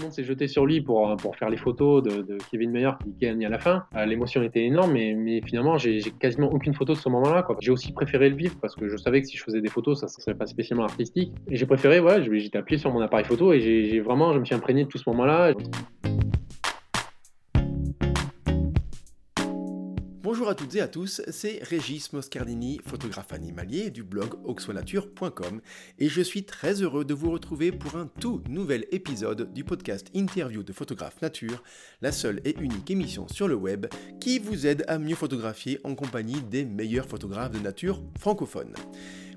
[0.00, 3.12] le monde s'est jeté sur lui pour, pour faire les photos de, Kevin Mayer qui
[3.20, 3.84] gagne à la fin.
[4.06, 7.46] L'émotion était énorme, mais, mais finalement, j'ai quasiment aucune photo de ce moment-là.
[7.60, 10.00] J'ai aussi préféré le vivre parce que je savais que si je faisais des photos,
[10.00, 11.32] ça ne serait pas spécialement artistique.
[11.48, 14.54] J'ai préféré, ouais, j'étais appuyé sur mon appareil photo et j'ai vraiment, je me suis
[14.54, 15.52] imprégné de tout ce moment-là.
[20.50, 25.60] À toutes et à tous, c'est Régis Moscardini, photographe animalier du blog auxoinature.com
[26.00, 30.08] et je suis très heureux de vous retrouver pour un tout nouvel épisode du podcast
[30.12, 31.62] Interview de photographe nature,
[32.02, 33.86] la seule et unique émission sur le web
[34.20, 38.74] qui vous aide à mieux photographier en compagnie des meilleurs photographes de nature francophones.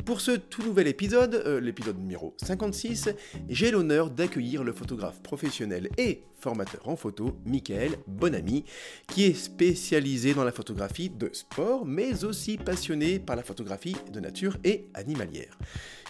[0.05, 3.09] Pour ce tout nouvel épisode, euh, l'épisode numéro 56,
[3.47, 8.65] j'ai l'honneur d'accueillir le photographe professionnel et formateur en photo, Michael Bonami,
[9.07, 14.19] qui est spécialisé dans la photographie de sport, mais aussi passionné par la photographie de
[14.19, 15.57] nature et animalière.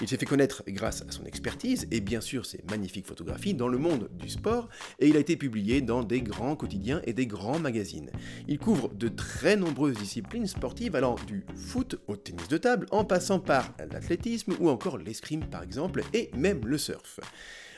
[0.01, 3.67] Il s'est fait connaître grâce à son expertise et bien sûr ses magnifiques photographies dans
[3.67, 7.27] le monde du sport, et il a été publié dans des grands quotidiens et des
[7.27, 8.09] grands magazines.
[8.47, 13.05] Il couvre de très nombreuses disciplines sportives allant du foot au tennis de table, en
[13.05, 17.19] passant par l'athlétisme ou encore l'escrime par exemple, et même le surf.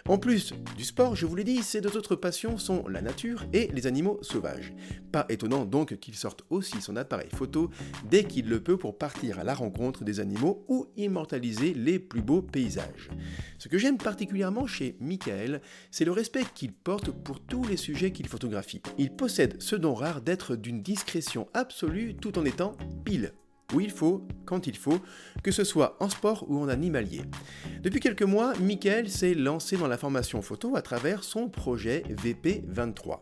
[0.07, 3.43] En plus du sport, je vous l'ai dit, ses deux autres passions sont la nature
[3.53, 4.71] et les animaux sauvages.
[5.11, 7.71] Pas étonnant donc qu'il sorte aussi son appareil photo
[8.07, 12.21] dès qu'il le peut pour partir à la rencontre des animaux ou immortaliser les plus
[12.21, 13.09] beaux paysages.
[13.57, 18.11] Ce que j'aime particulièrement chez Michael, c'est le respect qu'il porte pour tous les sujets
[18.11, 18.83] qu'il photographie.
[18.99, 23.33] Il possède ce don rare d'être d'une discrétion absolue tout en étant pile
[23.73, 24.99] où il faut, quand il faut,
[25.43, 27.21] que ce soit en sport ou en animalier.
[27.81, 33.19] Depuis quelques mois, Michael s'est lancé dans la formation photo à travers son projet VP23.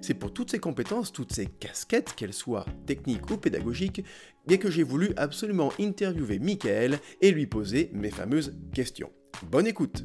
[0.00, 4.04] C'est pour toutes ses compétences, toutes ses casquettes, qu'elles soient techniques ou pédagogiques,
[4.46, 9.10] bien que j'ai voulu absolument interviewer Michael et lui poser mes fameuses questions.
[9.50, 10.04] Bonne écoute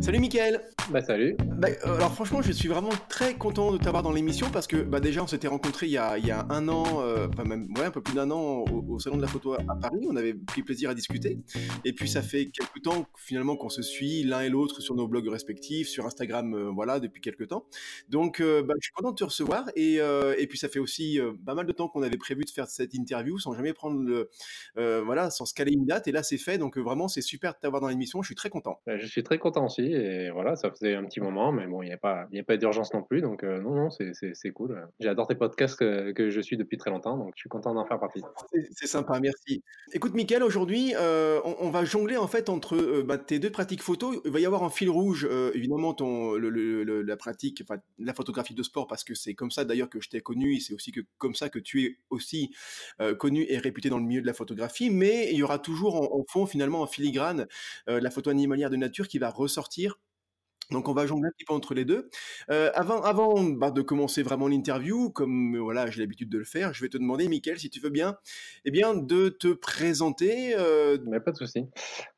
[0.00, 0.62] Salut Mickaël.
[0.90, 1.36] Bah salut.
[1.38, 4.78] Bah, euh, Alors franchement je suis vraiment très content de t'avoir dans l'émission parce que
[4.78, 7.44] bah, déjà on s'était rencontrés il y, a, il y a, un an, euh, enfin
[7.44, 10.16] même ouais, un peu plus d'un an au, Salon de la Photo à Paris, on
[10.16, 11.38] avait pris plaisir à discuter.
[11.84, 15.06] Et puis ça fait quelques temps finalement qu'on se suit l'un et l'autre sur nos
[15.06, 17.66] blogs respectifs, sur Instagram euh, voilà depuis quelques temps.
[18.08, 19.70] Donc bah, je suis content de te recevoir.
[19.76, 22.68] Et, et puis ça fait aussi pas mal de temps qu'on avait prévu de faire
[22.68, 24.30] cette interview sans jamais prendre le,
[25.02, 26.08] voilà, sans se caler une date.
[26.08, 26.58] Et là c'est fait.
[26.58, 28.80] Donc vraiment c'est super de t'avoir dans l'émission, je suis très content.
[28.86, 31.86] Je suis très content aussi et voilà, ça faisait un petit moment, mais bon, il
[31.86, 34.88] n'y a pas, pas d'urgence non plus, donc euh, non, non, c'est cool.
[35.00, 37.98] J'adore tes podcasts que, je suis depuis très longtemps, donc je suis content d'en faire
[37.98, 38.22] partie.
[38.70, 39.62] C'est sympa, merci.
[39.92, 43.82] Écoute, Mickaël, aujourd'hui, euh, on, va jongler en fait entre euh, bah, tes deux pratiques
[43.82, 44.20] photo.
[44.24, 47.62] Il va y avoir un fil rouge, évidemment, ton, la pratique,
[47.98, 50.60] la photographie de sport, parce que c'est comme ça d'ailleurs que je t'ai connu, et
[50.60, 52.54] c'est aussi que, comme ça que tu es aussi
[53.18, 56.20] connu et réputé dans le milieu de la photographie, mais il y aura toujours en,
[56.20, 57.46] en fond, finalement, en filigrane,
[57.86, 59.79] la photo animalière de nature qui va ressortir
[60.70, 62.08] donc on va jongler un petit peu entre les deux.
[62.50, 66.72] Euh, avant avant bah, de commencer vraiment l'interview, comme voilà j'ai l'habitude de le faire,
[66.72, 68.16] je vais te demander, Mickaël, si tu veux bien,
[68.64, 70.54] eh bien de te présenter.
[70.56, 70.98] Euh...
[71.06, 71.66] Mais pas de souci.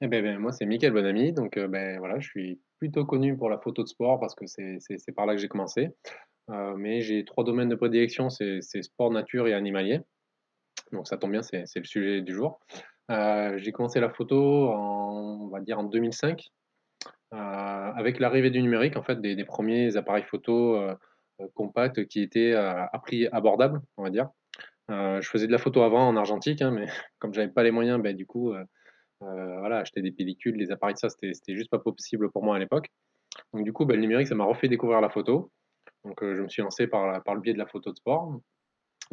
[0.01, 3.37] Eh ben, ben, moi c'est Mickaël Bonami, donc euh, ben voilà, je suis plutôt connu
[3.37, 5.91] pour la photo de sport parce que c'est par là que j'ai commencé.
[6.77, 10.01] Mais j'ai trois domaines de prédilection, c'est sport, nature et animalier.
[10.91, 12.61] Donc ça tombe bien, c'est le sujet du jour.
[13.09, 16.62] j'ai commencé la photo en, on va dire en 2005 euh,
[17.31, 20.95] avec l'arrivée du numérique, en fait, des, premiers appareils photo euh,
[21.41, 24.29] euh, compacts qui étaient à prix abordable, on va dire.
[24.89, 26.87] je faisais de la photo avant en argentique, hein, mais
[27.19, 28.55] comme j'avais pas les moyens, ben, du coup,
[29.21, 32.59] voilà, acheter des pellicules, des appareils de ça, c'était juste pas possible pour moi à
[32.59, 32.89] l'époque.
[33.53, 35.51] Donc du coup, ben, le numérique, ça m'a refait découvrir la photo.
[36.05, 38.41] Donc je me suis lancé par, par le biais de la photo de sport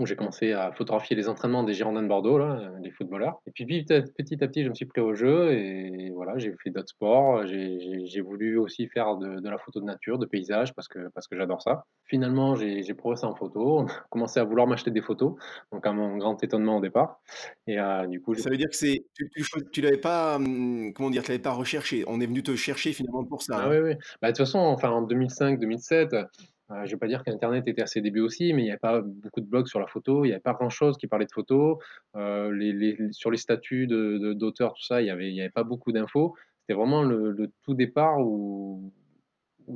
[0.06, 3.42] j'ai commencé à photographier les entraînements des Girondins de Bordeaux, là, des footballeurs.
[3.48, 6.70] Et puis petit à petit, je me suis pris au jeu et voilà, j'ai fait
[6.70, 7.46] d'autres sports.
[7.46, 11.36] J'ai voulu aussi faire de, la photo de nature, de paysage, parce que, parce que
[11.36, 11.86] j'adore ça.
[12.06, 15.36] Finalement, j'ai progressé en photo, commencé à vouloir m'acheter des photos,
[15.72, 17.22] donc à mon grand étonnement au départ.
[17.68, 19.30] Et euh, du coup, ça veut dire que c'est tu,
[19.72, 22.04] tu, l'avais pas, hum, comment dire, tu l'avais pas recherché.
[22.08, 23.58] On est venu te chercher finalement pour ça.
[23.58, 23.70] Ah, hein.
[23.70, 23.94] oui, oui.
[24.22, 26.28] Bah, de toute façon, enfin en 2005-2007
[26.70, 28.80] je ne vais pas dire qu'Internet était à ses débuts aussi, mais il n'y avait
[28.80, 31.32] pas beaucoup de blogs sur la photo, il n'y avait pas grand-chose qui parlait de
[31.32, 31.80] photo.
[32.16, 36.36] Euh, sur les statuts d'auteurs, tout ça, il n'y avait, pas beaucoup d'infos.
[36.62, 38.92] C'était vraiment le, tout départ où,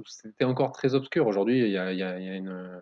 [0.05, 1.27] c'était encore très obscur.
[1.27, 2.81] Aujourd'hui, il y a, y a, une,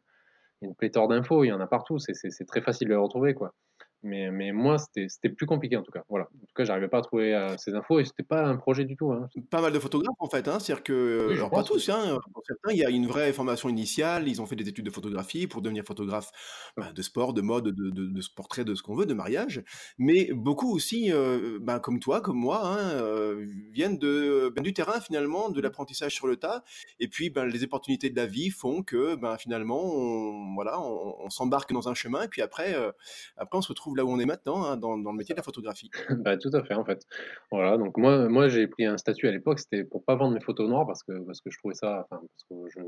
[0.62, 3.34] une, pléthore d'infos, il y en a partout, c'est très facile de les retrouver.
[3.34, 3.54] Quoi.
[4.03, 6.03] Mais, mais moi, c'était plus compliqué en tout cas.
[6.09, 6.25] Voilà.
[6.25, 8.86] En tout cas, j'arrivais pas à trouver euh, ces infos et c'était pas un projet
[8.86, 9.12] du tout.
[9.12, 9.30] Hein.
[9.50, 10.48] Pas mal de photographes en fait.
[10.48, 10.59] Hein.
[10.59, 14.27] C'est-à-dire que, alors pas tous, hein, pour certains, il y a une vraie formation initiale.
[14.27, 16.31] Ils ont fait des études de photographie pour devenir photographe
[16.77, 19.63] bah, de sport, de mode, de, de, de portrait, de ce qu'on veut, de mariage.
[19.98, 24.74] Mais beaucoup aussi, euh, bah, comme toi, comme moi, hein, euh, viennent de, ben, du
[24.74, 26.63] terrain finalement, de l'apprentissage sur le tas.
[27.00, 31.30] Et puis, ben, les opportunités de la vie font que ben, finalement, on, voilà, on,
[31.30, 32.24] s'embarque dans un chemin.
[32.24, 32.92] Et puis après, euh,
[33.38, 35.43] après, on se retrouve là où on est maintenant, hein, dans, le métier de la
[35.43, 35.89] photographie.
[36.25, 37.05] bah, tout à fait, en fait.
[37.51, 40.41] Voilà, donc moi, moi j'ai pris un statut à l'époque, c'était pour pas vendre mes
[40.41, 42.81] photos noires parce que, parce que je trouvais ça, enfin, parce que je,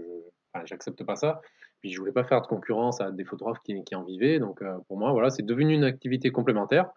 [0.66, 1.42] j'accepte pas ça.
[1.82, 4.40] Puis je voulais pas faire de concurrence à des photographes qui, qui en vivaient.
[4.40, 6.90] Donc euh, pour moi, voilà, c'est devenu une activité complémentaire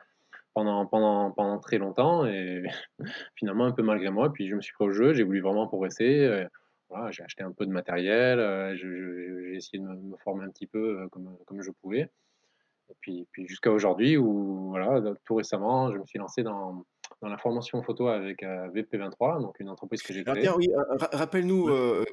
[0.54, 2.62] pendant, pendant, pendant très longtemps et
[3.36, 4.32] finalement un peu malgré moi.
[4.32, 6.24] Puis je me suis pris au jeu, j'ai voulu vraiment progresser.
[6.24, 6.46] Euh,
[6.88, 10.68] voilà, j'ai acheté un peu de matériel, euh, j'ai essayé de me, former un petit
[10.68, 12.08] peu comme, comme je pouvais.
[12.90, 16.84] Et puis, puis jusqu'à aujourd'hui où, voilà, tout récemment, je me suis lancé dans,
[17.22, 20.48] dans la formation photo avec euh, VP23, donc une entreprise que j'ai créée.
[20.56, 22.04] oui, euh, rappelle-nous, euh,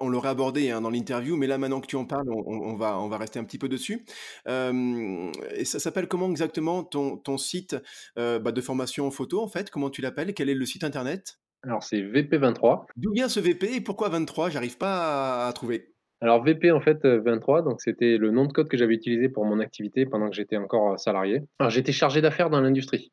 [0.00, 2.98] on l'aurait abordé hein, dans l'interview, mais là maintenant que tu en parles, on, va,
[2.98, 4.04] on va rester un petit peu dessus.
[4.46, 7.76] et ça s'appelle comment exactement ton, ton site
[8.16, 9.70] bah, de formation photo en fait?
[9.70, 10.34] Comment tu l'appelles?
[10.34, 11.38] Quel est le site internet?
[11.62, 12.84] Alors c'est VP23.
[12.96, 15.92] D'où vient ce VP et pourquoi 23 J'arrive pas à, trouver.
[16.20, 19.44] Alors VP en fait 23, donc c'était le nom de code que j'avais utilisé pour
[19.44, 21.42] mon activité pendant que j'étais encore salarié.
[21.58, 23.12] Alors j'étais chargé d'affaires dans l'industrie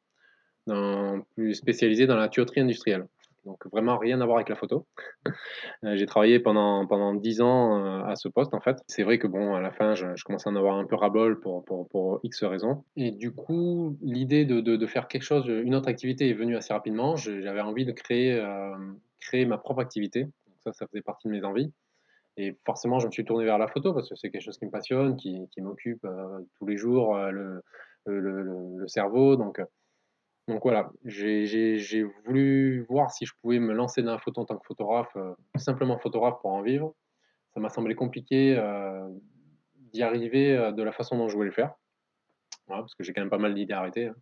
[1.35, 3.07] plus spécialisé dans la tuyauterie industrielle.
[3.45, 4.87] Donc vraiment rien à voir avec la photo.
[5.83, 8.77] Euh, j'ai travaillé pendant pendant dix ans euh, à ce poste en fait.
[8.87, 10.95] C'est vrai que bon à la fin je, je commençais à en avoir un peu
[10.95, 12.83] ras-bol pour, pour, pour X raisons.
[12.95, 16.73] Et du coup l'idée de, de, faire quelque chose, une autre activité est venue assez
[16.73, 17.15] rapidement.
[17.17, 18.75] J'avais envie de créer euh,
[19.19, 20.23] créer ma propre activité.
[20.23, 21.71] Donc ça ça faisait partie de mes envies.
[22.37, 24.65] Et forcément je me suis tourné vers la photo parce que c'est quelque chose qui
[24.65, 26.05] me passionne, qui, m'occupe
[26.57, 27.61] tous les jours le,
[28.05, 29.35] le, le, cerveau.
[29.35, 29.59] Donc
[30.47, 34.57] donc voilà, j'ai voulu voir si je pouvais me lancer dans la photo en tant
[34.57, 36.93] que photographe, euh, simplement photographe pour en vivre.
[37.55, 39.07] Ça m'a semblé compliqué euh,
[39.91, 41.73] d'y arriver euh, de la façon dont je voulais le faire,
[42.67, 44.07] parce que j'ai quand même pas mal d'idées arrêtées.
[44.07, 44.15] Hein.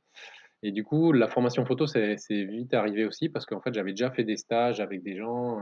[0.62, 4.09] Et du coup, la formation photo, c'est vite arrivé aussi, parce qu'en fait, j'avais déjà
[4.09, 5.59] fait des stages avec des gens,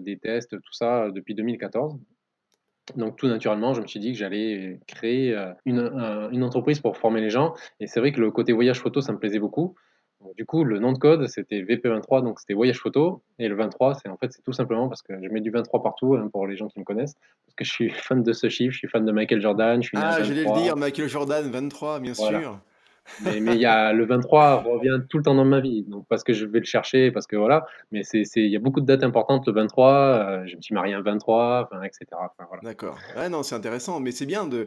[0.00, 1.98] des tests, tout ça, depuis 2014.
[2.96, 5.78] Donc tout naturellement, je me suis dit que j'allais créer une,
[6.32, 7.54] une, entreprise pour former les gens.
[7.78, 9.76] Et c'est vrai que le côté voyage photo, ça me plaisait beaucoup
[10.36, 13.22] du coup, le nom de code, c'était VP23, donc c'était voyage photo.
[13.38, 15.82] Et le 23, c'est en fait, c'est tout simplement parce que je mets du 23
[15.82, 17.14] partout, hein, pour les gens qui me connaissent,
[17.46, 19.82] parce que je suis fan de ce chiffre, je suis fan de Michael Jordan.
[19.82, 22.60] Je suis ah, j'allais le dire, Michael Jordan, 23, bien sûr.
[23.22, 26.24] Mais, il y a le 23 revient tout le temps dans ma vie, donc parce
[26.24, 27.66] que je vais le chercher, parce que voilà.
[27.92, 29.92] Mais il y a beaucoup de dates importantes le 23.
[29.92, 32.06] Euh, je me suis marié un 23, enfin, etc.
[32.12, 32.62] voilà.
[32.62, 32.98] D'accord.
[33.16, 34.66] Ouais, non, c'est intéressant, mais c'est bien de,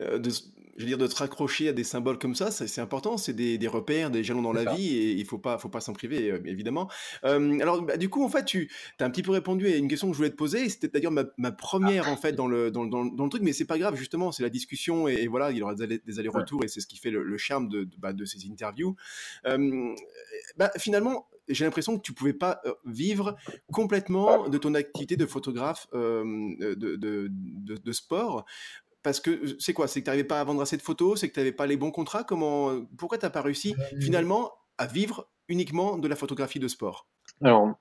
[0.00, 2.50] euh, de, je veux dire, de te raccrocher à des symboles comme ça.
[2.50, 3.16] C'est, important.
[3.16, 5.80] C'est des, des, repères, des jalons dans la vie, et il faut pas, faut pas
[5.80, 6.88] s'en priver, euh, évidemment.
[7.22, 8.70] alors, bah, du coup, en fait, tu
[9.00, 10.68] as un petit peu répondu à une question que je voulais te poser.
[10.68, 13.66] C'était d'ailleurs ma, ma, première, en fait, dans le, dans, dans, le truc, mais c'est
[13.66, 13.96] pas grave.
[13.96, 16.98] Justement, c'est la discussion, et, voilà, il y aura des, allers-retours, et c'est ce qui
[16.98, 18.96] fait le, le charme de de, bah, de ces interviews.
[19.44, 23.36] Bah, finalement, j'ai l'impression que tu pouvais pas vivre
[23.72, 28.44] complètement de ton activité de photographe de, de, de, sport.
[29.02, 29.86] Parce que c'est quoi?
[29.86, 31.20] C'est que tu n'arrivais pas à vendre assez de photos?
[31.20, 32.24] C'est que tu n'avais pas les bons contrats?
[32.24, 37.06] Comment Pourquoi tu n'as pas réussi finalement à vivre uniquement de la photographie de sport?
[37.42, 37.74] Alors,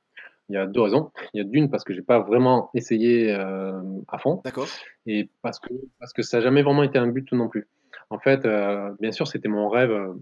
[0.49, 1.11] il y a deux raisons.
[1.33, 4.41] Il y a d'une parce que j'ai pas vraiment essayé à fond.
[4.43, 4.67] D'accord.
[5.05, 7.67] Et parce que, parce que ça n'a jamais vraiment été un but non plus.
[8.09, 9.91] En fait, euh, bien sûr, c'était mon rêve.
[9.91, 10.13] Euh,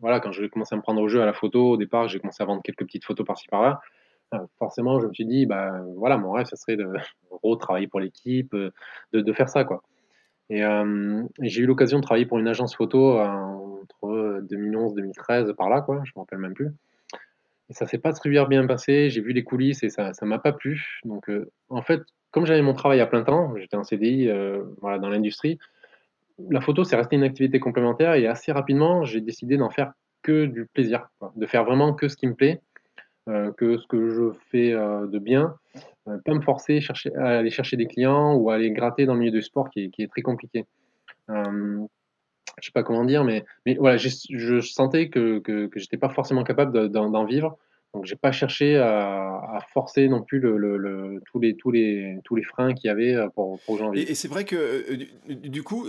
[0.00, 2.18] voilà, quand j'ai commencé à me prendre au jeu à la photo, au départ, j'ai
[2.18, 3.80] commencé à vendre quelques petites photos par-ci par-là.
[4.34, 6.86] Euh, forcément, je me suis dit, bah voilà, mon rêve, ça serait de
[7.60, 8.54] travailler pour l'équipe,
[9.12, 9.82] de, faire ça, quoi.
[10.48, 10.62] Et,
[11.40, 16.02] j'ai eu l'occasion de travailler pour une agence photo entre 2011 2013 par là, quoi.
[16.04, 16.72] Je me rappelle même plus.
[17.68, 19.10] Et ça s'est pas très bien passé.
[19.10, 21.00] J'ai vu les coulisses et ça, ça m'a pas plu.
[21.04, 21.30] Donc,
[21.68, 24.30] en fait, comme j'avais mon travail à plein temps, j'étais en CDI,
[24.80, 25.58] voilà, dans l'industrie
[26.50, 30.46] la photo, c'est resté une activité complémentaire et assez rapidement, j'ai décidé d'en faire que
[30.46, 32.60] du plaisir, de faire vraiment que ce qui me plaît,
[33.28, 35.56] euh, que ce que je fais euh, de bien,
[36.08, 36.80] euh, pas me forcer
[37.16, 39.90] à aller chercher des clients ou à aller gratter dans le milieu du sport qui
[39.98, 40.64] est, très compliqué.
[41.28, 41.86] je
[42.60, 43.44] sais pas comment dire, mais,
[43.78, 47.58] voilà, je sentais que, que, que j'étais pas forcément capable d'en vivre
[47.96, 52.42] donc j'ai pas cherché à, forcer non plus le, tous, les, tous, les, tous les
[52.42, 54.10] freins qu'il y avait euh, pour, pour janvier.
[54.10, 55.86] Et, c'est vrai que euh, du, coup,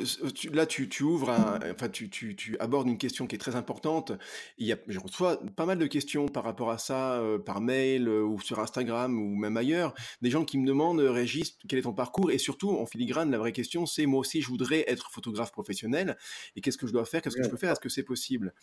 [0.53, 1.29] là tu, tu ouvres,
[1.69, 4.13] enfin tu, tu, tu, abordes une question qui est très importante.
[4.57, 7.59] Il y a, je reçois pas mal de questions par rapport à ça, euh, par
[7.59, 9.93] mail ou sur Instagram ou même ailleurs.
[10.21, 12.31] Des gens qui me demandent, Régis, quel est ton parcours?
[12.31, 16.15] Et surtout, en filigrane, la vraie question, c'est moi aussi, je voudrais être photographe professionnel.
[16.55, 17.21] Et qu'est-ce que je dois faire?
[17.21, 17.71] Qu'est-ce que je peux faire?
[17.73, 18.53] Est-ce que c'est possible?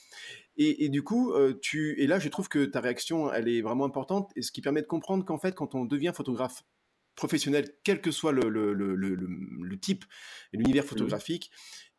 [0.57, 3.85] Et, et, du coup, tu, et là, je trouve que ta réaction elle est vraiment
[3.85, 6.65] importante, et ce qui permet de comprendre qu'en fait, quand on devient photographe
[7.15, 10.05] professionnel, quel que soit le, le, le, le type
[10.53, 10.89] et l'univers mmh.
[10.89, 11.51] photographique,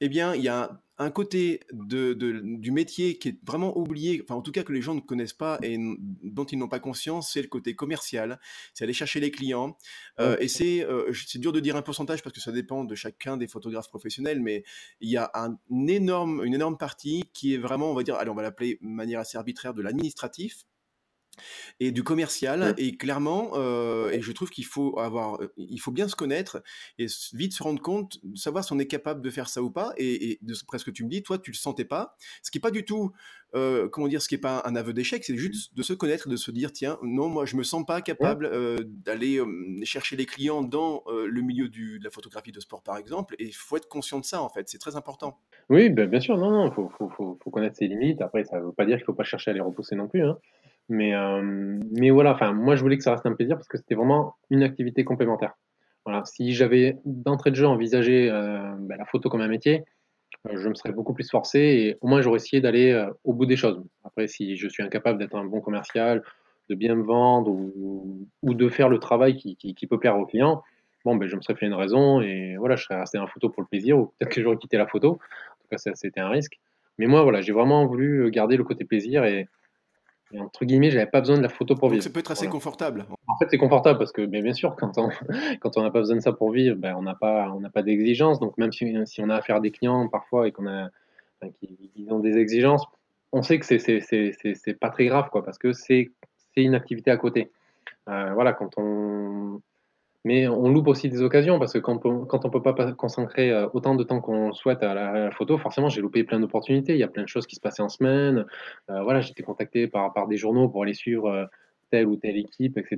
[0.02, 4.36] eh bien, il y a un côté de, du métier qui est vraiment oublié, enfin
[4.36, 5.78] en tout cas que les gens ne connaissent pas et
[6.24, 8.40] dont ils n'ont pas conscience, c'est le côté commercial,
[8.74, 9.78] c'est aller chercher les clients.
[10.20, 12.96] Euh, et c'est euh, c'est dur de dire un pourcentage parce que ça dépend de
[12.96, 14.64] chacun des photographes professionnels, mais
[15.02, 18.30] il y a un énorme, une énorme partie qui est vraiment, on va dire, allez,
[18.30, 20.66] on va l'appeler de manière assez arbitraire, de l'administratif
[21.80, 22.74] et du commercial.
[22.78, 26.64] Et clairement, euh, et je trouve qu'il faut avoir, il faut bien se connaître
[26.98, 29.94] et vite se rendre compte, savoir si on est capable de faire ça ou pas.
[29.98, 32.16] Et, de presque tu me dis, toi, tu le sentais pas.
[32.44, 33.12] Ce qui est pas du tout,
[33.54, 36.28] euh, comment dire, ce qui est pas un aveu d'échec, c'est juste de se connaître,
[36.28, 38.50] de se dire, tiens, non, moi, je me sens pas capable
[38.86, 39.42] d'aller
[39.84, 43.36] chercher les clients dans le milieu du, de la photographie de sport, par exemple.
[43.40, 44.68] Et il faut être conscient de ça, en fait.
[44.70, 45.40] C'est très important.
[45.70, 48.22] Oui, ben, bien sûr, non, non, faut, faut, faut, faut, connaître ses limites.
[48.22, 50.24] Après, ça veut pas dire qu'il faut pas chercher à les repousser non plus.
[50.24, 50.38] Hein.
[50.90, 53.96] Mais, euh, mais voilà, moi je voulais que ça reste un plaisir parce que c'était
[53.96, 55.54] vraiment une activité complémentaire.
[56.06, 59.84] Voilà, si j'avais d'entrée de jeu envisagé euh, ben, la photo comme un métier,
[60.48, 63.48] euh, je me serais beaucoup plus forcé et au moins j'aurais essayé d'aller au bout
[63.48, 63.84] des choses.
[64.04, 66.22] Après, si je suis incapable d'être un bon commercial,
[66.70, 70.18] de bien me vendre ou, ou de faire le travail qui, qui, qui, peut plaire
[70.18, 70.64] aux clients,
[71.04, 73.50] bon, ben, je me serais fait une raison et voilà, je serais resté en photo
[73.50, 75.14] pour le plaisir ou peut-être que j'aurais quitté la photo.
[75.14, 76.60] En tout cas, c'était un risque.
[77.00, 79.48] Mais moi, voilà, j'ai vraiment voulu garder le côté plaisir et,
[80.40, 82.04] entre guillemets, j'avais pas besoin de la photo pour vivre.
[82.04, 83.06] ça peut être assez confortable.
[83.28, 85.10] En fait, c'est confortable parce que, bien sûr, quand on
[85.62, 87.70] quand on n'a pas besoin de ça pour vivre, ben, on n'a pas on n'a
[87.70, 88.40] pas d'exigences.
[88.40, 90.90] Donc même si, si, on a affaire à des clients parfois et qu'on a
[91.60, 92.86] qui, ont des exigences,
[93.32, 96.12] on sait que c'est c'est pas très grave quoi parce que c'est
[96.54, 97.52] c'est une activité à côté.
[98.10, 99.62] Euh, voilà, quand on
[100.26, 103.68] mais on loupe aussi des occasions parce que quand on, on peut pas consacrer euh,
[103.74, 106.94] autant de temps qu'on souhaite à la, photo, forcément, j'ai loupé plein d'opportunités.
[106.94, 108.44] Il y a plein de choses qui se passaient en semaine.
[108.90, 111.46] Euh, voilà, j'étais contacté par, par des journaux pour aller suivre euh,
[111.92, 112.98] telle ou telle équipe, etc.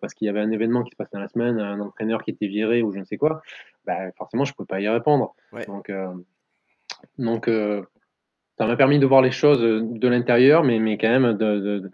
[0.00, 2.30] parce qu'il y avait un événement qui se passait dans la semaine, un entraîneur qui
[2.30, 3.42] était viré ou je ne sais quoi.
[3.84, 5.34] Bah, forcément, je ne peux pas y répondre.
[5.68, 5.92] Donc,
[7.18, 7.50] donc
[8.56, 11.90] ça m'a permis de voir les choses de l'intérieur, mais, mais quand même de, de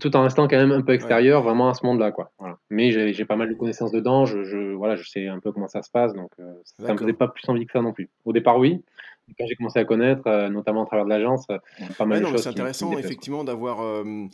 [0.00, 2.30] tout en restant quand même un peu extérieur, vraiment à ce monde-là, quoi.
[2.38, 2.56] Voilà.
[2.70, 5.68] Mais j'ai pas mal de connaissances dedans, je, je, voilà, je sais un peu comment
[5.68, 8.10] ça se passe, donc euh, ça me faisait pas plus envie que ça non plus.
[8.24, 8.84] Au départ, oui,
[9.38, 11.58] quand j'ai commencé à connaître, euh, notamment à travers de l'agence, euh,
[11.96, 12.42] pas mal de choses.
[12.42, 14.28] C'est intéressant, effectivement, d'avoir euh,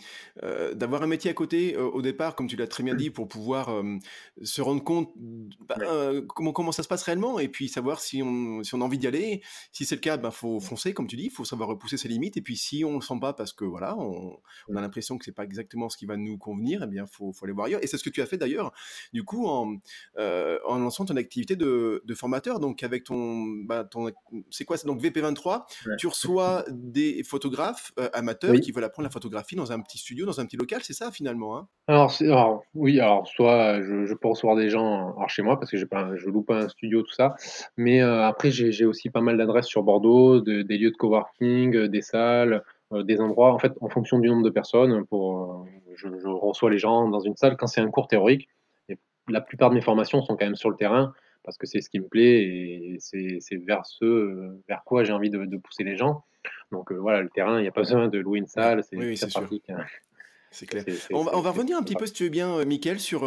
[0.75, 3.71] d'avoir un métier à côté au départ, comme tu l'as très bien dit, pour pouvoir
[4.43, 5.13] se rendre compte
[5.69, 5.77] bah,
[6.35, 8.99] comment, comment ça se passe réellement et puis savoir si on, si on a envie
[8.99, 9.43] d'y aller.
[9.73, 11.97] Si c'est le cas, il ben, faut foncer, comme tu dis, il faut savoir repousser
[11.97, 12.37] ses limites.
[12.37, 15.25] Et puis si on ne sent pas parce que voilà, on, on a l'impression que
[15.25, 17.83] c'est pas exactement ce qui va nous convenir, eh bien, faut, faut aller voir ailleurs.
[17.85, 18.73] Et c'est ce que tu as fait d'ailleurs,
[19.13, 19.77] du coup, en,
[20.17, 22.61] en lançant ton activité de, de formateur.
[22.61, 24.11] Donc, avec ton, bah, ton
[24.51, 29.57] c'est quoi donc VP23, tu reçois des photographes euh, amateurs qui veulent apprendre la photographie
[29.57, 31.69] dans un petit studio, dans un petit local, c'est ça finalement hein?
[31.89, 36.27] Alors, oui, alors soit je, peux recevoir des gens chez moi parce que pas, je
[36.29, 37.35] loue pas un studio, tout ça,
[37.77, 41.89] mais euh, après j'ai aussi pas mal d'adresses sur Bordeaux, des lieux de coworking, euh,
[41.89, 42.63] des salles,
[43.05, 46.79] des endroits, en fait en fonction du nombre de personnes, pour, je, je reçois les
[46.79, 47.57] gens dans une salle.
[47.57, 48.49] Quand c'est un cours théorique.
[48.89, 48.97] Et
[49.29, 51.13] la plupart de mes formations sont quand même sur le terrain
[51.49, 55.31] parce que c'est ce qui me plaît et c'est vers ce vers quoi j'ai envie
[55.31, 56.27] de, de, pousser les gens.
[56.71, 58.99] Donc euh, voilà, le terrain, il n'y a pas besoin de louer une salle, c'est
[58.99, 59.65] oui, pratique.
[59.71, 59.79] Hein.
[60.51, 60.85] C'est clair.
[61.11, 63.25] on, va, on va revenir un petit peu, si tu veux bien, euh, Mickaël, sur,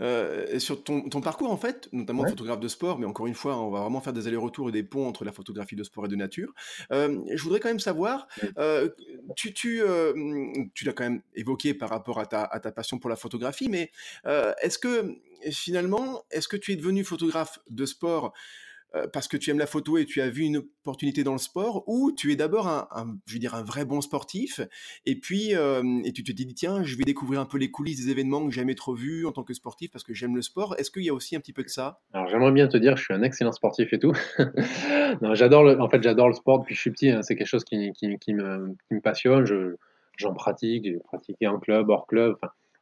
[0.00, 3.56] euh, sur ton, ton, parcours, en fait, notamment photographe de sport, mais encore une fois,
[3.58, 6.08] on va vraiment faire des allers-retours et des ponts entre la photographie de sport et
[6.08, 6.52] de nature.
[6.90, 8.28] je voudrais quand même savoir,
[9.34, 9.82] tu, tu,
[10.74, 13.68] tu l'as quand même évoqué par rapport à ta, à ta passion pour la photographie,
[13.68, 13.90] mais
[14.60, 15.16] est-ce que,
[15.50, 18.32] finalement, est-ce que tu es devenu photographe de sport
[18.94, 21.38] euh, parce que tu aimes la photo et tu as vu une opportunité dans le
[21.38, 24.60] sport, ou tu es d'abord un, je veux dire, un vrai bon sportif,
[25.04, 28.04] et puis euh, et tu te dis tiens, je vais découvrir un peu les coulisses
[28.04, 30.42] des événements que j'ai jamais trop vus en tant que sportif parce que j'aime le
[30.42, 30.76] sport.
[30.78, 32.00] Est-ce qu'il y a aussi un petit peu de ça?
[32.12, 34.14] Alors j'aimerais bien te dire, je suis un excellent sportif et tout.
[35.32, 37.10] j'adore en fait, j'adore le sport depuis que je suis petit.
[37.10, 37.22] Hein.
[37.22, 39.44] c'est quelque chose qui, me, qui me passionne.
[39.44, 39.76] Je,
[40.16, 42.36] j'en pratique, j'ai pratiqué en club, hors club.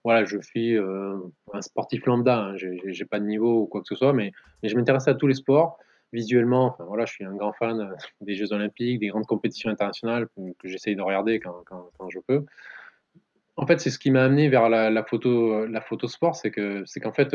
[0.04, 1.16] Voilà, je suis euh,
[1.52, 2.38] un sportif lambda.
[2.38, 2.56] Hein.
[2.56, 4.32] J'ai, pas de niveau ou quoi que ce soit, mais,
[4.62, 5.78] je m'intéresse à tous les sports
[6.12, 10.28] visuellement, voilà, je suis un grand fan euh, des Jeux Olympiques, des grandes compétitions internationales
[10.36, 12.44] que, j'essaye de regarder quand, je peux.
[13.56, 16.84] En fait, c'est ce qui m'a amené vers la, photo, la photo sport, c'est que
[16.86, 17.34] c'est qu'en fait,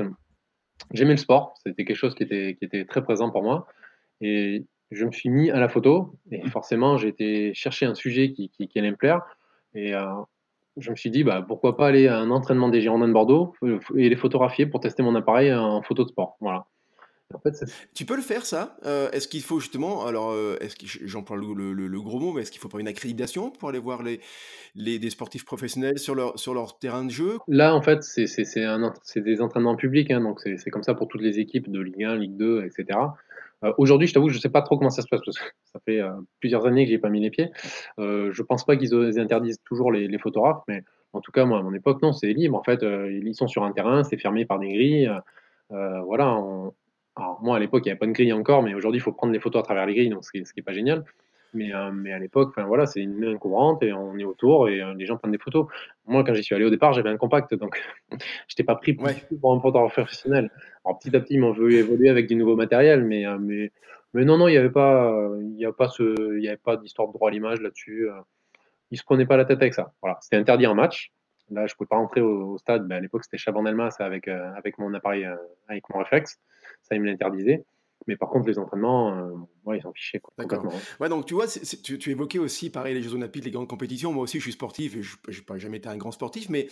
[0.94, 3.68] j'aimais le sport, c'était quelque chose qui était, très présent pour moi,
[4.22, 8.32] et je me suis mis à la photo, et forcément, j'ai été chercher un sujet
[8.32, 9.22] qui, allait me plaire,
[9.74, 10.06] et euh,
[10.78, 13.54] je me suis dit, bah, pourquoi pas aller à un entraînement des Girondins de Bordeaux
[13.64, 16.38] euh, et les photographier pour tester mon appareil en photo de sport.
[16.40, 16.66] Voilà.
[17.32, 18.78] En fait, Tu peux le faire ça?
[18.86, 22.52] Heu, est-ce qu'il faut justement alors, est-ce que j'emploie le le gros mot, mais est-ce
[22.52, 24.20] qu'il faut pas une accréditation pour aller voir les
[24.74, 27.38] les des sportifs professionnels sur leur sur leur terrain de jeu?
[27.48, 31.38] là, en fait, c'est des entraînements publics, hein, donc c'est comme ça pour toutes les
[31.38, 32.72] équipes de Ligue 1, Ligue 2 et
[33.63, 35.80] Heu, aujourd'hui, je t'avoue, je sais pas trop comment ça se passe parce que ça
[35.86, 37.51] fait, heu, plusieurs années que j'y ai pas mis les pieds.
[38.00, 41.60] Heu, je pense pas qu'ils interdisent toujours les les photographes, mais en tout cas, moi,
[41.60, 42.58] à mon époque, non, c'est libre.
[42.58, 45.10] En fait, heu, ils sont sur un terrain, c'est fermé par des grilles,
[45.70, 46.74] voilà, on
[47.16, 49.12] alors moi, à l'époque, il y avait pas de grille encore, mais aujourd'hui, il faut
[49.12, 50.72] prendre des photos à travers les grilles, donc ce qui est ce qui est pas
[50.74, 51.04] génial.
[51.53, 54.82] Mais, heu, mais à l'époque, voilà, c'est une main courante et on est autour et
[54.82, 55.68] heu, les gens prennent des photos.
[56.06, 57.82] Moi, quand j'y suis allé au départ, j'avais un compact, donc
[58.48, 60.51] j'étais pas pris Ouais, pour un photographe professionnel.
[60.86, 63.72] Alors petit à petit, ils m'ont vu évoluer avec du nouveau matériel, mais, heu, mais
[64.13, 65.13] mais non, non, il y avait pas,
[65.56, 68.08] il a pas ce il y avait pas d'histoire de droit à l'image là-dessus.
[68.91, 69.94] Ils se prenaient pas la tête avec ça.
[70.01, 71.12] Voilà, c'était interdit en match.
[71.51, 74.77] Là, je pouvais pas rentrer au au stade, bah, à l'époque, c'était Chabandelmas avec, avec
[74.79, 75.27] mon appareil,
[75.68, 76.39] avec mon réflexe.
[76.84, 77.63] Ça, ils me l'interdisaient.
[78.08, 80.65] Mais par contre, les entraînements, ouais, ils s'en fichaient quoi, d'accord.
[80.65, 80.86] complètement, hein.
[81.00, 84.13] Ouais, donc tu vois, tu tu évoquais aussi pareil les jeux olympiques, les grandes compétitions.
[84.13, 86.68] Moi aussi, je suis sportif et je pas jamais été un grand sportif, mais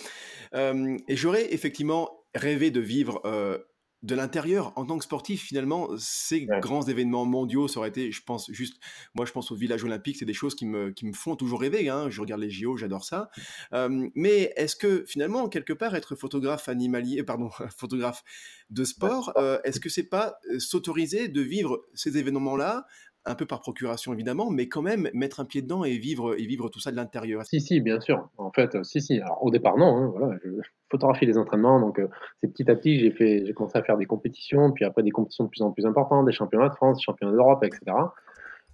[0.53, 3.65] hem et j'aurais effectivement rêvé de vivre, heu,
[4.03, 8.11] de l'intérieur en tant que sportif finalement, ces Ouais, grands événements mondiaux, ça aurait été
[8.11, 8.75] je pense juste
[9.15, 11.61] moi je pense aux villages olympiques, c'est des choses qui me qui me font toujours
[11.61, 12.09] rêver, hein.
[12.09, 13.29] Je regarde les JO, j'adore ça.
[14.15, 18.23] Mais est-ce que finalement, quelque part, être photographe animalier pardon, photographe
[18.69, 22.85] de sport, heu, est-ce que c'est pas, heu, s'autoriser de vivre ces événements-là,
[23.27, 26.45] un peu par procuration évidemment, mais quand même mettre un pied dedans et vivre et
[26.45, 27.45] vivre tout ça de l'intérieur?
[27.45, 28.29] Si, si, bien sûr.
[28.37, 29.19] En fait, heu, si, si.
[29.41, 30.49] Au départ, non, hein, voilà, je
[30.89, 32.09] photographie les entraînements, donc heu,
[32.41, 35.11] c'est petit à petit, j'ai fait j'ai commencé à faire des compétitions, puis après des
[35.11, 38.13] compétitions de plus en plus importantes, des championnats de France, des championnats d'Europe et cetera.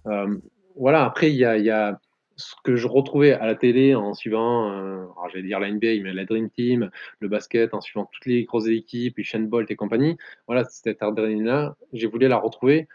[0.06, 0.40] Hem,
[0.76, 1.98] voilà, après il y a y a
[2.36, 6.12] ce que je retrouvais à la télé en suivant, alors j'allais dire la NBA, mais
[6.12, 10.16] la Dream Team, le basket, en suivant toutes les grosses équipes, Usain Bolt et compagnie.
[10.48, 12.88] Voilà, cette adrénaline-là, j'ai voulu la retrouver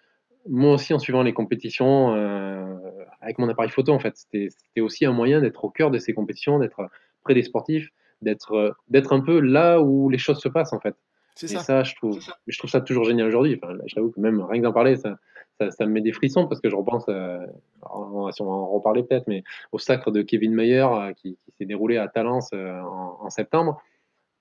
[0.48, 2.78] moi aussi, en suivant les compétitions, heu,
[3.22, 6.14] avec mon appareil photo, en fait, c'était aussi un moyen d'être au cœur de ces
[6.14, 6.90] compétitions, d'être
[7.24, 7.90] près des sportifs,
[8.22, 8.74] d'être,
[9.14, 10.96] un peu là où les choses se passent, en fait
[11.36, 11.60] C'est et ça.
[11.60, 13.60] ça, je trouve je trouve ça toujours génial aujourd'hui.
[13.62, 15.18] Enfin, j'avoue que même rien que d'en parler, ça
[15.60, 18.68] ça ça me met des frissons parce que je repense, on si on va en
[18.68, 22.52] reparler peut-être, mais au sacre de Kevin Mayer, heu, qui qui s'est déroulé à Talence,
[22.54, 23.82] heu, en en septembre.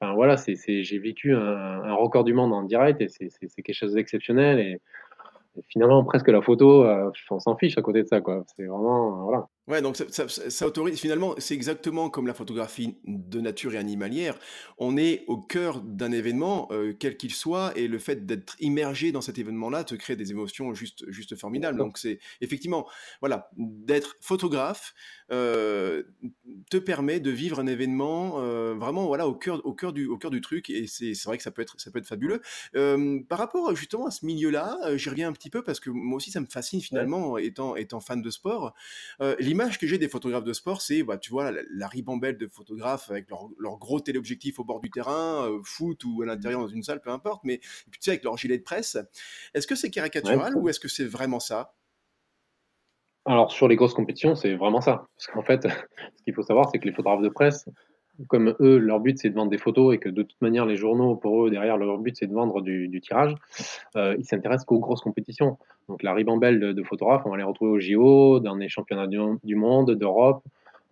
[0.00, 3.94] Enfin voilà, j'ai vécu un un record du monde en direct et c'est quelque chose
[3.94, 4.80] d'exceptionnel et
[5.68, 8.44] finalement, presque la photo, heu, on s'en fiche à côté de ça, quoi.
[8.56, 9.48] C'est vraiment, heu, voilà.
[9.68, 13.74] Ouais, donc ça ça ça ça autorise finalement, c'est exactement comme la photographie de nature
[13.74, 14.38] et animalière.
[14.78, 19.12] On est au cœur d'un événement, heu, quel qu'il soit et le fait d'être immergé
[19.12, 21.76] dans cet événement-là te crée des émotions juste juste formidables.
[21.76, 22.88] Donc c'est effectivement,
[23.20, 24.94] voilà, d'être photographe,
[25.30, 26.14] heu,
[26.70, 30.16] te permet de vivre un événement, heu, vraiment, voilà, au cœur au cœur du au
[30.16, 32.40] cœur du truc et c'est vrai que ça peut être ça peut être fabuleux.
[33.28, 36.30] Par rapport, justement, à ce milieu-là, j'y reviens un petit peu parce que moi aussi
[36.30, 37.08] ça me fascine Ouais.
[37.08, 38.74] finalement étant étant fan de sport.
[39.58, 42.46] L'image que j'ai des photographes de sport, c'est, bah, tu vois, la la ribambelle de
[42.46, 46.26] photographes avec leurs leurs gros téléobjectifs au bord du terrain, heu, foot ou à Mmh.
[46.26, 48.62] l'intérieur dans une salle, peu importe, mais et puis tu sais, avec leur gilet de
[48.62, 48.96] presse.
[49.54, 51.74] Est-ce que c'est caricatural ou est-ce que c'est vraiment ça?
[53.26, 55.06] Alors sur les grosses compétitions, c'est vraiment ça.
[55.16, 55.62] Parce qu'en fait,
[56.16, 57.68] ce qu'il faut savoir, c'est que les photographes de presse,
[58.26, 60.76] comme eux, leur but, c'est de vendre des photos et que de toute manière, les
[60.76, 63.34] journaux, pour eux, derrière, leur but, c'est de vendre du du tirage,
[63.96, 65.58] heu, ils s'intéressent qu'aux grosses compétitions.
[65.88, 69.06] Donc la ribambelle de de photographes, on va les retrouver aux JO, dans les championnats
[69.06, 70.42] du mon du monde, d'Europe,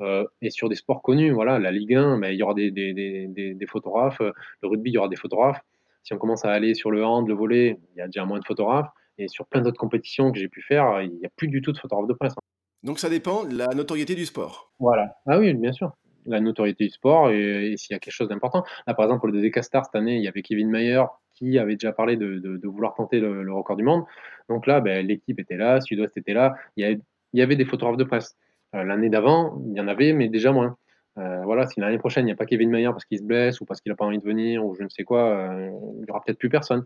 [0.00, 1.32] heu et sur des sports connus.
[1.32, 4.32] Voilà, la Ligue 1, bah, il y aura des des des des des photographes, heu,
[4.62, 5.60] le rugby, il y aura des photographes.
[6.04, 8.38] Si on commence à aller sur le hand, le volley, il y a déjà moins
[8.38, 11.48] de photographes et sur plein d'autres compétitions que j'ai pu faire, il y a plus
[11.48, 12.34] du tout de photographes de presse.
[12.82, 14.72] Donc ça dépend de la notoriété du sport.
[14.78, 15.14] Voilà.
[15.26, 15.92] Ah oui, bien sûr.
[16.26, 18.64] La notoriété du sport et s'il y a quelque chose d'important.
[18.86, 21.02] Là, par exemple, pour le Decathlon cette année, il y avait Kevin Mayer
[21.34, 24.04] qui avait déjà parlé de vouloir tenter le record du monde.
[24.48, 27.00] Donc là, beh, l'équipe était là, Sud-Ouest était là, il
[27.34, 28.36] y avait des photographes de presse.
[28.74, 30.76] Heu, l'année d'avant, il y en avait, mais déjà moins.
[31.18, 33.60] Heu, voilà, si l'année prochaine, il y a pas Kevin Mayer parce qu'il se blesse
[33.60, 36.06] ou parce qu'il a pas envie de venir ou je ne sais quoi, heu, il
[36.06, 36.84] y aura peut-être plus personne.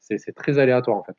[0.00, 1.16] C'est très aléatoire, en fait.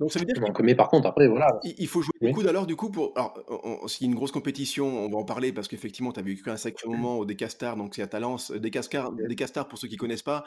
[0.00, 2.28] Donc ça veut dire qu'il Donc mais par contre, après, voilà il faut jouer des
[2.28, 2.32] oui?
[2.32, 5.68] coudes alors du coup pour alors, a une grosse compétition, on va en parler parce
[5.68, 8.50] qu'effectivement tu as vécu un sacré moment au Decastars, donc c'est à Talence.
[8.52, 10.44] Decascar Decastars pour ceux qui connaissent pas,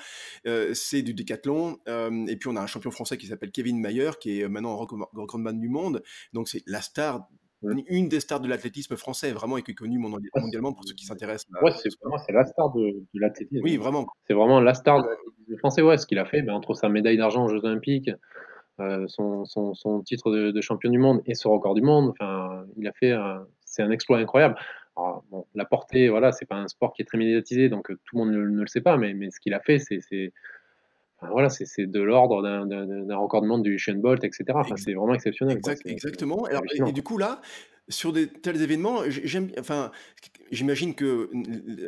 [0.47, 3.79] heu, c'est du décathlon, hem et puis on a un champion français qui s'appelle Kevin
[3.79, 6.01] Mayer qui est maintenant recordman du monde.
[6.33, 7.27] Donc c'est la star
[7.87, 11.05] une des stars de l'athlétisme français vraiment et qui est connue mondialement pour ceux qui
[11.05, 11.89] s'intéressent Ouais, c'est
[12.25, 13.77] c'est la star de de Oui, l'athlétisme.
[13.77, 14.05] vraiment.
[14.27, 16.89] C'est vraiment la star de l'athlétisme français, ouais, ce qu'il a fait, ben, entre sa
[16.89, 18.09] médaille d'argent aux Jeux olympiques,
[19.07, 22.65] son son son titre de de champion du monde et son record du monde, enfin,
[22.77, 23.13] il a fait
[23.65, 24.55] c'est un exploit incroyable.
[24.97, 27.99] Alors bon, la portée, voilà, c'est pas un sport qui est très médiatisé, donc heu,
[28.05, 30.31] tout le monde ne ne le sait pas, mais mais ce qu'il a fait, c'est
[31.21, 34.45] voilà, c'est de l'ordre d'un record de monde du Usain Bolt, etc.
[34.53, 36.45] Enfin, c'est vraiment exceptionnel, exactement.
[36.45, 37.41] Alors, et, du coup, là,
[37.89, 39.91] sur des tels événements, j'aime, enfin,
[40.51, 41.29] j'imagine que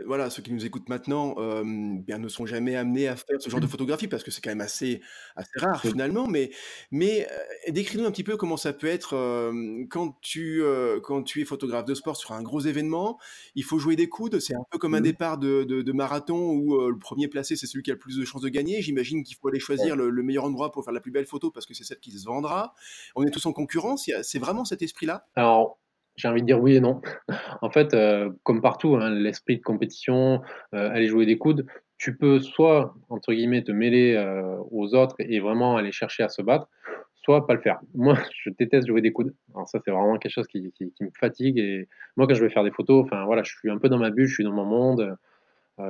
[0.06, 3.60] voilà, ceux qui nous écoutent maintenant, bien, ne sont jamais amenés à faire ce genre
[3.60, 3.70] de mmh.
[3.70, 5.02] photographie parce que c'est quand même assez,
[5.36, 6.28] assez rare finalement.
[6.28, 6.52] Mais,
[6.92, 7.28] mais
[7.70, 9.52] décris-nous un petit peu comment ça peut être
[9.90, 10.62] quand tu,
[11.04, 13.20] quand tu es photographe de sport sur un gros événement.
[13.56, 14.40] Il faut jouer des coudes.
[14.40, 15.04] C'est un peu comme un mmh.
[15.04, 18.26] départ de, de, marathon où le premier placé c'est celui qui a le plus de
[18.26, 18.82] chances de gagner.
[18.84, 21.50] J'imagine qu'il faut aller choisir le, le, meilleur endroit pour faire la plus belle photo
[21.50, 22.76] parce que c'est celle qui se vendra.
[23.16, 24.10] On est tous en concurrence.
[24.22, 25.26] C'est vraiment cet esprit-là?
[25.36, 25.80] Alors
[26.18, 27.02] j'ai envie de dire oui et non.
[27.62, 30.42] En fait, euh, comme partout, hein, l'esprit de compétition,
[30.74, 31.66] euh, aller jouer des coudes,
[31.98, 36.30] tu peux soit, entre guillemets, te mêler euh, aux autres et vraiment aller chercher à
[36.30, 36.68] se battre,
[37.16, 37.80] soit pas le faire.
[37.96, 39.34] Moi, je déteste jouer des coudes.
[39.54, 41.58] Alors ça, c'est vraiment quelque chose qui, qui, me fatigue.
[41.58, 44.00] Et moi, quand je vais faire des photos, enfin voilà, je suis un peu dans
[44.00, 45.16] ma bulle, je suis dans mon monde.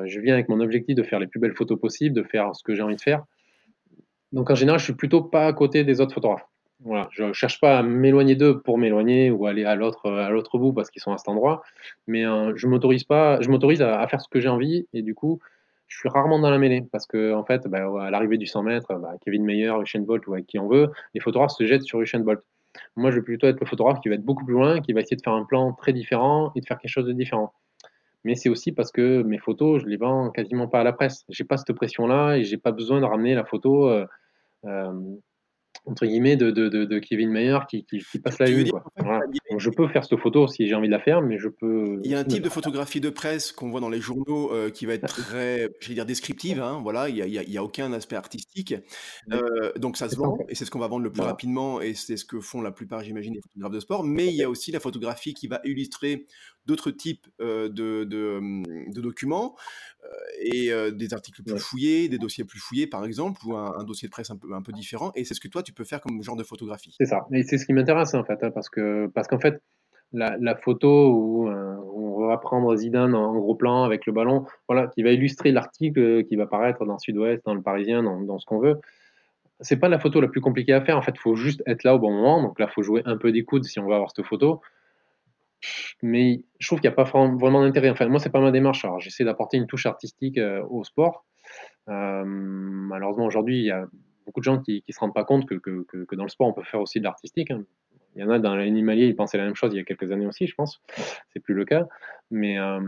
[0.06, 2.64] je viens avec mon objectif de faire les plus belles photos possibles, de faire ce
[2.64, 3.24] que j'ai envie de faire.
[4.34, 6.46] Donc en général, je suis plutôt pas à côté des autres photographes.
[6.82, 10.60] Voilà, je cherche pas à m'éloigner d'eux pour m'éloigner ou aller à l'autre à l'autre
[10.60, 11.64] bout parce qu'ils sont à cet endroit,
[12.06, 15.16] mais euh, je m'autorise pas, je m'autorise à, faire ce que j'ai envie et du
[15.16, 15.40] coup,
[15.88, 18.62] je suis rarement dans la mêlée parce que en fait, bah, à l'arrivée du 100
[18.62, 21.84] mètres, bah, Kevin Mayer, Usain Bolt ou avec qui on veut, les photographes se jettent
[21.84, 22.42] sur Usain Bolt.
[22.96, 25.02] Moi, je vais plutôt être le photographe qui va être beaucoup plus loin, qui va
[25.02, 27.54] essayer de faire un plan très différent et de faire quelque chose de différent.
[28.24, 31.26] Mais c'est aussi parce que mes photos, je les vends quasiment pas à la presse.
[31.30, 33.90] J'ai pas cette pression-là et j'ai pas besoin de ramener la photo.
[33.90, 34.06] Euh,
[34.66, 34.92] euh,
[35.86, 38.70] entre guillemets de, de, de, Kevin Mayer qui, qui, passe la une.
[38.70, 38.84] Quoi.
[39.50, 42.00] Donc, je peux faire cette photo si j'ai envie de la faire, mais je peux.
[42.04, 44.70] Il y a un type de photographie de presse qu'on voit dans les journaux euh,
[44.70, 46.62] qui va être très, je vais dire, descriptive.
[46.62, 48.76] Hein, voilà, il n'y a, aucun aspect artistique.
[49.32, 51.94] Euh, donc ça se vend et c'est ce qu'on va vendre le plus rapidement et
[51.94, 54.04] c'est ce que font la plupart, j'imagine, les photographes de sport.
[54.04, 56.26] Mais il y a aussi la photographie qui va illustrer
[56.66, 59.56] d'autres types euh, de, de, hum, de, documents
[60.42, 64.12] et des articles plus fouillés, des dossiers plus fouillés, par exemple, ou un, dossier de
[64.12, 65.12] presse un peu, un peu différent.
[65.16, 66.96] Et c'est ce que toi, tu peux faire comme genre de photographie.
[66.98, 67.28] C'est ça.
[67.34, 69.62] Et c'est ce qui m'intéresse, en fait, hein, parce que parce qu'en fait,
[70.14, 75.04] la, photo où on va prendre Zidane en gros plan avec le ballon, voilà, qui
[75.04, 78.80] va illustrer l'article qui va paraître dans Sud-Ouest, dans le Parisien, dans, ce qu'on veut.
[79.60, 80.98] C'est pas la photo la plus compliquée à faire.
[80.98, 82.42] En fait, il faut juste être là au bon moment.
[82.42, 84.62] Donc là, il faut jouer un peu des coudes si on veut avoir cette photo
[86.02, 87.90] mais je trouve qu'il n'y a pas vraiment d'intérêt.
[87.90, 88.86] Enfin, moi, c'est pas ma démarche.
[88.86, 91.26] Alors, j'essaie d'apporter une touche artistique euh, au sport.
[91.90, 93.88] Euh, malheureusement, aujourd'hui, il y a
[94.26, 96.64] beaucoup de gens qui ne se rendent pas compte que, dans le sport, on peut
[96.64, 97.52] faire aussi de l'artistique.
[97.52, 97.64] Hein.
[98.18, 100.12] Il y en a dans l'animalier, ils pensaient la même chose il y a quelques
[100.12, 100.82] années aussi, je pense.
[101.32, 101.88] C'est plus le cas.
[102.32, 102.80] Mais, euh,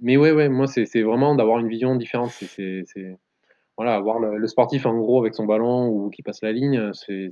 [0.00, 2.30] mais ouais, ouais, moi, c'est vraiment d'avoir une vision différente.
[2.30, 2.84] C'est
[3.76, 7.30] voilà, voir le, sportif en gros avec son ballon ou qui passe la ligne, c'est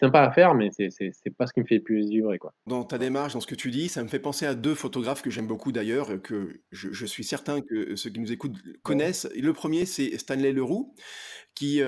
[0.00, 2.38] sympa à faire, mais c'est pas ce qui me fait le plus vibrer.
[2.38, 2.54] Quoi.
[2.66, 5.22] Dans ta démarche, dans ce que tu dis, ça me fait penser à deux photographes
[5.22, 9.28] que j'aime beaucoup d'ailleurs, que je, je, suis certain que ceux qui nous écoutent connaissent.
[9.38, 10.94] Le premier, c'est Stanley Leroux,
[11.56, 11.80] qui,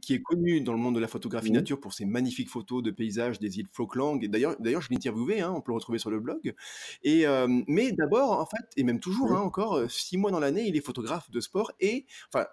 [0.00, 1.54] qui est connu dans le monde de la photographie mmh.
[1.54, 4.22] nature pour ses magnifiques photos de paysages des îles Falkland.
[4.22, 6.54] Et d'ailleurs, d'ailleurs, je l'ai interviewé, hein, on peut le retrouver sur le blog.
[7.02, 7.24] Et,
[7.66, 9.36] mais d'abord, en fait, et même toujours, mmh.
[9.36, 12.46] hein, encore, six mois dans l'année, il est photographe de sport et, enfin,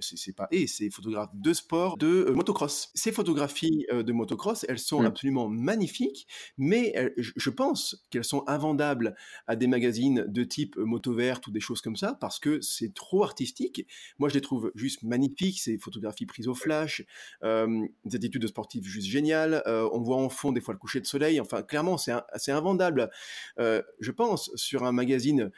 [0.00, 2.90] c'est pas et, c'est photographe de sport, de motocross.
[2.94, 5.06] Ces photographies de motocross, elles sont mmh.
[5.06, 6.26] absolument magnifiques,
[6.56, 9.14] mais je pense qu'elles sont invendables
[9.46, 12.92] à des magazines de type Moto Verte ou des choses comme ça, parce que c'est
[12.92, 13.86] trop artistique.
[14.18, 17.04] Moi, je les trouve juste magnifiques, ces photographies prises au flash,
[17.42, 19.62] des attitudes de juste géniales.
[19.66, 21.40] on voit en fond des fois le coucher de soleil.
[21.40, 23.10] Enfin, clairement, c'est assez invendable,
[23.58, 25.50] je pense, sur un magazine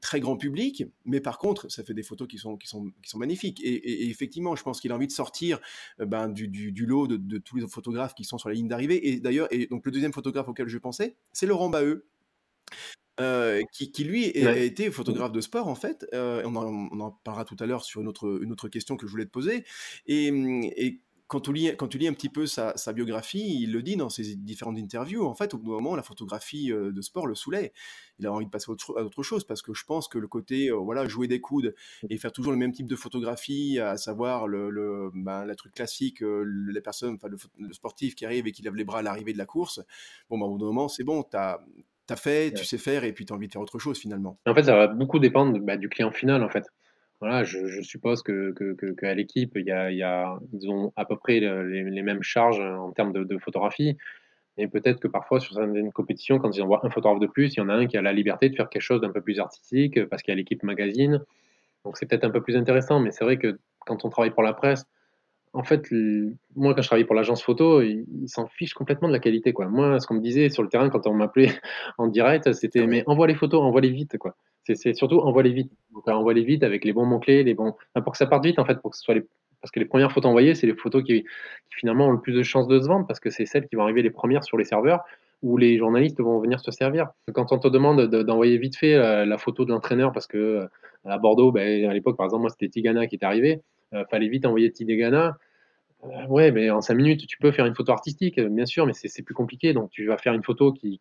[0.00, 3.10] très grand public, mais par contre, ça fait des photos qui sont, qui sont, qui
[3.10, 3.60] sont magnifiques.
[3.62, 5.60] Et, effectivement, je pense qu'il a envie de sortir
[6.00, 9.08] euh, ben, du, lot de, tous les photographes qui sont sur la ligne d'arrivée.
[9.08, 12.06] Et d'ailleurs, et donc le deuxième photographe auquel je pensais, c'est Laurent Baheux.
[13.20, 16.04] Euh, qui, lui a été photographe de sport en fait.
[16.14, 19.12] Euh, on, en, parlera tout à l'heure sur une autre, une autre question que je
[19.12, 19.64] voulais te poser.
[20.06, 20.26] Et,
[20.76, 23.96] et quand tu lis, quand tu lis un petit peu sa, biographie, il le dit
[23.96, 27.26] dans ses différentes interviews, en fait, au bout d'un moment, la photographie euh, de sport
[27.26, 27.72] le saoulait.
[28.18, 30.70] Il a envie de passer à autre chose parce que je pense que le côté,
[30.70, 31.74] euh, voilà, jouer des coudes
[32.10, 36.20] et faire toujours le même type de photographie, à savoir le, le, ben, truc classique,
[36.20, 39.38] les personnes, enfin, le, sportif qui arrive et qui lève les bras à l'arrivée de
[39.38, 39.80] la course,
[40.28, 41.36] bon, ben, au bout d'un moment, c'est bon, tu
[42.10, 43.98] as as fait, tu sais faire, et puis tu as envie de faire autre chose
[43.98, 44.38] finalement.
[44.46, 46.66] En fait, ça va beaucoup dépendre bah, du client final, en fait.
[47.20, 48.52] Voilà, je, suppose que,
[48.98, 52.60] qu'à l'équipe, il y a, y a, ils ont à peu près les, mêmes charges
[52.60, 53.96] en termes de, photographie.
[54.56, 57.58] Et peut-être que parfois, sur une compétition, quand ils envoient un photographe de plus, il
[57.58, 59.40] y en a un qui a la liberté de faire quelque chose d'un peu plus
[59.40, 61.22] artistique parce qu'il y a l'équipe magazine.
[61.84, 63.00] Donc c'est peut-être un peu plus intéressant.
[63.00, 64.84] Mais c'est vrai que quand on travaille pour la presse,
[65.54, 65.86] en fait,
[66.56, 69.52] moi, quand je travaillais pour l'agence photo, ils s'en fichent complètement de la qualité.
[69.52, 69.68] Quoi.
[69.68, 71.52] Moi, ce qu'on me disait sur le terrain quand on m'appelait
[71.98, 74.18] en direct, c'était ah mais envoie les photos, envoie les vite.
[74.18, 74.34] Quoi.
[74.64, 75.72] C'est surtout envoie les vite.
[75.92, 77.74] Donc, envoie les vite avec les bons mots-clés, les bons.
[78.02, 79.24] pour que ça parte vite, en fait, pour que ce soit les
[79.60, 82.34] Parce que les premières photos envoyées, c'est les photos qui, qui, finalement ont le plus
[82.34, 84.58] de chances de se vendre parce que c'est celles qui vont arriver les premières sur
[84.58, 85.04] les serveurs
[85.42, 87.08] où les journalistes vont venir se servir.
[87.32, 90.66] Quand on te demande d'envoyer vite fait la, photo de l'entraîneur parce que euh,
[91.04, 93.58] à Bordeaux, ben, à l'époque, par exemple, moi, c'était Tigana qui est arrivé, euh,
[94.10, 95.38] fallait vite envoyer Tigana.
[96.04, 98.92] Euh, ouais, mais en cinq minutes, tu peux faire une photo artistique, bien sûr, mais
[98.94, 99.72] c'est plus compliqué.
[99.72, 101.00] Donc, tu vas faire une photo qui,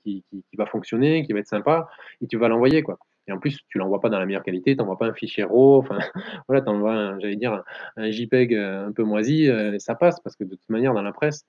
[0.57, 1.87] va fonctionner, qui va être sympa,
[2.21, 2.97] et tu vas l'envoyer, quoi.
[3.27, 5.43] Et en plus, tu l'envoies pas dans la meilleure qualité, tu n'envoies pas un fichier
[5.43, 5.97] RAW, enfin,
[6.47, 7.63] voilà, tu envoies, j'allais dire,
[7.95, 11.45] un, JPEG un peu moisi, ça passe, parce que de toute manière, dans la presse,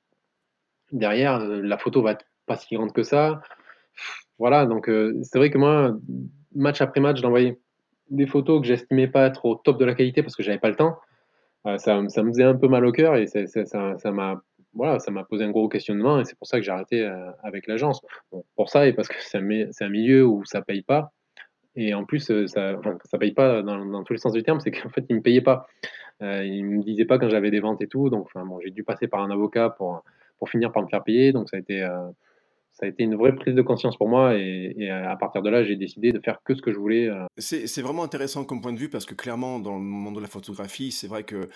[0.93, 3.43] derrière, la photo va être pas si grande que ça.
[4.39, 5.97] Voilà, donc euh, c'est vrai que moi,
[6.55, 7.61] match après match, d'envoyer
[8.11, 10.69] des photos que j'estimais pas être au top de la qualité parce que j'avais pas
[10.69, 10.99] le temps.
[11.67, 14.43] Euh, ça, ça, me faisait un peu mal au cœur et ça, ça, m'a
[14.75, 14.99] voilà,
[15.29, 18.03] posé un gros questionnement et c'est pour ça que j'ai arrêté euh, avec l'agence.
[18.57, 21.13] pour ça et parce que c'est un, milieu où ça paye pas
[21.77, 24.91] et en plus ça, enfin, paye pas dans, tous les sens du terme, c'est qu'en
[24.91, 25.67] fait ils me payaient pas.
[26.23, 28.85] Euh, ils me disaient pas quand j'avais des ventes et tout, donc bon, j'ai dû
[28.85, 30.05] passer par un avocat pour
[30.39, 31.83] pour finir par me faire payer, donc ça a été
[32.75, 35.65] ça a été une vraie prise de conscience pour moi et, à partir de là,
[35.65, 37.09] j'ai décidé de faire que ce que je voulais.
[37.09, 37.25] Euh.
[37.39, 40.27] C'est vraiment intéressant comme point de vue parce que clairement, dans le monde de la
[40.27, 41.49] photographie, c'est vrai que,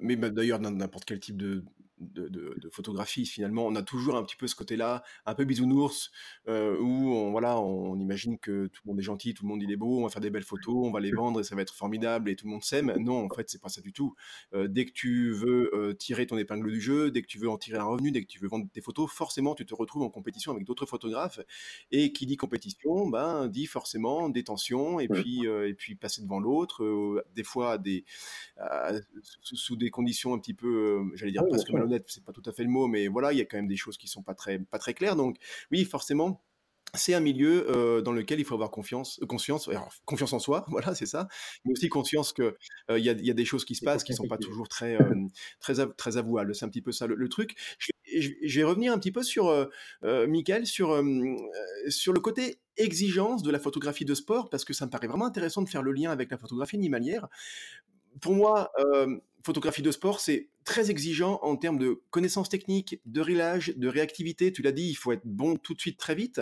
[0.00, 1.62] mais d'ailleurs, n'importe quel type de,
[2.12, 6.10] de, photographie, finalement, on a toujours un petit peu ce côté-là, un peu bisounours,
[6.48, 9.62] euh, où on, voilà, on imagine que tout le monde est gentil, tout le monde
[9.62, 11.54] il est beau, on va faire des belles photos, on va les vendre et ça
[11.54, 12.94] va être formidable et tout le monde s'aime.
[12.98, 14.14] Non, en fait, c'est pas ça du tout.
[14.54, 17.48] Euh, dès que tu veux euh, tirer ton épingle du jeu, dès que tu veux
[17.48, 20.02] en tirer un revenu, dès que tu veux vendre tes photos, forcément, tu te retrouves
[20.02, 21.40] en compétition avec d'autres photographes.
[21.90, 26.40] Et qui dit compétition, ben, dit forcément des tensions et puis, et puis passer devant
[26.40, 28.04] l'autre, des fois des,
[29.42, 31.70] sous, des conditions un petit peu, j'allais dire, presque
[32.06, 33.76] c'est pas tout à fait le mot, mais voilà, il y a quand même des
[33.76, 35.16] choses qui sont pas très, pas très claires.
[35.16, 35.36] Donc,
[35.70, 36.42] oui, forcément,
[36.94, 39.70] c'est un milieu euh, dans lequel il faut avoir confiance, euh, conscience,
[40.04, 41.28] confiance en soi, voilà, c'est ça,
[41.64, 42.56] mais aussi conscience que
[42.90, 44.68] euh, il y, a, y, a, des choses qui se passent qui sont pas toujours
[44.68, 44.98] très,
[45.60, 46.54] très, très avouables.
[46.54, 47.56] C'est un petit peu ça le, truc.
[47.78, 47.90] Je,
[48.44, 49.68] je, vais revenir un petit peu sur
[50.02, 51.02] Michael, sur
[51.88, 55.26] sur le côté exigence de la photographie de sport, parce que ça me paraît vraiment
[55.26, 57.28] intéressant de faire le lien avec la photographie animalière.
[58.20, 58.70] Pour moi,
[59.44, 64.52] photographie de sport, c'est très exigeant en termes de connaissances techniques, de rilage, de réactivité.
[64.52, 66.40] Tu l'as dit, il faut être bon tout de suite, très vite.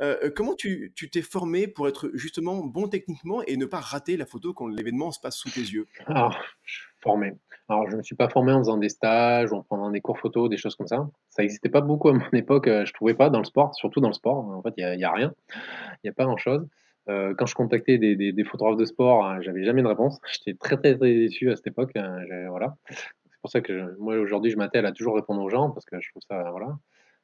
[0.00, 4.16] Euh, euh, comment tu t'es formé pour être justement bon techniquement et ne pas rater
[4.16, 5.86] la photo quand l'événement se passe sous tes yeux?
[6.06, 7.34] Alors, je suis formé.
[7.68, 10.00] Alors, je ne me suis pas formé en faisant des stages ou en prenant des
[10.00, 11.08] cours photo, des choses comme ça.
[11.30, 13.74] Ça n'existait pas beaucoup à mon époque, euh, je ne trouvais pas dans le sport,
[13.74, 14.36] surtout dans le sport.
[14.36, 15.32] En fait, il n'y a, rien.
[15.50, 16.66] Il n'y a pas grand-chose.
[17.08, 20.18] Euh, quand je contactais des, photographes de sport, hein, j'avais jamais de réponse.
[20.32, 21.92] J'étais très, très, déçu à cette époque.
[21.96, 22.76] Hein, voilà.
[22.88, 26.00] C'est pour ça que moi, aujourd'hui, je m'attelle à toujours répondre aux gens parce que
[26.00, 26.78] je trouve ça, voilà,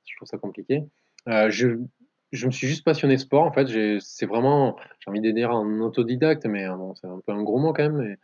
[0.07, 0.83] je trouve ça compliqué.
[1.29, 1.69] Euh, je,
[2.47, 3.45] me suis juste passionné sport.
[3.45, 3.69] En fait,
[4.01, 7.59] c'est vraiment, j'ai envie de dire en autodidacte, mais bon, c'est un peu un gros
[7.59, 8.17] mot quand même.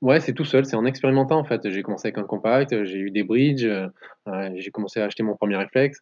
[0.00, 1.68] Ouais, c'est tout seul, c'est en expérimentant en fait.
[1.70, 5.36] J'ai commencé avec un compact, j'ai eu des bridges, euh, j'ai commencé à acheter mon
[5.36, 6.00] premier réflexe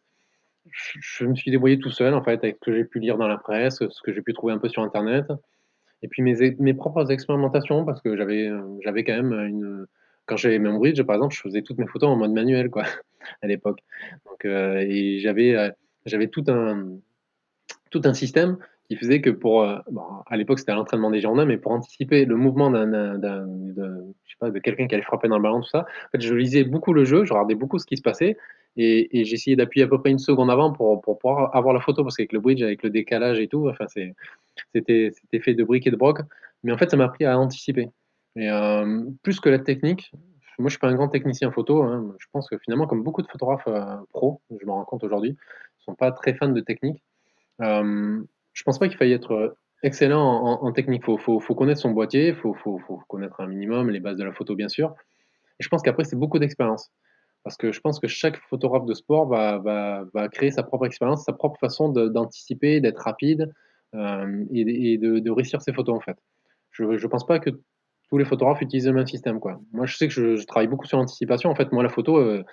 [0.69, 3.27] je me suis débrouillé tout seul, en fait, avec ce que j'ai pu lire dans
[3.27, 5.25] la presse, ce que j'ai pu trouver un peu sur internet
[6.01, 9.85] et puis mes mes propres expérimentations parce que j'avais, euh, j'avais quand même une
[10.25, 12.83] quand j'avais mon bridge, par exemple, je faisais toutes mes photos en mode manuel, quoi,
[13.41, 13.79] à l'époque.
[14.25, 15.71] Donc heu et j'avais, heu,
[16.05, 16.97] j'avais tout un
[17.91, 19.83] tout un système qui faisait que pour, à
[20.37, 24.11] l'époque, c'était à l'entraînement des jardins, mais pour anticiper le mouvement d'un de
[24.49, 26.93] de quelqu'un qui allait frapper dans le ballon, tout ça, en fait, je lisais beaucoup
[26.93, 28.37] le jeu, je regardais beaucoup ce qui se passait
[28.77, 31.81] et, et j'essayais d'appuyer à peu près une seconde avant pour, pour pouvoir avoir la
[31.81, 35.87] photo parce qu'avec le bridge, avec le décalage et tout, enfin c'était, fait de briques
[35.87, 36.19] et de broc.
[36.63, 37.89] Mais en fait, ça m'a appris à anticiper.
[38.35, 40.11] Et euh, plus que la technique,
[40.57, 41.83] moi je suis pas un grand technicien photo.
[41.83, 45.03] Hein, je pense que finalement, comme beaucoup de photographes euh, pros, je me rends compte
[45.03, 45.35] aujourd'hui,
[45.79, 47.01] sont pas très fans de technique.
[47.61, 48.21] Euh,
[48.53, 51.03] je pense pas qu'il faille être excellent en, en technique.
[51.03, 54.23] Faut, faut, faut, connaître son boîtier, faut, faut, faut connaître un minimum les bases de
[54.23, 54.95] la photo bien sûr.
[55.59, 56.91] Et je pense qu'après c'est beaucoup d'expérience.
[57.43, 60.85] Parce que je pense que chaque photographe de sport va, va, va créer sa propre
[60.85, 63.51] expérience, sa propre façon d'anticiper, d'être rapide
[63.95, 66.17] euh, et, et de, de, réussir ses photos en fait.
[66.71, 67.49] Je ne pense pas que
[68.09, 69.39] tous les photographes utilisent le même système.
[69.39, 69.59] Quoi.
[69.71, 71.49] Moi, je sais que je, je travaille beaucoup sur l'anticipation.
[71.49, 72.43] En fait, moi, la photo, euh,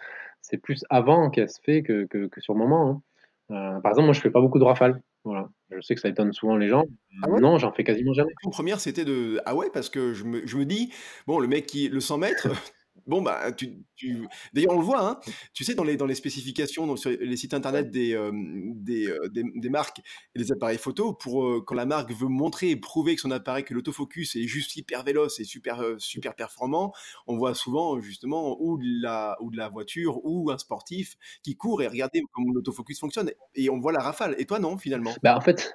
[0.40, 2.88] c'est plus avant qu'elle se fait que, que, que, sur le moment.
[2.88, 3.03] Hein.
[3.51, 5.03] Euh, par exemple, moi, je fais pas beaucoup de rafales.
[5.24, 5.48] Voilà.
[5.70, 6.85] Je sais que ça étonne souvent les gens.
[7.22, 7.40] Ah ouais?
[7.40, 8.33] Non, j'en fais quasiment jamais.
[8.44, 9.40] La première, c'était de.
[9.46, 10.92] Ah ouais, parce que je me, je me dis,
[11.27, 11.88] bon, le mec qui.
[11.88, 12.48] Le 100 mètres,
[13.06, 14.26] Bon, bah, tu, tu...
[14.52, 15.20] d'ailleurs, on le voit, hein,
[15.52, 19.08] tu sais, dans les, dans les spécifications, donc sur les sites internet des, euh, des,
[19.08, 20.00] euh, des, des, marques
[20.34, 23.30] et des appareils photo, pour euh, quand la marque veut montrer et prouver que son
[23.30, 26.92] appareil, que l'autofocus est juste hyper véloce et super, super performant,
[27.26, 31.56] on voit souvent justement ou de, la, ou de la voiture ou un sportif qui
[31.56, 34.34] court et regardez comment l'autofocus fonctionne et on voit la rafale.
[34.38, 35.12] Et toi, non, finalement?
[35.22, 35.74] Bah, en, fait,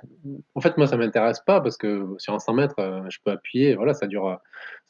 [0.55, 3.75] en fait, moi, ça m'intéresse pas parce que sur un 100 mètres, je peux appuyer,
[3.75, 4.39] voilà, ça dure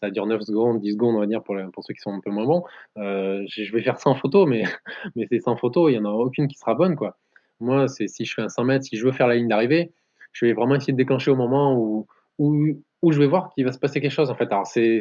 [0.04, 2.20] ça dure 9 secondes, 10 secondes, on va dire, pour, pour ceux qui sont un
[2.20, 2.64] peu moins bons.
[2.98, 4.64] Euh, je vais faire 100 photos, mais,
[5.16, 7.18] mais ces 100 photos, il n'y en a aucune qui sera bonne, quoi.
[7.62, 9.94] Moi, c'est si je fais un 100 mètres, si je veux faire la ligne d'arrivée,
[10.34, 12.06] je vais vraiment essayer de déclencher au moment où,
[12.38, 12.68] où,
[13.02, 14.52] où je vais voir qu'il va se passer quelque chose, en fait.
[14.52, 15.00] Alors, c'est,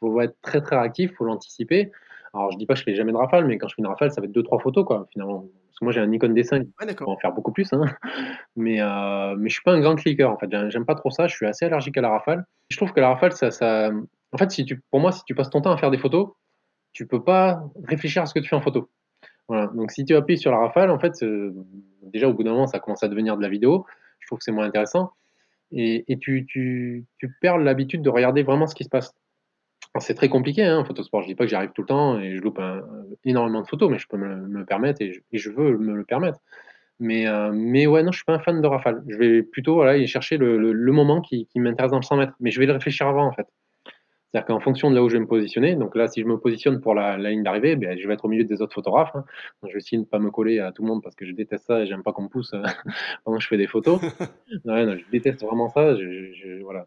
[0.00, 1.92] faut être très, très réactif, faut l'anticiper.
[2.34, 3.88] Alors, je dis pas que je fais jamais de rafale, mais quand je fais une
[3.88, 5.42] rafale, ça va être 2-3 photos, quoi, finalement.
[5.68, 7.84] Parce que moi, j'ai un Nikon D5, ouais, en faire beaucoup plus, hein.
[8.56, 10.48] mais, euh, mais je suis pas un grand clicker, en fait.
[10.70, 12.44] J'aime pas trop ça, je suis assez allergique à la rafale.
[12.70, 13.90] Je trouve que la rafale, ça, ça...
[14.32, 14.48] en fait,
[14.90, 16.30] pour moi, si tu passes ton temps à faire des photos,
[16.92, 18.90] tu peux pas réfléchir à ce que tu fais en photo.
[19.74, 21.24] Donc, si tu appuies sur la rafale, en fait,
[22.02, 23.84] déjà, au bout d'un moment, ça commence à devenir de la vidéo.
[24.20, 25.12] Je trouve que c'est moins intéressant.
[25.72, 27.06] Et, tu,
[27.40, 29.12] perds l'habitude de regarder vraiment ce qui se passe.
[29.98, 31.22] C'est très compliqué, hein, photosport.
[31.22, 32.82] Je dis pas que j'y arrive tout le temps et je loupe un,
[33.24, 36.38] énormément de photos, mais je peux me, le permettre et je, veux me le permettre.
[37.00, 39.02] Mais, euh, mais ouais, non, je suis pas un fan de rafale.
[39.08, 42.34] Je vais plutôt aller chercher le moment qui, qui m'intéresse dans le 100 mètres.
[42.38, 43.48] Mais je vais le réfléchir avant, en fait.
[44.32, 46.38] C'est-à-dire qu'en fonction de là où je vais me positionner, donc là, si je me
[46.38, 49.10] positionne pour la, la ligne d'arrivée, ben, je vais être au milieu des autres photographes.
[49.14, 49.24] Hein.
[49.62, 51.26] Donc, je vais essayer de ne pas me coller à tout le monde parce que
[51.26, 52.62] je déteste ça et j'aime pas qu'on me pousse euh,
[53.24, 54.00] pendant que je fais des photos.
[54.64, 55.96] non, non, je déteste vraiment ça.
[55.96, 56.86] Je, je, voilà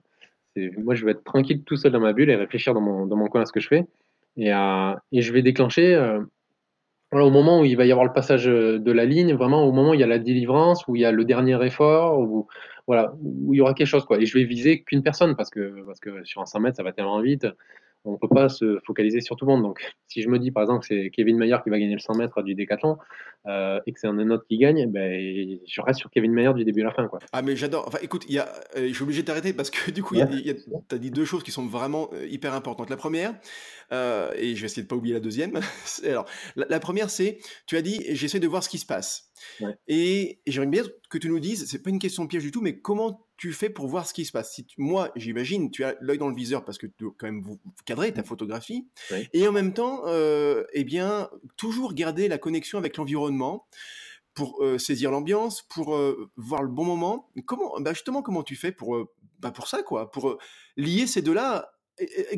[0.78, 3.16] moi, je vais être tranquille tout seul dans ma bulle et réfléchir dans mon, dans
[3.16, 3.86] mon coin à ce que je fais.
[4.38, 6.22] Et, euh, et je vais déclencher euh,
[7.22, 9.92] au moment où il va y avoir le passage de la ligne, vraiment au moment
[9.92, 12.48] où il y a la délivrance, où il y a le dernier effort, où,
[12.88, 14.06] voilà, où il y aura quelque chose.
[14.06, 14.20] Quoi.
[14.20, 16.84] Et je vais viser qu'une personne parce que, parce que sur un 100 mètres, ça
[16.84, 17.48] va tellement vite
[18.06, 19.64] on ne peut pas se focaliser sur tout le monde.
[19.64, 22.00] Donc, si je me dis par exemple que c'est Kevin Mayer qui va gagner le
[22.00, 22.98] 100 mètres du décathlon
[23.48, 26.66] euh, et que c'est un autre qui gagne, ben, je reste sur Kevin Mayer du
[26.66, 27.08] début à la fin.
[27.08, 27.20] Quoi.
[27.32, 27.86] Ah, mais j'adore.
[27.88, 30.28] Enfin, écoute, y a, euh, je suis obligé de t'arrêter parce que du coup, ouais,
[30.28, 32.90] tu as dit deux choses qui sont vraiment euh, hyper importantes.
[32.90, 33.34] La première,
[33.92, 35.60] et je vais essayer de pas oublier la deuxième.
[36.06, 37.38] Alors, la, la première, c'est,
[37.68, 39.33] tu as dit, j'essaie de voir ce qui se passe.
[39.60, 39.76] Ouais.
[39.88, 42.52] Et, et j'aimerais bien que tu nous dises, c'est pas une question de piège du
[42.52, 44.54] tout, mais comment tu fais pour voir ce qui se passe?
[44.54, 47.28] Si tu, Moi, j'imagine, tu as l'œil dans le viseur parce que tu dois quand
[47.28, 49.28] même vous cadrer ta photographie, oui.
[49.34, 53.68] et en même temps, euh, eh bien, toujours garder la connexion avec l'environnement
[54.34, 57.30] pour euh, saisir l'ambiance, pour euh, voir le bon moment.
[57.46, 58.98] Comment, bah justement, comment tu fais pour,
[59.40, 60.38] bah pour ça, quoi, pour
[60.78, 61.70] lier ces deux-là,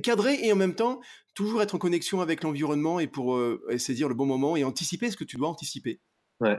[0.04, 1.00] cadrer et en même temps
[1.34, 3.40] toujours être en connexion avec l'environnement et pour
[3.78, 6.02] saisir le bon moment et anticiper ce que tu dois anticiper.
[6.42, 6.58] Ouais.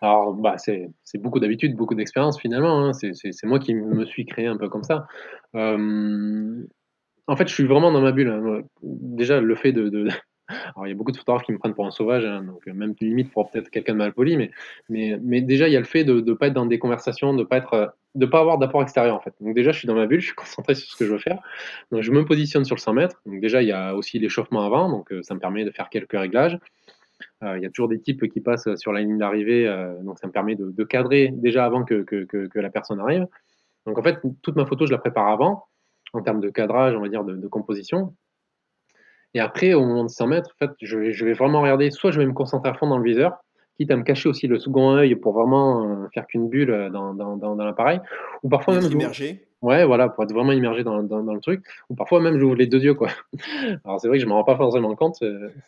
[0.00, 2.86] Alors, bah, c'est beaucoup d'habitude, beaucoup d'expérience finalement.
[2.86, 2.92] Hein.
[2.92, 5.06] C'est moi qui me suis créé un peu comme ça.
[5.54, 6.64] Euh,
[7.26, 8.28] en fait, je suis vraiment dans ma bulle.
[8.28, 8.62] Hein.
[8.82, 10.08] Déjà, le fait de.
[10.74, 12.64] Alors, il y a beaucoup de photographes qui me prennent pour un sauvage, hein, donc
[12.66, 14.50] même limite pour peut-être quelqu'un de mal poli, mais,
[14.88, 17.34] mais, mais déjà, il y a le fait de ne pas être dans des conversations,
[17.34, 19.34] de pas pas avoir d'apport extérieur en fait.
[19.42, 21.18] Donc déjà, je suis dans ma bulle, je suis concentré sur ce que je veux
[21.18, 21.38] faire.
[21.92, 23.20] Donc, je me positionne sur le 100 mètres.
[23.26, 26.18] Donc déjà, il y a aussi l'échauffement avant, donc ça me permet de faire quelques
[26.18, 26.58] réglages.
[27.44, 30.18] Euh, il y a toujours des types qui passent sur la ligne d'arrivée, euh, donc
[30.18, 33.26] ça me permet de, de cadrer déjà avant que, que, que, que, la personne arrive.
[33.86, 35.66] Donc en fait, toute ma photo, je la prépare avant,
[36.12, 38.14] en termes de cadrage, on va dire, de, de composition.
[39.34, 42.10] Et après, au moment de 100 mètres, en fait, je, je, vais vraiment regarder, soit
[42.10, 43.36] je vais me concentrer à fond dans le viseur,
[43.76, 47.14] quitte à me cacher aussi le second œil pour vraiment euh, faire qu'une bulle dans,
[47.14, 48.00] dans, dans, dans l'appareil,
[48.42, 48.90] ou parfois même...
[48.90, 49.47] Immergé.
[49.60, 51.64] Ouais, voilà, pour être vraiment immergé dans, dans, le truc.
[51.90, 53.08] Ou parfois même j'ouvre les deux yeux, quoi.
[53.84, 55.16] Alors c'est vrai que je m'en rends pas forcément compte.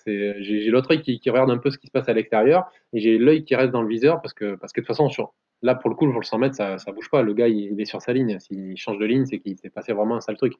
[0.07, 3.18] J'ai l'autre œil qui, regarde un peu ce qui se passe à l'extérieur et j'ai
[3.18, 5.29] l'œil qui reste dans le viseur parce que parce que de toute façon
[5.62, 7.22] là pour le coup pour le 100 mètres ça ça bouge pas.
[7.22, 8.38] Le gars il, est sur sa ligne.
[8.38, 10.55] S'il change de ligne c'est qu'il s'est passé vraiment un sale truc.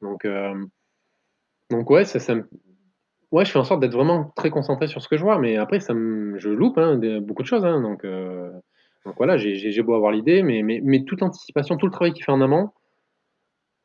[0.00, 0.54] Donc euh,
[1.70, 2.04] donc ouais
[3.32, 5.56] ouais je fais en sorte d'être vraiment très concentré sur ce que je vois mais
[5.56, 8.50] après ça je loupe hein, beaucoup de choses hein, donc euh...
[9.04, 12.40] Donc voilà, j'ai beau avoir l'idée, mais, toute l'anticipation, tout le travail qu'il fait en
[12.40, 12.70] amont,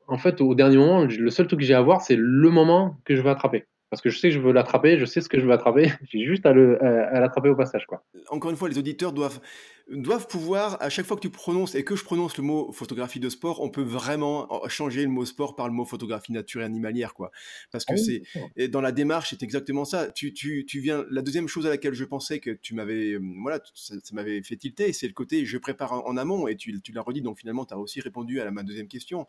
[0.07, 2.97] en fait, au dernier moment, le seul truc que j'ai à voir, c'est le moment
[3.03, 3.65] que je veux attraper.
[3.89, 5.91] Parce que je sais que je veux l'attraper, je sais ce que je veux attraper,
[6.03, 7.85] j'ai juste à l'attraper au passage.
[7.85, 8.03] Quoi.
[8.29, 9.39] Encore une fois, les auditeurs doivent
[9.89, 13.19] doivent pouvoir, à chaque fois que tu prononces et que je prononce le mot photographie
[13.19, 16.65] de sport, on peut vraiment changer le mot sport par le mot photographie nature et
[16.65, 17.31] animalière, quoi.
[17.71, 18.23] Parce que ah oui,
[18.57, 20.11] c'est dans la démarche, c'est exactement ça.
[20.11, 21.05] Tu, tu, tu viens.
[21.09, 24.41] La deuxième chose à laquelle je pensais que tu m'avais, euh, voilà, ça, ça m'avait
[24.43, 27.21] fait tilter, c'est le côté je prépare en, en amont et tu, tu l'as redit.
[27.21, 29.27] Donc finalement, tu as aussi répondu à la, ma deuxième question.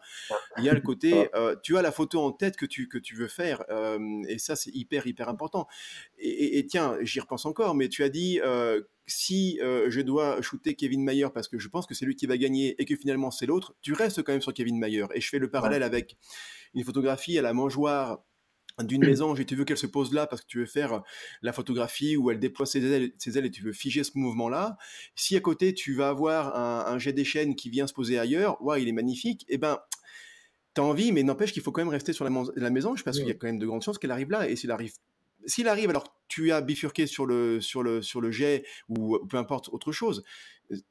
[0.59, 2.99] Il y a le côté, euh, tu as la photo en tête que tu que
[2.99, 5.67] tu veux faire euh, et ça c'est hyper hyper important.
[6.19, 10.01] Et, et, et tiens, j'y repense encore, mais tu as dit euh, si euh, je
[10.01, 12.85] dois shooter Kevin Mayer parce que je pense que c'est lui qui va gagner et
[12.85, 15.07] que finalement c'est l'autre, tu restes quand même sur Kevin Mayer.
[15.15, 15.87] Et je fais le parallèle ouais.
[15.87, 16.17] avec
[16.75, 18.23] une photographie à la mangeoire
[18.81, 21.03] d'une maison, j'ai vu qu'elle se pose là parce que tu veux faire
[21.43, 24.77] la photographie où elle déploie ses ailes, ses ailes et tu veux figer ce mouvement-là.
[25.17, 28.63] Si à côté tu vas avoir un, un jet chaînes qui vient se poser ailleurs,
[28.63, 29.79] ouais, il est magnifique, et eh ben
[30.75, 33.27] t'as envie, mais n'empêche qu'il faut quand même rester sur la, la maison parce qu'il
[33.27, 34.49] y a quand même de grandes chances qu'elle arrive là.
[34.49, 34.93] Et s'il arrive
[35.49, 39.37] s'il arrive, alors tu as bifurqué sur le, sur le, sur le jet ou, peu
[39.37, 40.23] importe autre chose,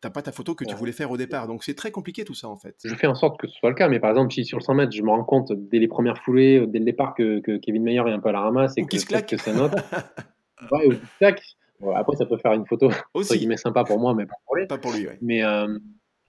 [0.02, 1.48] t'as pas ta photo que tu voulais faire au départ.
[1.48, 2.76] Donc c'est très compliqué tout ça en fait.
[2.84, 4.64] Je fais en sorte que ce soit le cas, mais par exemple, si sur le
[4.64, 7.84] 100 mètres, je me rends compte dès les premières foulées, dès le départ, que, Kevin
[7.84, 9.74] Meyer est un peu à la ramasse et que, se que ça note.
[10.72, 13.38] ouais, ou après, ça peut faire une photo Aussi.
[13.38, 14.68] qui sympa pour moi, mais pas pour lui.
[14.68, 15.68] Pas pour lui, Mais, euh,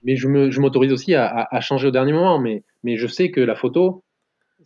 [0.03, 2.39] mais je m'autorise je aussi à, à, changer au dernier moment.
[2.39, 4.03] Mais, mais je sais que la photo,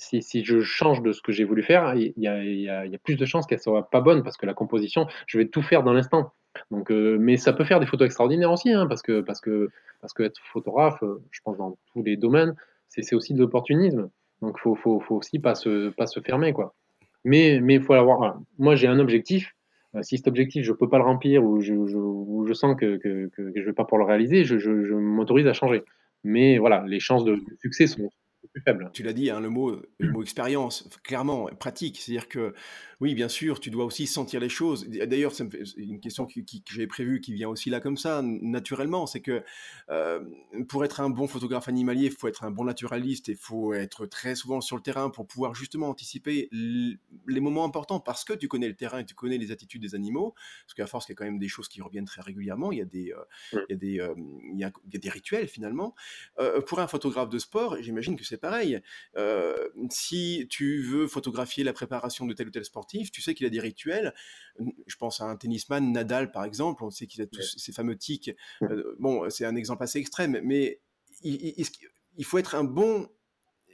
[0.04, 3.46] si, je change de ce que j'ai voulu faire, il y a, plus de chances
[3.46, 6.34] qu'elle soit pas bonne parce que la composition, je vais tout faire dans l'instant.
[6.72, 9.70] Donc, euh, mais ça peut faire des photos extraordinaires aussi, hein, parce que parce que
[10.02, 12.56] parce que être photographe, euh, je pense dans tous les domaines,
[12.90, 14.10] c'est aussi de l'opportunisme.
[14.42, 16.76] Donc, faut, faut, faut aussi pas se pas se fermer quoi.
[17.26, 18.40] Mais mais faut avoir.
[18.60, 19.56] Moi, j'ai un objectif.
[19.96, 22.98] Euh, si cet objectif, je peux pas le remplir ou je, je, je sens que,
[22.98, 25.84] que, que, je vais pas pouvoir le réaliser, je, je, m'autorise à changer.
[26.24, 28.10] Mais voilà, les chances de succès sont,
[28.94, 32.00] tu l'as dit, hein, le mot, le mot expérience, clairement, pratique.
[32.00, 32.54] C'est-à-dire que,
[33.04, 34.88] oui, bien sûr, tu dois aussi sentir les choses.
[34.88, 35.46] D'ailleurs, c'est
[35.76, 36.40] une question que
[36.72, 39.08] j'ai prévue qui vient aussi là comme ça, naturellement.
[39.08, 39.44] C'est que
[39.90, 40.22] euh,
[40.70, 43.74] pour être un bon photographe animalier, il faut être un bon naturaliste et il faut
[43.74, 48.32] être très souvent sur le terrain pour pouvoir justement anticiper les moments importants parce que
[48.32, 50.34] tu connais le terrain et tu connais les attitudes des animaux.
[50.66, 52.72] Parce qu'à force, il y a quand même des choses qui reviennent très régulièrement.
[52.72, 54.16] Il y a des, euh, il y a des, euh,
[54.54, 55.94] il y a, des rituels finalement.
[56.68, 58.82] pour un photographe de sport, j'imagine que c'est pareil.
[59.18, 63.46] Euh, si tu veux photographier la préparation de tel ou tel sportif, tu sais qu'il
[63.46, 64.14] a des rituels.
[64.88, 67.98] Je pense à un tennisman, Nadal par exemple, on sait qu'il a tous ces fameux
[67.98, 68.32] tics.
[68.64, 70.80] Euh, bon, c'est un exemple assez extrême, mais
[71.24, 71.66] il,
[72.24, 73.08] faut être un bon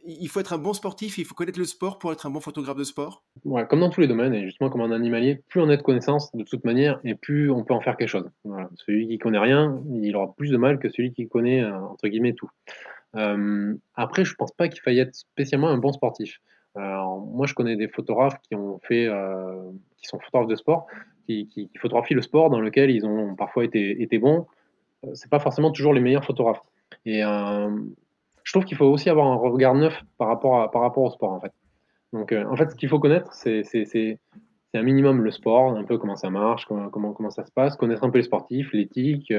[0.06, 2.40] il faut être un bon sportif, il faut connaître le sport pour être un bon
[2.40, 5.62] photographe de sport Ouais, comme dans tous les domaines, et justement comme un animalier, plus
[5.62, 8.30] on a de connaissances de toute manière, et plus on peut en faire quelque chose.
[8.76, 12.08] Celui qui connaît rien, il aura plus de mal que celui qui connaît, euh, entre
[12.08, 12.50] guillemets, tout.
[13.16, 16.40] Euh, après, je pense pas qu'il faille être spécialement un bon sportif.
[16.80, 19.72] Moi, je connais des photographes qui euh,
[20.02, 20.88] sont photographes de sport,
[21.28, 24.48] qui, photographient le sport dans lequel ils ont parfois été, été bons.
[25.06, 26.62] Euh, c'est pas forcément toujours les meilleurs photographes.
[27.06, 31.40] Et je trouve qu'il faut aussi avoir un regard neuf par rapport, au sport, en
[31.40, 31.52] fait.
[32.14, 33.64] Donc, en fait, ce qu'il faut connaître, c'est
[34.74, 38.10] un minimum le sport, un peu comment ça marche, comment, ça se passe, connaître un
[38.10, 39.34] peu les sportifs, l'éthique,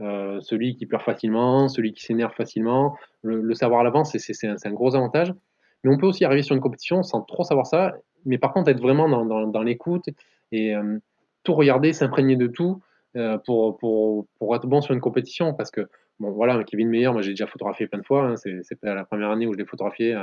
[0.00, 2.96] euh, celui qui pleure facilement, celui qui s'énerve facilement.
[3.22, 5.34] Le, savoir à l'avance, c'est un, gros avantage.
[5.82, 8.70] Mais on peut aussi arriver sur une compétition sans trop savoir ça, mais par contre
[8.70, 10.04] être vraiment dans, l'écoute
[10.52, 10.98] et euh,
[11.42, 12.82] tout regarder, s'imprégner de tout
[13.16, 15.54] euh, pour, être bon sur une compétition.
[15.54, 18.62] Parce que, bon, voilà, Kevin Meyer, moi j'ai déjà photographié plein de fois, hein, c'est
[18.82, 20.16] la première année où je l'ai photographié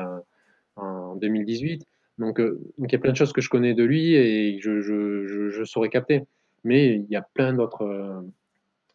[0.75, 1.81] en 2018.
[1.81, 1.85] Euh,
[2.19, 5.49] donc, il y a plein de choses que je connais de lui et je, je,
[5.49, 6.23] je, saurais capter.
[6.63, 8.21] Mais il y a plein d'autres euh,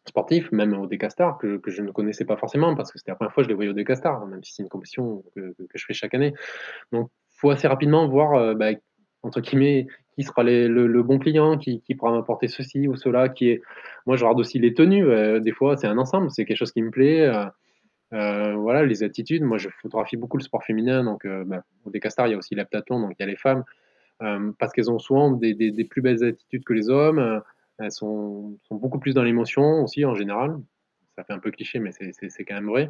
[0.05, 3.15] sportifs, même au Decastar, que, que, je ne connaissais pas forcément parce que c'était la
[3.15, 5.77] première fois que je les voyais au Decastar, même si c'est une compétition que, que,
[5.77, 6.33] je fais chaque année.
[6.91, 8.71] Donc, faut assez rapidement voir, euh, bah,
[9.21, 13.29] entre guillemets, qui sera le, le, bon client, qui, qui pourra m'apporter ceci ou cela,
[13.29, 13.61] qui est...
[14.05, 15.39] Moi, je regarde aussi les tenues.
[15.41, 17.31] des fois, c'est un ensemble, c'est quelque chose qui me plaît.
[18.13, 19.43] Euh, voilà, les attitudes.
[19.43, 21.03] Moi, je photographie beaucoup le sport féminin.
[21.03, 23.35] Donc, euh, bah, au Décastar, il y a aussi l'aptathlon, donc il y a les
[23.35, 23.63] femmes.
[24.21, 27.41] Euh, parce qu'elles ont souvent des, des, plus belles attitudes que les hommes.
[27.83, 30.57] Elles sont, beaucoup plus dans l'émotion aussi, en général.
[31.17, 32.89] Ça fait un peu cliché, mais c'est quand même vrai.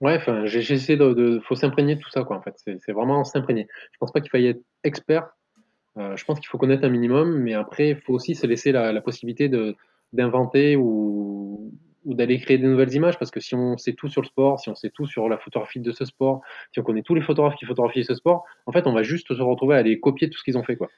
[0.00, 2.54] ouais, enfin, j'essaie de, faut s'imprégner de tout ça, quoi, en fait.
[2.56, 3.66] C'est vraiment s'imprégner.
[3.92, 5.28] Je pense pas qu'il faille être expert.
[5.96, 8.92] je pense qu'il faut connaître un minimum, mais après, il faut aussi se laisser la,
[8.92, 9.50] la possibilité
[10.12, 11.72] d'inventer ou,
[12.06, 14.60] ou d'aller créer des nouvelles images, parce que si on sait tout sur le sport,
[14.60, 16.40] si on sait tout sur la photographie de ce sport,
[16.72, 19.34] si on connaît tous les photographes qui photographient ce sport, en fait, on va juste
[19.34, 20.88] se retrouver à aller copier tout ce qu'ils ont fait, quoi.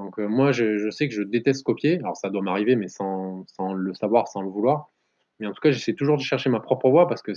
[0.00, 1.98] Donc euh, moi, je, sais que je déteste copier.
[1.98, 4.90] Alors ça doit m'arriver, mais sans, sans, le savoir, sans le vouloir.
[5.38, 7.32] Mais en tout cas, j'essaie toujours de chercher ma propre voie parce que,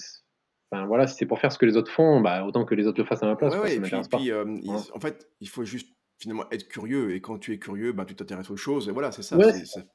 [0.72, 2.99] voilà, si c'est pour faire ce que les autres font, bah, autant que les autres
[2.99, 3.55] le fassent à ma place.
[3.55, 4.45] Ouais, et puis, euh,
[4.93, 5.89] en fait, il faut juste
[6.20, 7.14] finalement être curieux.
[7.14, 8.89] Et quand tu es curieux, bah, tu t'intéresses aux choses.
[8.89, 9.38] Et voilà, c'est ça.
[9.38, 9.88] De toute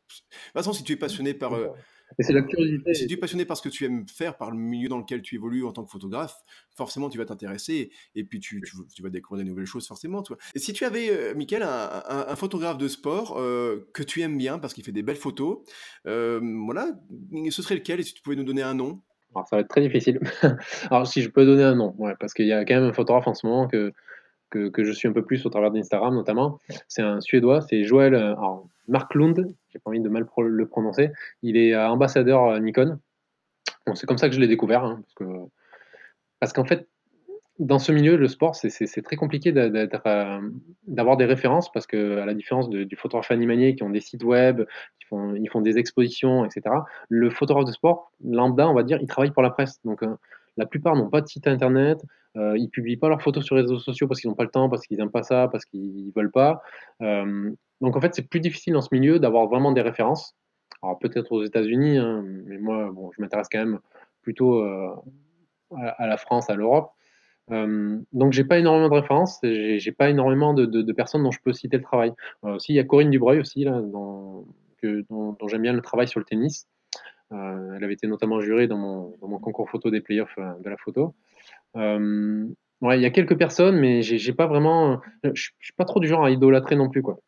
[0.53, 1.69] façon, si tu es passionné par, euh,
[2.19, 2.95] c'est la curiosité.
[2.95, 5.23] Si tu es passionné par ce que tu aimes faire, par le milieu dans lequel
[5.23, 6.37] tu évolues en tant que photographe,
[6.77, 8.63] forcément tu vas t'intéresser et puis tu,
[8.95, 10.23] tu, vas découvrir des nouvelles choses forcément.
[10.23, 10.37] Toi.
[10.55, 14.59] Et si tu avais, euh, Mickaël, un, photographe de sport euh, que tu aimes bien
[14.59, 15.59] parce qu'il fait des belles photos,
[16.07, 16.93] euh, voilà,
[17.51, 18.01] ce serait lequel?
[18.01, 19.03] Et si tu pouvais nous donner un nom?
[19.35, 20.21] Alors ça va être très difficile.
[20.91, 22.93] Alors si je peux donner un nom, ouais, parce qu'il y a quand même un
[22.93, 23.93] photographe en ce moment que
[24.51, 26.59] que, que, je suis un peu plus au travers d'Instagram notamment.
[26.89, 31.11] C'est un Suédois, c'est Joël alors, Mark Lund, j'ai pas envie de mal le prononcer.
[31.43, 32.99] Il est euh, ambassadeur euh, Nikon.
[33.87, 35.49] Bon, c'est comme ça que je l'ai découvert, hein, parce que
[36.41, 36.89] parce qu'en fait,
[37.59, 39.87] dans ce milieu, le sport, c'est très compliqué euh,
[40.87, 44.23] d'avoir des références parce que, à la différence du photographe animalier qui ont des sites
[44.23, 44.65] web,
[45.01, 46.63] qui font, ils font des expositions, etc.,
[47.09, 49.81] le photographe de sport, lambda, on va dire, il travaille pour la presse.
[49.85, 50.05] Donc,
[50.59, 51.99] la plupart n'ont pas de site internet,
[52.37, 54.51] Euh, ils publient pas leurs photos sur les réseaux sociaux parce qu'ils n'ont pas le
[54.51, 56.61] temps, parce qu'ils n'aiment pas ça, parce qu'ils veulent pas.
[57.03, 57.51] Euh,
[57.81, 60.37] donc en fait, c'est plus difficile dans ce milieu d'avoir vraiment des références.
[60.83, 63.81] Alors peut-être aux États-Unis, hein, mais moi, je m'intéresse quand même
[64.23, 64.95] plutôt euh,
[65.73, 66.91] à, la France, à l'Europe.
[67.51, 71.53] Euh, donc j'ai pas énormément de références, j'ai pas énormément de, personnes dont je peux
[71.53, 72.13] citer le travail.
[72.45, 74.47] Euh, si il y a Corinne Dubreuil aussi dont
[75.49, 76.67] j'aime bien le travail sur le tennis.
[77.33, 80.77] Euh, elle avait été notamment jurée dans mon, concours photo des playoffs euh, de la
[80.77, 81.15] photo.
[81.77, 82.47] Euh,
[82.83, 86.25] il y a quelques personnes, mais j'ai pas vraiment, je suis pas trop du genre
[86.25, 87.19] à idolâtrer non plus quoi.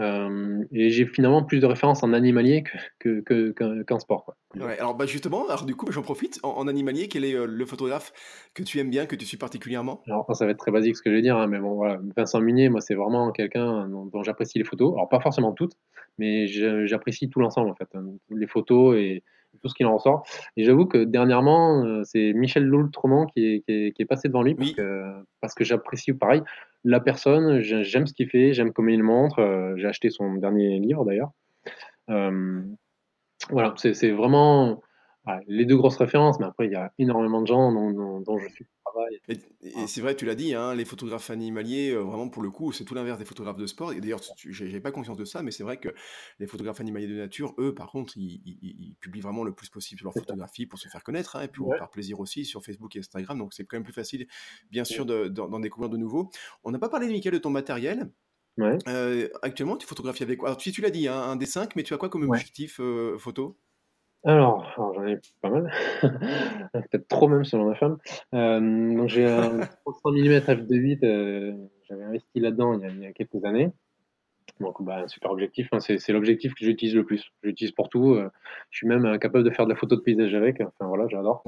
[0.00, 4.24] Euh, et j'ai finalement plus de références en animalier qu'en que, que, qu sport.
[4.24, 4.36] Quoi.
[4.56, 6.40] Ouais, alors bah justement, alors du coup, j'en profite.
[6.42, 8.12] En, en, animalier, quel est euh, le photographe
[8.54, 10.02] que tu aimes bien, que tu suis particulièrement?
[10.06, 12.00] Alors ça va être très basique ce que je vais dire, hein, mais bon voilà,
[12.16, 14.92] Vincent Munier, moi c'est vraiment quelqu'un dont, dont j'apprécie les photos.
[14.94, 15.74] Alors pas forcément toutes,
[16.18, 16.46] mais
[16.86, 19.22] j'apprécie tout l'ensemble en fait, hein, les photos et
[19.60, 20.26] tout ce qu'il en ressort.
[20.56, 24.28] Et j'avoue que dernièrement, euh, c'est Michel Loultremont qui est, qui, est, qui est, passé
[24.28, 24.74] devant lui parce oui.
[24.74, 26.42] que, parce que j'apprécie pareil
[26.84, 29.40] la personne, j'aime ce qu'il fait, j'aime comment il montre.
[29.40, 31.30] Euh, J'ai acheté son dernier livre d'ailleurs.
[32.08, 32.62] Euh,
[33.50, 34.82] voilà, c'est vraiment
[35.26, 38.20] ouais, les deux grosses références, mais après il y a énormément de gens dont, dont,
[38.20, 39.20] dont je suis travail.
[39.28, 42.50] Et, et c'est vrai, tu l'as dit, hein, les photographes animaliers, euh, vraiment pour le
[42.50, 43.92] coup, c'est tout l'inverse des photographes de sport.
[43.92, 45.88] Et d'ailleurs, j'ai pas conscience de ça, mais c'est vrai que
[46.38, 49.68] les photographes animaliers de nature, eux, par contre, ils, ils, ils publient vraiment le plus
[49.68, 51.78] possible leurs photographies pour se faire connaître, hein, et puis ouais.
[51.78, 53.38] par plaisir aussi sur Facebook et Instagram.
[53.38, 54.26] Donc c'est quand même plus facile,
[54.70, 56.30] bien sûr, d'en découvrir de nouveaux.
[56.64, 58.10] On n'a pas parlé, Michael, de ton matériel.
[58.58, 58.76] Ouais.
[58.88, 61.82] Euh, actuellement, tu photographies avec quoi Alors, tu, tu l'as dit, hein, un D5, mais
[61.82, 63.58] tu as quoi comme objectif euh, photo?
[64.24, 65.72] Alors, alors j'en ai pas mal,
[66.72, 67.96] peut-être trop même selon ma femme.
[68.34, 68.60] Euh,
[68.94, 71.54] donc j'ai un 300 mm f2.8, euh,
[71.88, 73.70] j'avais investi là-dedans il, il, y a quelques années.
[74.60, 77.24] Donc bah, un super objectif, hein, c'est l'objectif que j'utilise le plus.
[77.42, 78.12] J'utilise pour tout.
[78.12, 78.28] Euh,
[78.68, 80.60] je suis même capable de faire de la photo de paysage avec.
[80.60, 81.42] Enfin voilà, j'adore.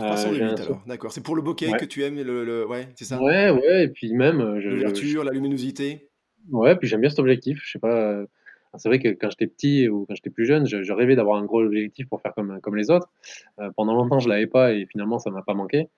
[0.87, 1.13] D'accord.
[1.13, 1.79] C'est pour le bokeh ouais.
[1.79, 2.67] que tu aimes, le, le...
[2.67, 3.21] ouais, c'est ça?
[3.21, 3.85] Ouais, ouais.
[3.85, 6.09] Et puis même, l'ouverture, la luminosité.
[6.51, 7.61] Ouais, puis j'aime bien cet objectif.
[7.63, 8.25] Je sais pas
[8.77, 11.45] c'est vrai que quand j'étais petit ou quand j'étais plus jeune, je, rêvais d'avoir un
[11.45, 13.09] gros objectif pour faire comme, comme les autres.
[13.61, 15.89] Euh, pendant longtemps, je l'avais pas et finalement, ça m'a pas manqué.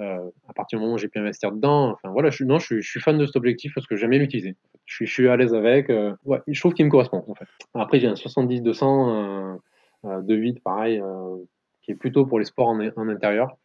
[0.00, 2.80] Euh, à partir du moment où j'ai pu investir dedans, enfin voilà, je, non, je,
[2.80, 4.54] suis fan de cet objectif parce que j'aime l'utiliser.
[4.84, 5.90] Je je suis à l'aise avec.
[5.90, 6.14] Euh,
[6.46, 7.46] je trouve qu'il me correspond en fait.
[7.74, 9.58] Après, j'ai un 70-200
[10.04, 11.02] euh, de 8, pareil,
[11.82, 13.56] qui est plutôt pour les sports en, en intérieur.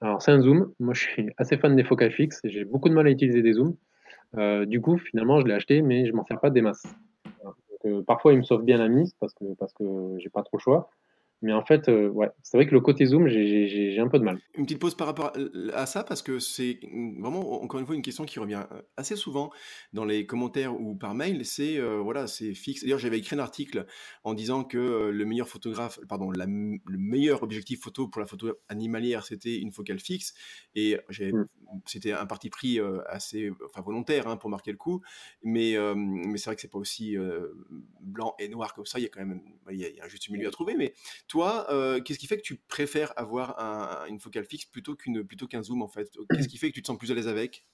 [0.00, 0.72] Alors, c'est un zoom.
[0.80, 2.40] Moi, je suis assez fan des focales fixes.
[2.42, 3.76] J'ai beaucoup de mal à utiliser des zooms.
[4.66, 6.86] du coup, finalement, je l'ai acheté, mais je m'en sers pas des masses
[8.06, 10.62] parfois, il me sauve bien la mise parce que, parce que j'ai pas trop le
[10.62, 10.90] choix.
[11.42, 14.24] Mais en fait, euh, ouais, c'est vrai que le côté zoom, j'ai un peu de
[14.24, 14.38] mal.
[14.54, 15.32] Une petite pause par rapport
[15.72, 16.80] à ça, parce que c'est
[17.18, 19.50] vraiment, encore une fois, une question qui revient euh, assez souvent
[19.94, 21.46] dans les commentaires ou par mail.
[21.46, 22.82] C'est, euh, voilà, c'est fixe.
[22.82, 23.86] D'ailleurs, j'avais écrit un article
[24.22, 28.52] en disant que le meilleur photographe, pardon, la, le meilleur objectif photo pour la photo
[28.68, 30.34] animalière, c'était une focale fixe.
[30.74, 31.44] Et mmh.
[31.86, 32.78] c'était un parti pris
[33.08, 35.00] assez enfin, volontaire hein, pour marquer le coup.
[35.42, 37.16] Mais, mais c'est vrai que c'est pas aussi
[38.00, 38.98] blanc et noir comme ça.
[38.98, 40.50] Il y a quand même il y a, il y a un juste milieu à
[40.50, 40.74] trouver.
[40.76, 40.92] Mais
[41.30, 45.62] toi, euh, qu'est-ce qui fait que tu préfères avoir un, une focale fixe plutôt qu'un
[45.62, 46.10] zoom en fait?
[46.30, 47.64] Qu'est-ce qui fait que tu te sens plus à l'aise avec?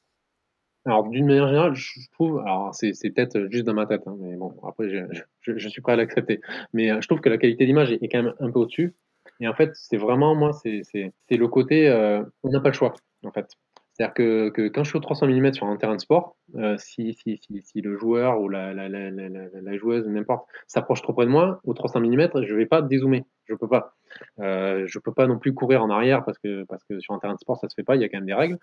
[0.84, 4.36] Alors d'une manière générale, je trouve, alors c'est peut-être juste dans ma tête, hein, mais
[4.36, 6.40] bon après je, suis prêt à l'accepter,
[6.74, 8.94] mais euh, je trouve que la qualité d'image est, est, quand même un peu au-dessus.
[9.40, 10.82] Et en fait, c'est vraiment moi, c'est
[11.30, 12.94] le côté, euh, on n'a pas le choix
[13.24, 13.48] en fait.
[13.96, 17.14] C'est-à-dire que, quand je suis au 300 mm sur un terrain de sport, euh, si,
[17.14, 21.72] si, le joueur ou la, la, la, joueuse, n'importe, s'approche trop près de moi, au
[21.72, 23.24] 300 mm, je ne vais pas dézoomer.
[23.46, 23.94] Je peux pas.
[24.38, 26.66] Euh, je peux pas non plus courir en arrière parce que,
[26.98, 28.34] sur un terrain de sport, ça se fait pas, il y a quand même des
[28.34, 28.58] règles.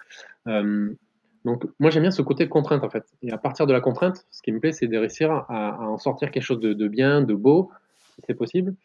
[0.47, 0.93] Euh,
[1.45, 3.05] donc, moi, j'aime bien ce côté de contrainte, en fait.
[3.23, 5.97] Et à partir de la contrainte, ce qui me plaît, c'est de réussir à, en
[5.97, 7.71] sortir quelque chose de, bien, de beau,
[8.13, 8.75] si c'est possible.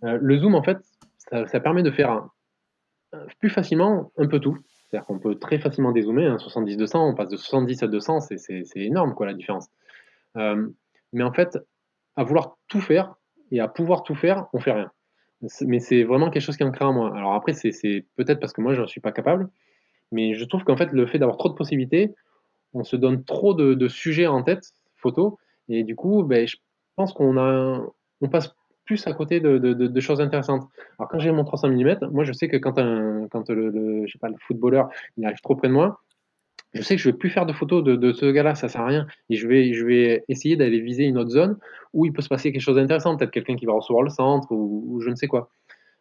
[0.00, 0.78] Le zoom, en fait,
[1.18, 2.28] ça, permet de faire
[3.40, 4.56] plus facilement un peu tout.
[4.92, 8.62] C'est-à-dire qu'on peut très facilement dézoomer, hein, 70-200, on passe de 70 à 200, c'est
[8.76, 9.70] énorme quoi la différence.
[10.36, 10.68] Euh,
[11.14, 11.58] mais en fait,
[12.14, 13.14] à vouloir tout faire
[13.50, 14.90] et à pouvoir tout faire, on fait rien.
[15.62, 17.16] Mais c'est vraiment quelque chose qui est ancré en moi.
[17.16, 19.48] Alors après, c'est peut-être parce que moi, je ne suis pas capable,
[20.10, 22.14] mais je trouve qu'en fait, le fait d'avoir trop de possibilités,
[22.74, 25.38] on se donne trop de, sujets en tête, photo,
[25.70, 26.56] et du coup, ben, je
[26.96, 27.38] pense qu'on
[28.20, 28.54] on passe
[28.84, 30.68] plus à côté de, choses intéressantes.
[30.98, 34.06] Alors quand j'ai mon 300 mm, moi je sais que quand, le,
[34.46, 36.00] footballeur il arrive trop près de moi,
[36.74, 38.86] je sais que je vais plus faire de photos de, ce gars-là, ça sert à
[38.86, 39.06] rien.
[39.28, 41.58] Et je vais, essayer d'aller viser une autre zone
[41.92, 44.50] où il peut se passer quelque chose d'intéressant, peut-être quelqu'un qui va recevoir le centre
[44.50, 45.50] ou, je ne sais quoi.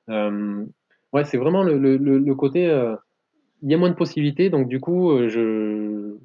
[0.10, 0.66] Euh,
[1.12, 2.96] ouais, c'est vraiment le, côté, euh,
[3.62, 6.18] il y a moins de possibilités, donc du coup, euh,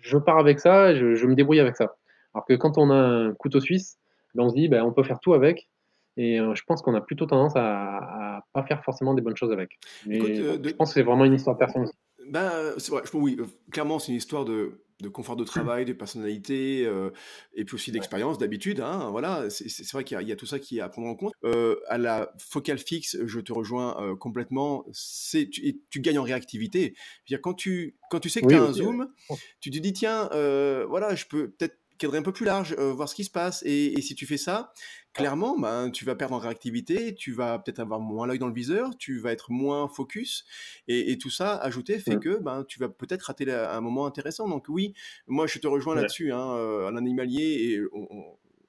[0.00, 1.94] je, pars avec ça, je, je me débrouille avec ça.
[2.34, 3.98] Alors que quand on a un couteau suisse,
[4.34, 5.68] ben on se dit, ben, on peut faire tout avec,
[6.16, 7.96] et euh, je pense qu'on a plutôt tendance à,
[8.36, 9.78] à pas faire forcément des bonnes choses avec.
[10.06, 10.68] Mais Écoute, euh, de...
[10.68, 11.90] je pense que c'est vraiment une histoire personnelle.
[12.28, 13.38] Ben, c'est vrai, je oui,
[13.70, 16.88] clairement, c'est une histoire de de confort de travail, de personnalité,
[17.54, 19.50] et puis aussi d'expérience, d'habitude, hein, voilà.
[19.50, 21.32] C'est vrai qu'il y, y, a tout ça qui est à prendre en compte.
[21.88, 26.94] à la focale fixe, je te rejoins complètement, c'est tu, tu, gagnes en réactivité.
[27.28, 29.08] -dire, quand, tu, quand tu sais que tu as un zoom,
[29.58, 30.28] tu te dis, tiens,
[30.86, 33.62] voilà, je peux peut-être cadrer un peu plus large, voir ce qui se passe.
[33.64, 34.72] Et, si tu fais ça,
[35.12, 38.54] clairement, ben, tu vas perdre en réactivité, tu vas peut-être avoir moins l'œil dans le
[38.54, 40.44] viseur, tu vas être moins focus.
[40.88, 44.48] Et, tout ça, ajouté, fait que ben, tu vas peut-être rater un moment intéressant.
[44.48, 44.94] Donc oui,
[45.26, 46.32] moi je te rejoins là-dessus.
[46.32, 47.80] Hein, un animalier, et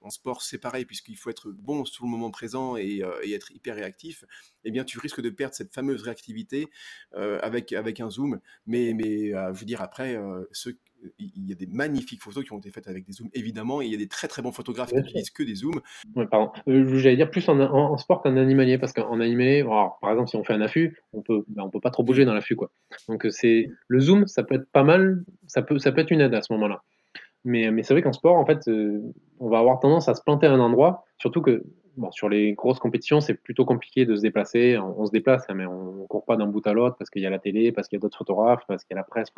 [0.01, 3.01] en sport c'est pareil, puisqu'il faut être bon sur le moment présent et,
[3.33, 4.25] être hyper réactif,
[4.65, 6.67] eh bien tu risques de perdre cette fameuse réactivité
[7.13, 8.39] avec, avec un zoom.
[8.65, 10.19] Mais, mais je veux dire, après,
[10.51, 10.77] ceux
[11.19, 13.85] il y a des magnifiques photos qui ont été faites avec des zooms, évidemment, et
[13.85, 15.81] il y a des très très bons photographes qui n'utilisent que des zooms.
[16.15, 16.51] Ouais, pardon.
[16.67, 20.43] Euh, j'allais dire plus en, sport qu'en animalier, parce qu'en animalier, par exemple, si on
[20.43, 22.71] fait un affût, on peut, ben, on peut pas trop bouger dans l'affût, quoi.
[23.07, 26.11] Donc euh, c'est le zoom, ça peut être pas mal, ça peut, ça peut être
[26.11, 26.83] une aide à ce moment-là.
[27.45, 29.01] Mais, mais c'est vrai qu'en sport, en fait, euh,
[29.39, 31.63] on va avoir tendance à se planter à un endroit, surtout que
[32.11, 34.77] sur les grosses compétitions, c'est plutôt compliqué de se déplacer.
[34.77, 37.21] On, se déplace, hein, mais on ne court pas d'un bout à l'autre parce qu'il
[37.21, 39.03] y a la télé, parce qu'il y a d'autres photographes, parce qu'il y a la
[39.03, 39.29] presse.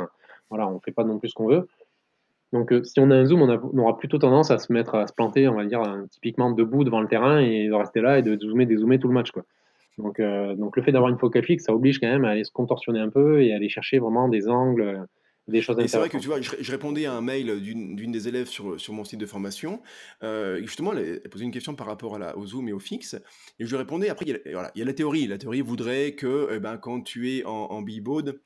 [0.50, 1.68] Voilà, on ne fait pas non plus ce qu'on veut.
[2.54, 5.08] Donc, euh, si on a un zoom, on, aura plutôt tendance à se mettre à
[5.08, 8.20] se planter, on va dire, euh, typiquement debout devant le terrain et de rester là
[8.20, 9.32] et de zoomer, dézoomer tout le match.
[9.32, 9.44] Quoi.
[9.98, 12.52] Donc, euh, le fait d'avoir une focale fixe, ça oblige quand même à aller se
[12.52, 15.06] contorsionner un peu et aller chercher vraiment des angles
[15.48, 18.28] des choses Et c'est vrai que tu vois, je, répondais à un mail d'une des
[18.28, 19.82] élèves sur, sur mon site de formation.
[20.24, 23.16] Euh, justement, elle, posait une question par rapport à la, au Zoom et au fixe.
[23.60, 25.28] Et je lui répondais, après, il y a, voilà, il y a la théorie.
[25.28, 28.40] La théorie voudrait que eh ben, quand tu es en, en billboard,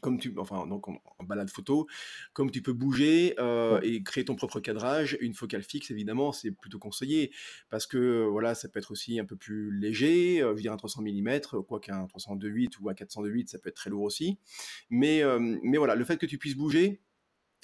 [0.00, 1.86] comme tu, enfin, donc en, balade photo,
[2.32, 6.50] comme tu peux bouger euh, et créer ton propre cadrage, une focale fixe, évidemment, c'est
[6.50, 7.32] plutôt conseillé
[7.68, 10.72] parce que voilà, ça peut être aussi un peu plus léger, euh, je veux dire
[10.72, 14.38] un 300 mm, quoi qu'un 302.8 ou un 402.8, ça peut être très lourd aussi.
[14.90, 17.00] Mais, euh, mais voilà, le fait que tu puisses bouger,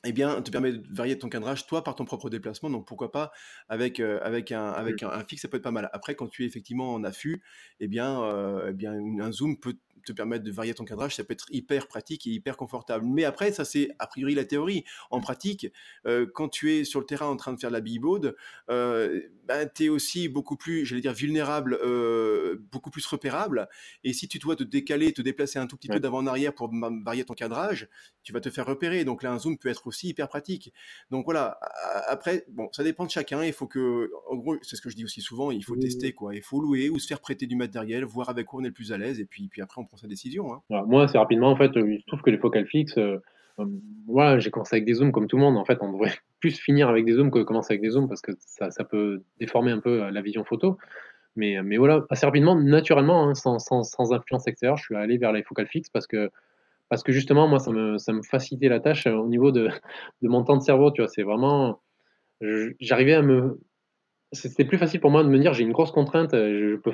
[0.04, 2.70] eh bien, te permet de varier ton cadrage, toi, par ton propre déplacement.
[2.70, 3.32] Donc, pourquoi pas
[3.68, 5.90] avec, avec, un, avec un, fixe, ça peut être pas mal.
[5.92, 7.42] Après, quand tu es effectivement en affût,
[7.80, 8.22] eh bien,
[8.68, 11.88] eh bien un zoom peut te permettre de varier ton cadrage, ça peut être hyper
[11.88, 13.04] pratique et hyper confortable.
[13.06, 14.84] Mais après, ça c'est a priori la théorie.
[15.10, 15.68] En pratique,
[16.06, 18.36] euh, quand tu es sur le terrain en train de faire de la billboard,
[18.70, 23.68] euh, ben, tu es aussi beaucoup plus, j'allais dire, vulnérable, euh, beaucoup plus repérable.
[24.04, 26.54] Et si tu dois te décaler, te déplacer un tout petit peu d'avant en arrière
[26.54, 26.70] pour
[27.04, 27.88] varier ton cadrage,
[28.22, 29.04] tu vas te faire repérer.
[29.04, 30.72] Donc là, un zoom peut être aussi hyper pratique.
[31.10, 31.58] Donc voilà,
[32.08, 33.44] après, bon, ça dépend de chacun.
[33.44, 36.12] Il faut que, en gros, c'est ce que je dis aussi souvent, il faut tester,
[36.12, 36.34] quoi.
[36.34, 38.74] Il faut louer ou se faire prêter du matériel, voir avec quoi on est le
[38.74, 39.20] plus à l'aise.
[39.20, 40.52] Et puis, puis après, on prend sa décision.
[40.52, 40.84] Hein.
[40.86, 42.98] moi, assez rapidement, en fait, je trouve que les focales fixes,
[43.58, 43.66] euh,
[44.06, 45.56] voilà, j'ai commencé avec des zooms comme tout le monde.
[45.56, 48.20] En fait, on devrait plus finir avec des zooms que commencer avec des zooms parce
[48.20, 50.78] que ça, ça peut déformer un peu euh, la vision photo.
[51.36, 55.18] Mais, mais voilà, assez rapidement, naturellement, hein, sans, sans, sans, influence extérieure, je suis allé
[55.18, 56.30] vers les focales fixes parce que,
[56.88, 59.68] parce que justement, moi, ça me, ça me facilitait la tâche au niveau de,
[60.22, 60.90] de mon temps de cerveau.
[60.90, 61.80] Tu vois, c'est vraiment.
[62.80, 63.60] J'arrivais à me.
[64.32, 66.92] C'était plus facile pour moi de me dire j'ai une grosse contrainte, je peux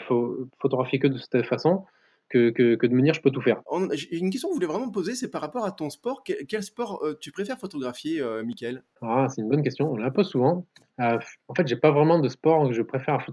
[0.60, 1.84] photographier que de cette façon
[2.32, 3.62] que, de me dire je peux tout faire.
[4.10, 6.22] Une question que je voulais vraiment poser, c'est par rapport à ton sport.
[6.24, 10.10] Quel, sport euh, tu préfères photographier, euh, Mickaël ah, C'est une bonne question, on la
[10.10, 10.66] pose souvent.
[11.00, 11.18] Euh,
[11.48, 13.24] en fait, j'ai pas vraiment de sport que je préfère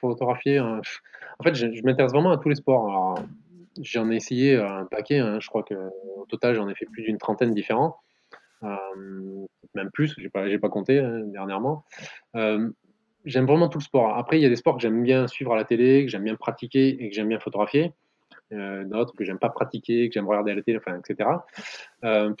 [0.00, 0.60] photographier.
[0.60, 0.80] En
[1.42, 3.18] fait, je, m'intéresse vraiment à tous les sports.
[3.82, 5.38] J'en ai essayé un paquet, hein.
[5.40, 7.96] je crois qu'au total, j'en ai fait plus d'une trentaine différents.
[8.62, 11.84] même plus, j'ai pas, pas compté hein, dernièrement.
[12.34, 14.16] j'aime vraiment tout le sport.
[14.16, 16.24] Après, il y a des sports que j'aime bien suivre à la télé, que j'aime
[16.24, 18.05] bien pratiquer et que j'aime bien photographier euh,
[18.50, 21.30] d'autres que j'aime pas pratiquer, que j'aime regarder à la télé, enfin, etc.
[22.04, 22.32] Euh,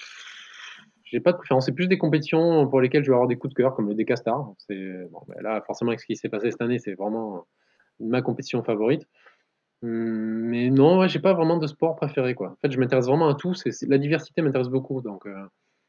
[1.04, 1.66] j'ai pas de préférence.
[1.66, 3.94] C'est plus des compétitions pour lesquelles je vais avoir des coups de cœur, comme le
[3.94, 4.38] Decastar.
[4.68, 7.46] Bon, ben là, forcément, avec ce qui s'est passé cette année, c'est vraiment
[8.00, 9.06] ma compétition favorite.
[9.82, 12.50] Hum, mais non, ouais, j'ai pas vraiment de sport préféré, quoi.
[12.50, 13.54] En fait, je m'intéresse vraiment à tout.
[13.54, 15.46] C'est, la diversité m'intéresse beaucoup, donc euh,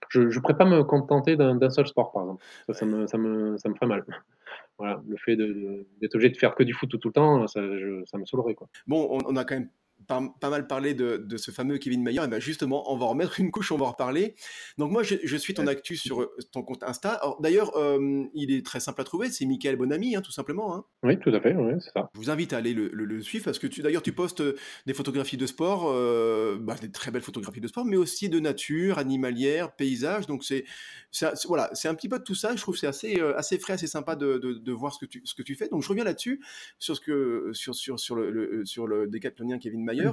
[0.10, 2.44] je ne pourrais pas me contenter d'un, seul sport, par exemple.
[2.74, 4.06] Ça, me, ça, me, ça me ferait mal.
[4.80, 7.62] Voilà, le fait d'être obligé de faire que du foot tout, le temps, ça,
[8.06, 8.68] ça me saoulerait, quoi.
[8.86, 9.70] Bon, on, on a quand même
[10.08, 13.52] pas, mal parlé de, ce fameux Kevin Mayer, et ben justement, on va remettre une
[13.52, 14.36] couche, on va en reparler.
[14.78, 17.22] Donc moi, je, suis ton actu sur euh, ton compte Insta.
[17.40, 20.76] D'ailleurs, euh, il est très simple à trouver, c'est Michael Bonami, hein, tout simplement.
[20.76, 20.86] Hein.
[21.04, 22.10] Oui, tout à fait, c'est ça.
[22.14, 25.38] Je vous invite à aller le, suivre, parce que d'ailleurs, tu postes euh, des photographies
[25.38, 25.86] de sport,
[26.60, 30.28] bah, des très belles photographies de sport, mais aussi de nature, animalière, paysage.
[30.28, 30.66] Donc c'est
[31.48, 32.56] voilà, c'est un petit peu de tout ça.
[32.56, 35.42] Je trouve c'est assez, assez frais, assez sympa de, voir ce que, tu, ce que
[35.42, 35.68] tu fais.
[35.70, 36.44] Donc je reviens là-dessus,
[36.80, 40.12] sur, ce que, sur, sur, sur, le, sur le décathlonien Kevin Mayer.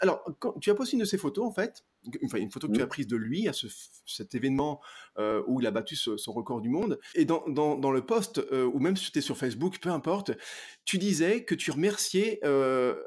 [0.00, 0.24] alors,
[0.60, 1.84] tu as posté une de ces photos, en fait,
[2.24, 3.52] enfin, une photo que tu as prise de lui à
[4.06, 4.80] cet événement
[5.46, 6.98] où il a battu son record du monde.
[7.14, 7.44] Et dans,
[7.90, 10.32] le post, ou même si tu sur Facebook, peu importe,
[10.84, 12.40] tu disais que tu remerciais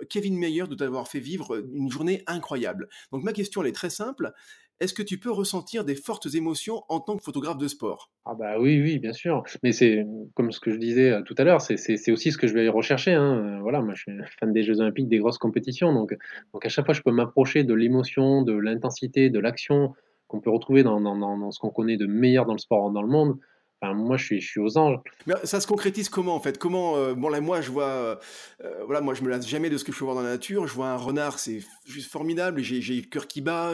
[0.10, 2.90] Kevin Mayer de t'avoir fait vivre une journée incroyable.
[3.12, 4.34] Donc ma question, elle est très simple
[4.80, 8.12] est-ce que tu peux ressentir des fortes émotions en tant que photographe de sport?
[8.26, 9.44] Ah bah oui, oui, bien sûr.
[9.62, 10.06] Mais c'est
[10.36, 12.70] comme ce que je disais euh, tout à l'heure, c'est aussi ce que je vais
[12.70, 13.14] rechercher.
[13.14, 13.58] Hein.
[13.58, 16.16] Euh, voilà, moi je suis fan des Jeux Olympiques, des grosses compétitions, donc,
[16.54, 19.94] donc à chaque fois je peux m'approcher de l'émotion, de l'intensité, de l'action
[20.28, 23.08] qu'on peut retrouver dans, dans ce qu'on connaît de meilleur dans le sport dans le
[23.08, 23.40] monde
[23.82, 25.00] moi, je suis, je suis aux anges.
[25.26, 26.58] Mais ça se concrétise comment en fait?
[26.58, 28.16] Comment euh, Bon là, moi, je vois, euh,
[28.64, 30.32] euh, voilà, moi, je me lasse jamais de ce que je peux voir dans la
[30.32, 30.68] nature.
[30.68, 32.62] Je vois un renard, c'est juste formidable.
[32.62, 33.74] J'ai, j'ai le cœur qui bat.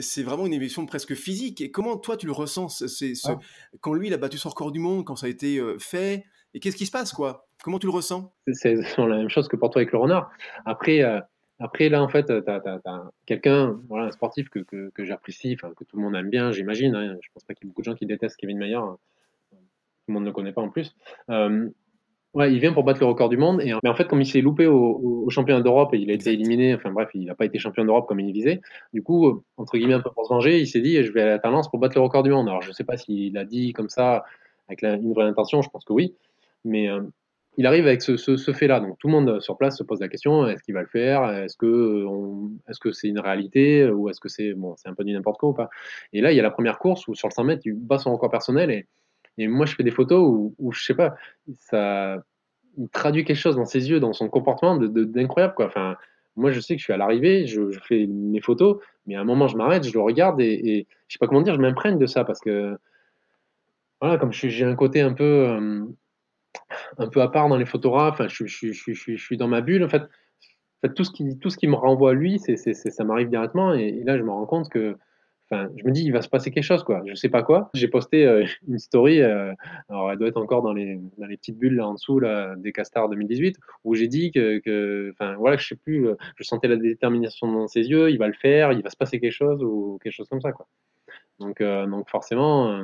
[0.00, 1.60] C'est vraiment une émotion presque physique.
[1.60, 3.38] Et comment toi, tu le ressens C'est ce, ah.
[3.80, 6.24] quand lui, il a battu son record du monde, quand ça a été fait?
[6.54, 7.46] Et qu'est-ce qui se passe, quoi?
[7.62, 8.32] Comment tu le ressens?
[8.52, 10.30] C'est la même chose que pour toi avec le renard.
[10.64, 11.02] Après.
[11.62, 15.84] Après, là, en fait, tu as, quelqu'un, voilà, un sportif que, que, que j'apprécie, que
[15.84, 16.94] tout le monde aime bien, j'imagine.
[16.94, 17.18] Hein.
[17.20, 18.76] Je pense pas qu'il y ait beaucoup de gens qui détestent Kevin Mayer.
[18.76, 18.96] Hein
[20.10, 20.94] le monde ne connaît pas en plus.
[21.30, 21.68] Euh,
[22.34, 23.60] ouais, il vient pour battre le record du monde.
[23.62, 26.32] Et, mais en fait, comme il s'est loupé au, championnat d'Europe et il a été
[26.32, 28.60] éliminé, enfin bref, il n'a pas été champion d'Europe comme il visait,
[28.92, 31.26] du coup, entre guillemets, un peu pour se venger, il s'est dit je vais à
[31.26, 32.48] la Talence pour battre le record du monde.
[32.48, 34.24] Alors, je ne sais pas s'il a dit comme ça,
[34.68, 36.14] avec une vraie intention, je pense que oui.
[36.64, 37.00] Mais euh,
[37.56, 38.80] il arrive avec ce, ce, fait-là.
[38.80, 41.28] Donc, tout le monde sur place se pose la question est-ce qu'il va le faire?
[41.28, 42.06] Est-ce que
[42.68, 43.88] est-ce que c'est une réalité?
[43.90, 45.68] Ou est-ce que c'est bon, c'est un peu du n'importe quoi ou pas?
[46.12, 47.98] Et là, il y a la première course où sur le 100 mètres, il bat
[47.98, 48.86] son record personnel et
[49.40, 51.14] et moi, je fais des photos où, où je sais pas,
[51.56, 52.22] ça,
[52.92, 55.66] traduit quelque chose dans ses yeux, dans son comportement d'incroyable, quoi.
[55.66, 55.96] Enfin,
[56.36, 59.24] moi, je sais que je suis à l'arrivée, je, fais mes photos, mais à un
[59.24, 61.98] moment, je m'arrête, je le regarde et, et je sais pas comment dire, je m'imprègne
[61.98, 62.76] de ça parce que,
[64.00, 65.84] voilà, comme j'ai un côté un peu, euh,
[66.98, 69.84] un peu à part dans les photographes, enfin, je, je, je, suis dans ma bulle,
[69.84, 70.02] en fait.
[70.02, 73.28] En fait, tout ce qui, tout ce qui me renvoie à lui, c'est, ça m'arrive
[73.28, 74.96] directement, et, là, je me rends compte que
[75.50, 77.02] Je me dis, il va se passer quelque chose, quoi.
[77.06, 77.70] Je sais pas quoi.
[77.74, 79.52] J'ai posté euh, une story, euh,
[79.88, 82.54] alors elle doit être encore dans les, dans les petites bulles là en dessous là,
[82.56, 86.68] des Castars 2018, où j'ai dit que, enfin, voilà, je sais plus, euh, je sentais
[86.68, 89.62] la détermination dans ses yeux, il va le faire, il va se passer quelque chose
[89.62, 90.66] ou quelque chose comme ça, quoi.
[91.40, 92.82] Donc, donc forcément,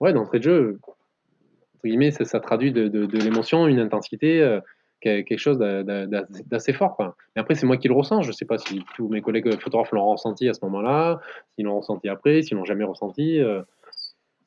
[0.00, 4.60] ouais, d'entrée de jeu, entre guillemets, ça, traduit de l'émotion, une intensité
[5.00, 6.96] quelque chose d'assez fort.
[6.96, 7.16] Quoi.
[7.34, 8.22] Mais après, c'est moi qui le ressens.
[8.22, 11.20] Je ne sais pas si tous mes collègues photographes l'ont ressenti à ce moment-là,
[11.54, 13.38] s'ils l'ont ressenti après, s'ils l'ont jamais ressenti.
[13.38, 13.62] Euh,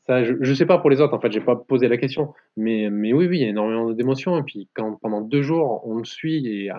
[0.07, 2.33] ça, je ne sais pas pour les autres, en fait, j'ai pas posé la question.
[2.57, 4.37] Mais, mais oui, oui, il y a énormément d'émotions.
[4.37, 4.67] Et puis,
[5.01, 6.71] pendant deux jours, on le suit et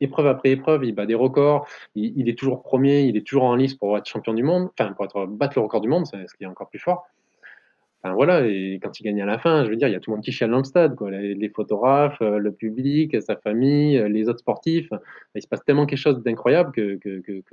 [0.00, 3.44] épreuve après épreuve, il bat des records, il, il, est toujours premier, il est toujours
[3.44, 6.06] en lice pour être champion du monde, enfin, pour être, battre le record du monde,
[6.06, 7.06] c'est ce qui est encore plus fort
[8.14, 10.10] voilà, et quand il gagne à la fin, je veux dire, il y a tout
[10.10, 11.10] le monde qui chiale dans le stade, quoi.
[11.10, 14.90] Les, photographes, euh, le public, sa famille, euh, les autres sportifs.
[15.34, 16.98] Il se passe tellement quelque chose d'incroyable que,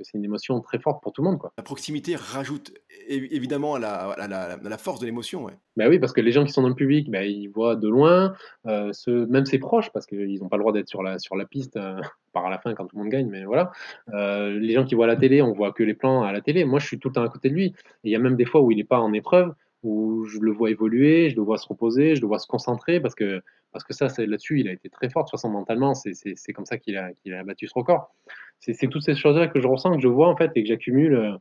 [0.00, 1.52] c'est une émotion très forte pour tout le monde, quoi.
[1.56, 2.74] La proximité rajoute
[3.08, 5.54] évidemment à la, force de l'émotion, ouais.
[5.76, 7.88] Ben oui, parce que les gens qui sont dans le public, ben, ils voient de
[7.88, 8.34] loin,
[8.66, 11.46] euh, même ses proches, parce qu'ils n'ont pas le droit d'être sur la, sur la
[11.46, 11.78] piste,
[12.32, 13.70] par à la fin quand tout le monde gagne, mais voilà.
[14.12, 16.64] les gens qui voient la télé, on voit que les plans à la télé.
[16.64, 17.66] Moi, je suis tout le temps à côté de lui.
[17.66, 19.54] Et il y a même des fois où il n'est pas en épreuve
[19.84, 23.00] où je le vois évoluer, je le vois se reposer, je le vois se concentrer,
[23.00, 25.94] parce que, parce que ça, là-dessus, il a été très fort, de toute façon, mentalement,
[25.94, 28.14] c'est comme ça qu'il a, qu'il a battu ce record.
[28.60, 31.38] C'est toutes ces choses-là que je ressens, que je vois, en fait, et que j'accumule.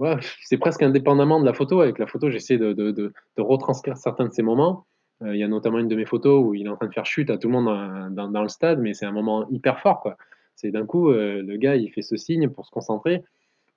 [0.00, 1.80] Euh, c'est presque indépendamment de la photo.
[1.80, 4.86] Avec la photo, j'essaie de, de, de, retranscrire certains de ces moments.
[5.22, 6.92] Euh, il y a notamment une de mes photos où il est en train de
[6.92, 9.80] faire chute à tout le monde dans, dans, le stade, mais c'est un moment hyper
[9.80, 10.12] fort.
[10.56, 13.22] C'est d'un coup, euh, le gars, il fait ce signe pour se concentrer,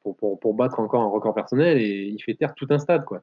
[0.01, 3.05] pour, pour, pour battre encore un record personnel, et il fait taire tout un stade,
[3.05, 3.21] quoi.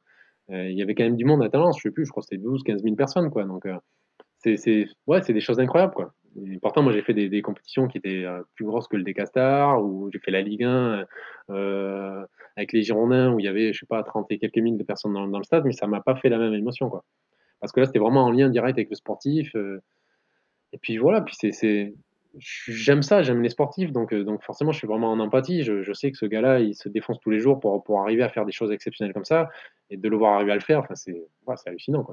[0.51, 2.23] Euh, il y avait quand même du monde à Talence, je sais plus, je crois
[2.23, 3.45] que c'était 12, 15 000 personnes, quoi.
[3.45, 3.77] Donc, euh,
[4.39, 6.13] c'est, ouais, des choses incroyables, quoi.
[6.47, 9.83] Et pourtant, moi, j'ai fait des, compétitions qui étaient euh, plus grosses que le Decastar,
[9.83, 11.07] ou j'ai fait la Ligue 1
[12.57, 14.85] avec les Girondins, où il y avait, je sais pas, 30 et quelques mille de
[14.85, 17.05] personnes dans, le stade, mais ça m'a pas fait la même émotion, quoi.
[17.61, 19.55] Parce que là, c'était vraiment en lien direct avec le sportif.
[19.55, 21.95] et puis voilà, puis c'est,
[22.39, 25.63] j'aime ça, j'aime les sportifs, donc, euh, donc forcément, je suis vraiment en empathie.
[25.63, 28.45] Je, sais que ce gars-là, il se défonce tous les jours pour, arriver à faire
[28.45, 29.49] des choses exceptionnelles comme ça,
[29.91, 31.13] et de le voir arriver à le faire, enfin, c'est
[31.47, 32.07] ouais, hallucinant.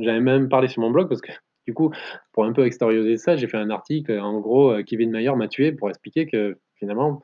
[0.00, 1.32] J'avais même parlé sur mon blog parce que
[1.66, 1.92] du coup,
[2.32, 4.18] pour un peu extérioriser ça, j'ai fait un article.
[4.18, 7.22] En gros, euh, Kevin Mayer m'a tué pour expliquer que finalement,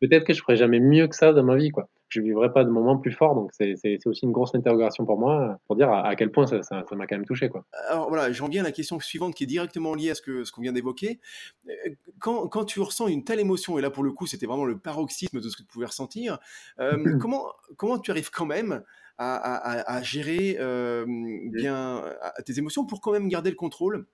[0.00, 2.62] peut-être que je ferais jamais mieux que ça dans ma vie, quoi je vivrai pas
[2.62, 3.34] de moments plus forts.
[3.34, 6.62] Donc c'est aussi une grosse interrogation pour moi, pour dire à, quel point ça m'a
[6.62, 7.48] ça, quand même touché.
[7.48, 7.64] Quoi.
[7.88, 10.44] Alors voilà, j'en viens à la question suivante qui est directement liée à ce qu'on
[10.44, 11.20] ce qu'on vient d'évoquer.
[11.68, 11.72] Euh,
[12.18, 14.78] quand, quand, tu ressens une telle émotion, et là pour le coup c'était vraiment le
[14.78, 16.38] paroxysme de ce que tu pouvais ressentir,
[16.80, 17.46] euh, comment,
[17.76, 18.82] comment tu arrives quand même
[19.16, 21.06] à, à, à gérer euh,
[21.50, 22.04] bien
[22.44, 24.06] tes émotions pour quand même garder le contrôle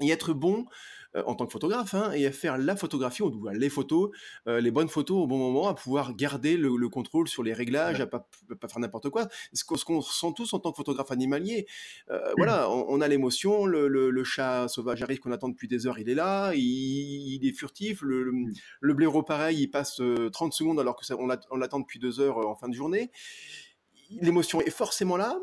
[0.00, 0.64] et être bon
[1.14, 4.10] en tant que photographe hein, et à faire la photographie, ou les photos,
[4.46, 8.00] euh, les bonnes photos au bon moment, à pouvoir garder le, contrôle sur les réglages,
[8.00, 8.28] à pas,
[8.60, 9.28] pas faire n'importe quoi.
[9.52, 11.66] Ce qu'on ressent tous en tant que photographe animalier.
[12.10, 12.34] Euh, mmh.
[12.36, 16.14] Voilà, on, a l'émotion, le, chat sauvage arrive qu'on attend depuis des heures, il est
[16.14, 18.52] là, il, est furtif, le, mmh.
[18.80, 20.00] le, blaireau pareil, il passe
[20.32, 23.10] 30 secondes alors que on l'attend depuis deux heures en fin de journée.
[24.20, 25.38] L'émotion est forcément là,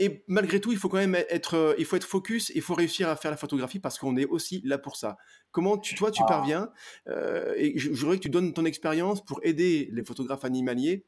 [0.00, 2.74] et malgré tout, il faut quand même être, euh, il faut être focus, il faut
[2.74, 5.16] réussir à faire la photographie parce qu'on est aussi là pour ça.
[5.50, 6.28] Comment tu, toi, tu ah.
[6.28, 6.70] parviens
[7.08, 11.04] euh, Et je, voudrais que tu donnes ton expérience pour aider les photographes animaliers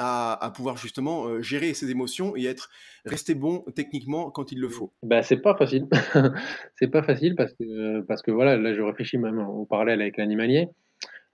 [0.00, 2.70] à, pouvoir justement euh, gérer ses émotions et être
[3.04, 4.92] resté bon techniquement quand il le faut.
[5.02, 5.88] Bah, c'est pas facile.
[6.76, 10.16] c'est pas facile parce que parce que voilà, là je réfléchis même au parallèle avec
[10.16, 10.68] l'animalier.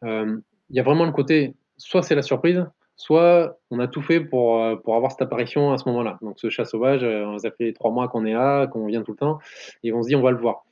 [0.03, 2.65] Il y a vraiment le côté, soit c'est la surprise,
[2.97, 6.19] soit on a tout fait pour, euh, pour avoir cette apparition à ce moment-là.
[6.23, 9.13] Donc ce chat sauvage, euh, ça fait trois mois qu'on est là, qu'on vient tout
[9.13, 9.39] le temps,
[9.83, 10.65] et on se dit on va le voir.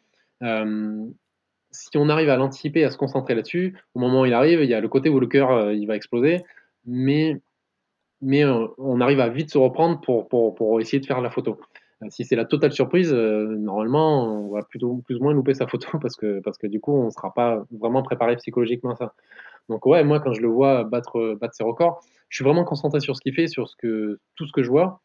[0.43, 1.05] Euh,
[1.71, 4.69] si on arrive à l'anticiper, à se concentrer là-dessus, au moment où il arrive, il
[4.69, 6.45] y a le côté où le cœur il va exploser,
[6.85, 7.41] mais,
[8.21, 11.59] mais on arrive à vite se reprendre pour, pour, pour essayer de faire la photo.
[12.11, 15.89] Si c'est la totale surprise, normalement, on va plutôt plus ou moins louper sa photo
[16.03, 19.15] parce que, parce que du coup, on ne sera pas vraiment préparé psychologiquement à ça.
[19.69, 23.01] Donc ouais, moi quand je le vois battre, battre ses records, je suis vraiment concentré
[23.01, 25.01] sur ce qu'il fait, sur tout ce que je vois.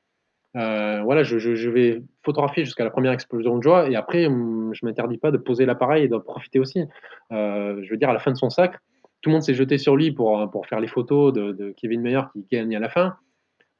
[0.55, 4.85] Euh, voilà, je, vais photographier jusqu'à la première explosion de joie et après, hum, je
[4.85, 6.81] m'interdis pas de poser l'appareil et d'en profiter aussi.
[7.31, 8.73] Euh, je veux dire, à la fin de son sac,
[9.21, 12.21] tout le monde s'est jeté sur lui pour, pour faire les photos de, Kevin Mayer
[12.33, 13.15] qui gagne à la fin.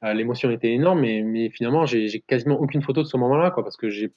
[0.04, 3.76] Euh, l'émotion était énorme, mais, mais finalement, j'ai quasiment aucune photo de ce moment-là, parce
[3.76, 4.12] que j'ai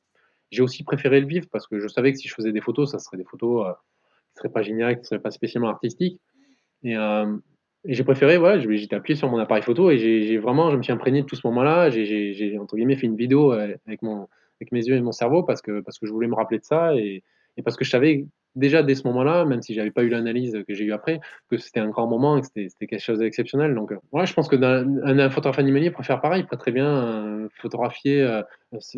[0.60, 3.00] aussi préféré le vivre, parce que je savais que si je faisais des photos, ça
[3.00, 6.22] serait des photos qui ne seraient pas géniales, qui ne seraient pas spécialement artistiques.
[6.84, 7.38] Et, euh,
[7.84, 10.84] et j'ai préféré, voilà, j'étais appuyé sur mon appareil photo et j'ai vraiment, je me
[10.84, 11.90] suis imprégné de tout ce moment-là.
[11.90, 14.28] J'ai, entre guillemets, fait une vidéo euh, avec, mon,
[14.60, 16.64] avec mes yeux et mon cerveau parce que, parce que je voulais me rappeler de
[16.64, 17.24] ça et,
[17.64, 18.26] parce que je savais
[18.56, 21.58] déjà dès ce moment-là, même si j'avais pas eu l'analyse que j'ai eu après, que
[21.58, 23.74] c'était un grand moment et que c'était quelque chose d'exceptionnel.
[23.74, 26.42] Donc, voilà, je pense que un, photographe animalier pourrait faire pareil.
[26.42, 28.42] Il pourrait très bien euh, photographier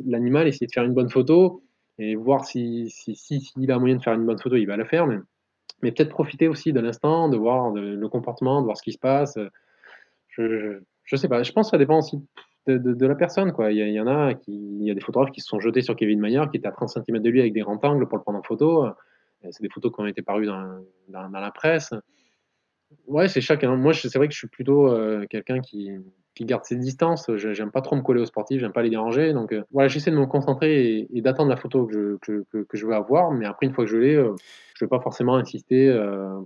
[0.06, 1.64] l'animal, essayer de faire une bonne photo
[2.00, 4.78] et voir si, si, si, s'il a moyen de faire une bonne photo, il va
[4.78, 5.08] le faire.
[5.08, 5.18] Mais
[5.84, 8.98] mais peut-être profiter aussi de l'instant, de voir le comportement, de voir ce qui se
[8.98, 9.38] passe.
[10.30, 12.20] Je, je, sais pas, je pense que ça dépend aussi
[12.66, 13.52] de, de, la personne.
[13.52, 13.72] Quoi.
[13.72, 15.96] Il, y, en a qui, il y a des photographes qui se sont jetés sur
[15.96, 18.24] Kevin Mayer, qui était à 30 cm de lui avec des grands angles pour le
[18.24, 18.88] prendre en photo.
[19.52, 21.94] C'est des photos qui ont été parues dans, dans, dans la presse.
[23.08, 23.76] Ouais, c'est chacun.
[23.76, 25.92] Moi, c'est vrai que je suis plutôt euh, quelqu'un qui,
[26.36, 27.30] qui garde ses distances.
[27.36, 29.34] J'aime pas trop me coller aux sportifs, j'aime pas les déranger.
[29.34, 32.86] Donc euh, voilà, j'essaie de me concentrer et, d'attendre la photo que je, que, je
[32.86, 33.32] veux avoir.
[33.32, 34.34] Mais après, une fois que je l'ai, euh,
[34.76, 35.96] je vais pas forcément insister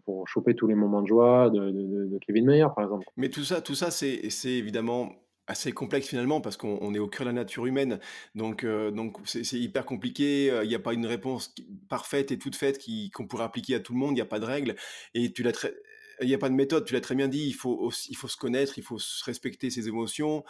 [0.05, 3.05] pour choper tous les moments de joie de, Kevin Mayer, par exemple.
[3.15, 5.11] Mais tout ça, tout ça, c'est évidemment
[5.49, 8.01] assez complexe finalement parce qu'on est au cœur de la nature humaine
[8.35, 11.55] donc donc c'est hyper compliqué il n'y a pas une réponse
[11.88, 14.41] parfaite et toute faite qu'on pourrait appliquer à tout le monde il n'y a pas
[14.41, 14.75] de règles
[15.13, 15.73] et tu l'as très
[16.22, 18.28] il n'y a pas de méthode, tu l'as très bien dit, il faut, il faut
[18.28, 20.43] se connaître, il faut se respecter ses émotions,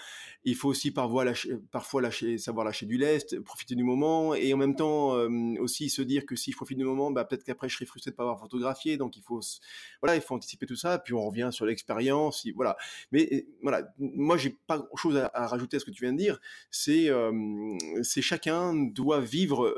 [0.45, 1.25] il faut aussi parfois
[1.71, 5.11] parfois lâcher, savoir lâcher du lest, profiter du moment, et en même temps
[5.59, 8.11] aussi se dire que si je profite du moment, bah, peut-être qu'après je serai frustré
[8.11, 9.41] de ne pas avoir photographié, donc il faut,
[10.01, 12.77] voilà, il faut anticiper tout ça, puis on revient sur l'expérience, voilà.
[13.11, 16.39] Mais voilà, moi j'ai pas grand-chose à, rajouter à ce que tu viens de dire,
[16.71, 17.09] c'est
[18.03, 19.75] c'est chacun doit vivre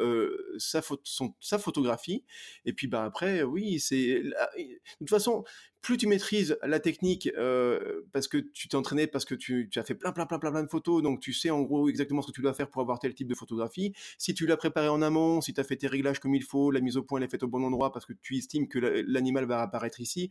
[0.57, 2.23] sa, son, sa photographie,
[2.65, 4.21] et puis bah, après, oui, c'est...
[4.21, 5.43] De toute façon,
[5.81, 9.83] plus tu maîtrises la technique euh, parce que tu t'es entraîné, parce que tu, as
[9.83, 12.27] fait plein, plein, plein, plein, plein de photos, donc tu sais en gros exactement ce
[12.27, 13.93] que tu dois faire pour avoir tel type de photographie.
[14.17, 16.71] Si tu l'as préparé en amont, si tu as fait tes réglages comme il faut,
[16.71, 18.79] la mise au point elle est faite au bon endroit parce que tu estimes que
[18.79, 20.29] l'animal va apparaître ici,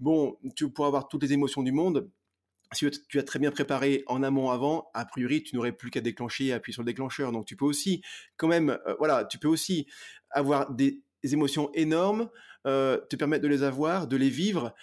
[0.00, 2.08] bon, tu pourras avoir toutes les émotions du monde.
[2.72, 6.00] Si tu as très bien préparé en amont avant, a priori, tu n'aurais plus qu'à
[6.00, 7.30] déclencher et appuyer sur le déclencheur.
[7.30, 8.02] Donc, tu peux aussi,
[8.36, 9.86] quand même, euh, voilà, tu peux aussi
[10.30, 12.28] avoir des, émotions énormes,
[12.66, 14.74] euh, te permettre de les avoir, de les vivre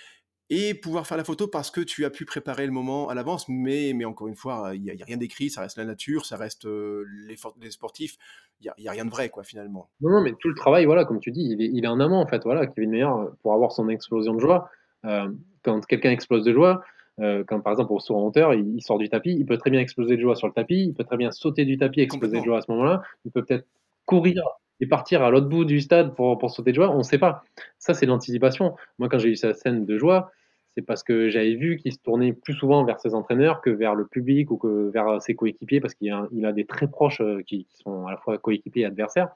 [0.50, 3.50] et pouvoir faire la photo parce que tu as pu préparer le moment à l'avance.
[3.50, 6.38] Mais, mais encore une fois, il n'y a, rien d'écrit, ça reste la nature, ça
[6.38, 8.18] reste euh, les, les, sportifs.
[8.62, 9.90] Il n'y a, a, rien de vrai, quoi, finalement.
[10.02, 12.00] Non, non, mais tout le travail, voilà, comme tu dis, il est, il est en
[12.00, 12.44] amont, en fait.
[12.44, 13.10] Voilà, Kevin Meyer,
[13.42, 14.70] pour avoir son explosion de joie,
[15.06, 15.30] euh,
[15.64, 16.84] quand quelqu'un explose de joie,
[17.20, 19.80] quand par exemple au saut en hauteur, il, sort du tapis, il peut très bien
[19.80, 22.44] exploser de joie sur le tapis, il peut très bien sauter du tapis, exploser de
[22.44, 23.68] joie à ce moment-là, il peut peut-être
[24.06, 24.42] courir
[24.88, 27.44] partir à l'autre bout du stade pour, pour sauter de joie, on ne sait pas.
[27.80, 28.76] Ça, c'est l'anticipation.
[29.00, 30.32] Moi, quand j'ai eu sa scène de joie,
[30.76, 33.96] c'est parce que j'avais vu qu'il se tournait plus souvent vers ses entraîneurs que vers
[33.96, 37.22] le public ou que vers ses coéquipiers, parce qu'il a, il a des très proches
[37.22, 39.30] euh, qui, sont à la fois coéquipiers et adversaires.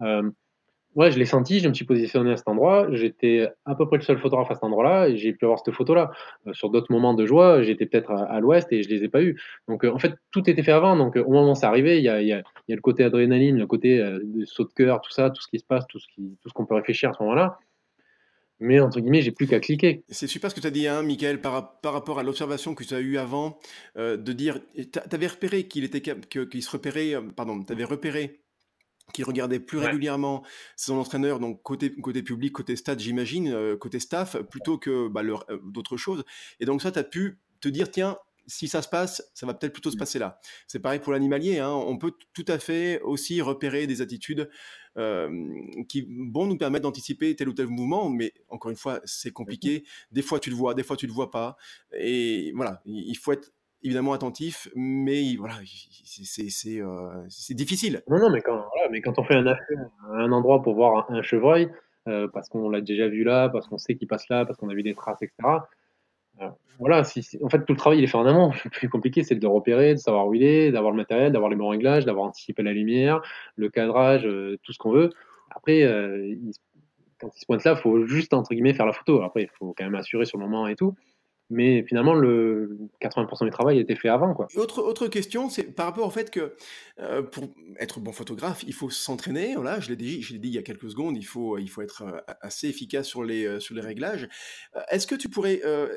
[0.00, 0.30] Euh,
[0.94, 3.96] Ouais, je l'ai senti, je me suis positionné à cet endroit, j'étais à peu près
[3.96, 6.10] le seul photographe à cet endroit-là et j'ai pu avoir cette photo-là.
[6.46, 9.22] Heu, sur d'autres moments de joie, j'étais peut-être à l'ouest et je les ai pas
[9.22, 9.40] eus.
[9.68, 11.96] Donc, heu, en fait, tout était fait avant, donc, heu, au moment où c'est arrivé,
[11.98, 14.04] il y a le côté adrénaline, le côté,
[14.44, 17.08] saut de cœur, tout ça, tout ce qui se passe, tout ce qu'on peut réfléchir
[17.08, 17.58] à ce moment-là.
[18.60, 20.04] Mais entre guillemets, «j'ai plus qu'à cliquer».
[20.08, 22.74] C'est super ce que tu as dit, hein, Michael, par, rap- par rapport à l'observation
[22.76, 23.58] que tu as eue avant,
[23.96, 28.41] euh, de dire, tu avais repéré qu'il qu'il se repérait, euh, pardon, tu avais repéré
[29.12, 29.86] qu'il regardait plus Ouais.
[29.86, 30.42] régulièrement
[30.76, 35.22] son entraîneur, donc côté, côté public, côté stade, j'imagine, euh, côté staff, plutôt que bah,
[35.22, 36.24] euh, d'autres choses.
[36.60, 39.54] Et donc ça, tu as pu te dire, tiens, si ça se passe, ça va
[39.54, 39.98] peut-être plutôt se Mmh.
[39.98, 40.40] passer là.
[40.66, 44.50] C'est pareil pour l'animalier, hein, on peut tout à fait aussi repérer des attitudes
[44.98, 45.30] euh,
[45.88, 49.84] qui vont nous permettre d'anticiper tel ou tel mouvement, mais encore une fois, c'est compliqué.
[50.10, 51.56] Des fois, tu le vois, des fois, tu le vois pas.
[51.96, 53.52] Et voilà, il faut être
[53.82, 55.54] évidemment attentif, mais voilà,
[56.04, 58.02] c'est euh, difficile.
[58.08, 58.40] Non, non, mais
[59.00, 59.78] quand on fait un affaire
[60.10, 61.68] à un endroit pour voir un chevreuil,
[62.08, 64.68] heu, parce qu'on l'a déjà vu là, parce qu'on sait qu'il passe là, parce qu'on
[64.68, 65.68] a vu des traces et cetera,
[66.40, 66.46] heu,
[66.78, 68.50] voilà, en fait, tout le travail, il est fait en amont.
[68.64, 71.50] Le plus compliqué, c'est de repérer, de savoir où il est, d'avoir le matériel, d'avoir
[71.50, 73.20] les bons réglages, d'avoir anticipé la lumière,
[73.56, 74.22] le cadrage,
[74.62, 75.10] tout ce qu'on veut.
[75.50, 75.82] Après,
[77.22, 79.22] quand il se pointe là, il faut juste, entre guillemets, «faire la photo».
[79.22, 80.94] Après, il faut quand même assurer sur le moment et tout,
[81.52, 84.48] mais finalement, le 80% du travail a été fait avant, quoi.
[84.56, 86.54] Autre, autre question, c'est par rapport au fait que
[86.98, 87.44] euh, pour
[87.78, 89.54] être bon photographe, il faut s'entraîner.
[89.54, 91.82] Voilà, je l'ai dit, je dit il y a quelques secondes, il faut, il faut
[91.82, 94.28] être euh, assez efficace sur les, euh, sur les réglages.
[94.90, 95.88] Est-ce que tu pourrais, euh,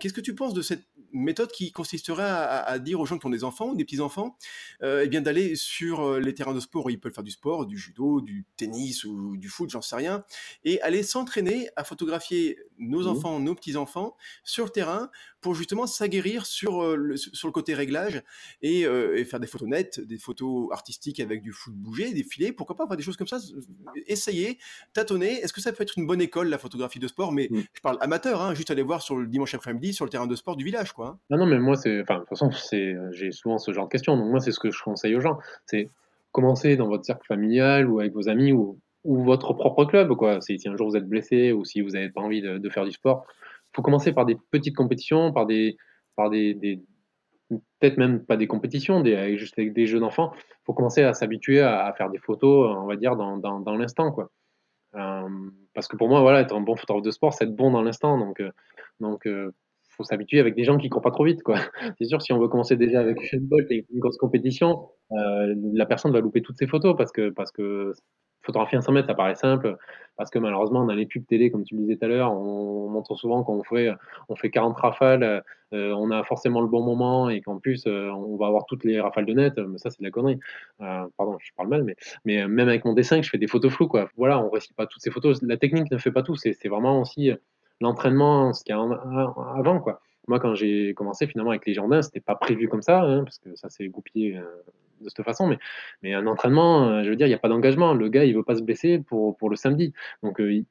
[0.00, 3.26] qu'est-ce que tu penses de cette méthode qui consisterait à, à dire aux gens qui
[3.26, 4.36] ont des enfants ou des petits enfants,
[4.82, 6.86] euh, eh bien d'aller sur les terrains de sport?
[6.86, 9.96] Où ils peuvent faire du sport, du judo, du tennis ou du foot, j'en sais
[9.96, 10.24] rien,
[10.64, 14.93] et aller s'entraîner à photographier nos Mmh enfants, nos petits enfants sur le terrain
[15.40, 18.22] pour justement s'aguerrir sur, euh, le, sur le côté réglage
[18.62, 22.24] et, euh, et, faire des photos nettes, des photos artistiques avec du foot bougé, des
[22.24, 23.38] filets, pourquoi pas faire des choses comme ça,
[24.06, 24.58] essayer,
[24.92, 25.40] tâtonner.
[25.40, 27.32] Est-ce que ça peut être une bonne école, la photographie de sport?
[27.32, 27.62] Mais mmh.
[27.74, 30.36] je parle amateur, hein, juste aller voir sur le dimanche après-midi sur le terrain de
[30.36, 30.92] sport du village.
[30.92, 31.18] Quoi, hein.
[31.30, 32.00] Non, non, mais moi, c'est.
[32.00, 32.50] Enfin, de toute façon,
[33.12, 34.16] j'ai souvent ce genre de questions.
[34.16, 35.38] Donc, moi, c'est ce que je conseille aux gens.
[35.66, 35.90] C'est
[36.32, 40.14] commencer dans votre cercle familial ou avec vos amis ou, ou votre propre club.
[40.14, 40.40] Quoi.
[40.40, 42.70] Si, si un jour vous êtes blessé ou si vous n'avez pas envie de, de,
[42.70, 43.24] faire du sport,
[43.74, 45.76] faut commencer par des petites compétitions, par des,
[46.16, 46.80] par des,
[47.48, 50.32] peut-être même pas des compétitions, des, juste avec des jeux d'enfants.
[50.64, 54.12] Faut commencer à s'habituer à, faire des photos, on va dire, dans, l'instant.
[54.12, 54.30] quoi.
[54.94, 55.28] Euh,
[55.74, 57.82] parce que pour moi, voilà, être un bon photographe de sport, c'est être bon dans
[57.82, 58.18] l'instant.
[58.18, 58.50] Donc, euh,
[59.00, 59.52] donc euh,
[59.90, 61.56] faut s'habituer avec des gens qui courent pas trop vite, quoi.
[61.98, 66.12] C'est sûr, si on veut commencer déjà avec Bolt et une grosse compétition, la personne
[66.12, 67.92] va louper toutes ses photos parce que parce que
[68.44, 69.76] photographier un 100 mètres, ça paraît simple,
[70.16, 72.74] parce que malheureusement, dans les pubs télé, comme tu le disais tout à l'heure, on,
[72.84, 73.90] on montre souvent qu'on fait,
[74.28, 75.42] on fait 40 rafales,
[75.72, 78.84] euh, on a forcément le bon moment et qu'en plus, euh, on va avoir toutes
[78.84, 79.58] les rafales de net.
[79.58, 80.38] Mais ça, c'est de la connerie.
[80.80, 81.84] Euh, pardon, je parle mal,
[82.24, 84.08] mais, même avec mon dessin, je fais des photos floues, quoi.
[84.16, 85.42] Voilà, on réussit pas toutes ces photos.
[85.42, 86.36] La technique ne fait pas tout.
[86.36, 87.32] C'est vraiment aussi
[87.80, 88.82] l'entraînement, ce qu'il y a
[89.56, 90.00] avant, quoi.
[90.26, 93.38] Moi, quand j'ai commencé finalement avec les jardins, c'était pas prévu comme ça, hein, parce
[93.38, 94.40] que ça s'est goupillé
[95.00, 95.46] de cette façon.
[95.46, 95.58] Mais,
[96.02, 97.94] mais un entraînement, euh, je veux dire, il n'y a pas d'engagement.
[97.94, 99.92] Le gars, il veut pas se blesser pour, pour le samedi.
[100.22, 100.66] Donc, euh, il,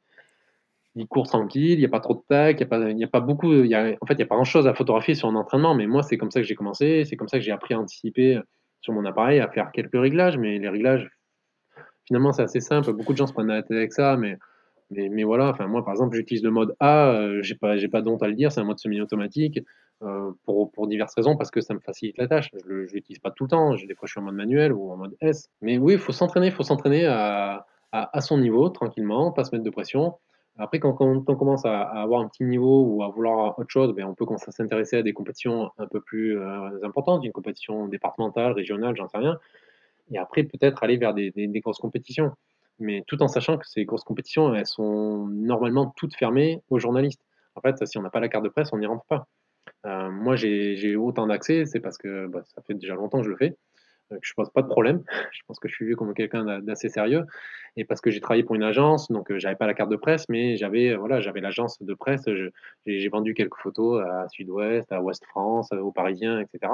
[0.96, 3.20] il, court tranquille, il n'y a pas trop de tac, il n'y a, a pas
[3.20, 3.54] beaucoup.
[3.54, 5.76] Y a, en fait, il n'y a pas grand chose à photographier sur un entraînement.
[5.76, 7.06] Mais moi, c'est comme ça que j'ai commencé.
[7.06, 8.40] C'est comme ça que j'ai appris à anticiper
[8.82, 10.38] sur mon appareil, à faire quelques réglages.
[10.38, 11.10] Mais les réglages,
[12.06, 12.94] finalement, c'est assez simple.
[12.94, 14.18] Beaucoup de gens se prennent la tête avec ça.
[14.18, 14.38] Mais
[14.92, 18.02] mais, mais, voilà, enfin moi par exemple j'utilise le mode A, euh, j'ai pas pas
[18.02, 19.60] d'honte à le dire, c'est un mode semi-automatique
[20.44, 22.50] pour, pour diverses raisons parce que ça me facilite la tâche.
[22.54, 24.92] Je ne l'utilise pas tout le temps, des fois je suis en mode manuel ou
[24.92, 25.50] en mode S.
[25.62, 29.56] Mais oui, il faut s'entraîner, il faut s'entraîner à, à, son niveau tranquillement, pas se
[29.56, 30.16] mettre de pression.
[30.58, 33.94] Après quand, quand on commence à, avoir un petit niveau ou à vouloir autre chose,
[33.94, 37.32] ben, on peut commencer à s'intéresser à des compétitions un peu plus euh, importantes, une
[37.32, 39.40] compétition départementale, régionale, j'en sais rien.
[40.12, 41.32] Et après peut-être aller vers des
[41.64, 42.34] grosses compétitions
[42.80, 47.22] mais tout en sachant que ces grosses compétitions, elles sont normalement toutes fermées aux journalistes.
[47.56, 49.28] En fait, si on n'a pas la carte de presse, on n'y rentre pas.
[49.86, 53.30] Euh, moi, j'ai autant d'accès, c'est parce que bah, ça fait déjà longtemps que je
[53.30, 53.56] le fais,
[54.12, 55.04] euh, que je pose pas de problème.
[55.32, 57.26] je pense que je suis vu comme quelqu'un d'assez sérieux,
[57.76, 59.96] et parce que j'ai travaillé pour une agence, donc euh, j'avais pas la carte de
[59.98, 62.26] presse, mais j'avais voilà, j'avais l'agence de presse.
[62.86, 66.72] J'ai vendu quelques photos à Sud-Ouest, à Ouest France, aux Parisiens, etc.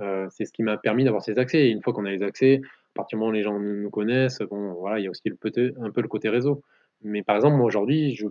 [0.00, 1.66] Euh, c'est ce qui m'a permis d'avoir ces accès.
[1.66, 3.90] Et une fois qu'on a les accès, à partir du moment où les gens nous
[3.90, 6.62] connaissent, bon, voilà, il y a aussi un peu le côté réseau.
[7.02, 8.26] Mais par exemple, moi aujourd'hui, je,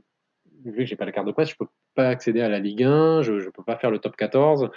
[0.66, 2.84] vu que j'ai pas la carte de presse, je peux pas accéder à la Ligue
[2.84, 4.70] 1, je, je peux pas faire le top 14.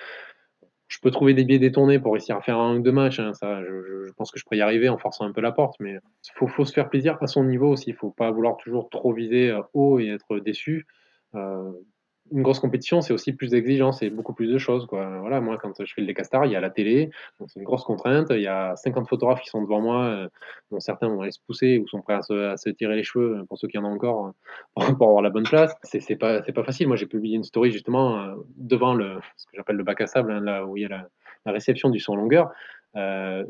[0.89, 3.21] Je peux trouver des biais détournés pour réussir à faire un ou deux matchs.
[3.21, 5.77] Hein, ça, je, pense que je pourrais y arriver en forçant un peu la porte.
[5.79, 7.91] Mais il faut, faut, se faire plaisir à son niveau aussi.
[7.91, 10.87] Il faut pas vouloir toujours trop viser haut et être déçu.
[11.37, 11.71] Euh,
[12.33, 14.87] une grosse compétition, c'est aussi plus d'exigence c'est beaucoup plus de choses.
[14.91, 17.11] Voilà, moi, quand je fais le Decastar, il y a la télé,
[17.47, 18.29] c'est une grosse contrainte.
[18.31, 20.29] Il y a 50 photographes qui sont devant moi, euh,
[20.71, 23.59] dont certains vont aller se pousser ou sont prêts à se, tirer les cheveux, pour
[23.59, 24.33] ceux qui en ont encore,
[24.75, 25.75] pour, avoir la bonne place.
[25.83, 26.89] C'est pas, pas facile.
[26.89, 30.07] Moi, j'ai publié une story justement euh, devant le, ce que j'appelle le bac à
[30.07, 32.51] sable, hein, là où il y a la, réception du son longueur.
[32.97, 33.45] Euh,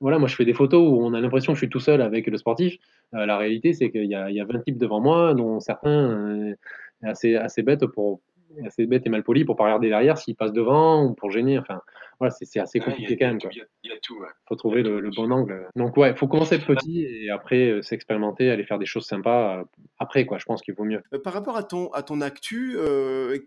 [0.00, 2.02] voilà, moi je fais des photos où on a l'impression que je suis tout seul
[2.02, 2.76] avec le sportif.
[3.12, 6.54] la réalité, c'est qu'il y, y, a 20 types devant moi, dont certains
[7.02, 8.20] assez, assez bête pour
[8.64, 11.58] assez bête et mal poli pour pas regarder derrière s'il passe devant ou pour gêner.
[11.58, 11.80] Enfin,
[12.20, 13.38] voilà, c'est assez compliqué quand même.
[13.82, 14.22] Il y, a tout.
[14.48, 15.68] Faut trouver le, bon angle.
[15.74, 19.58] Donc ouais, faut commencer petit et après euh, s'expérimenter, aller faire des choses sympas.
[19.58, 19.64] Euh,
[19.98, 21.02] après quoi, je pense qu'il vaut mieux.
[21.12, 22.76] Euh, par rapport à ton à ton actu,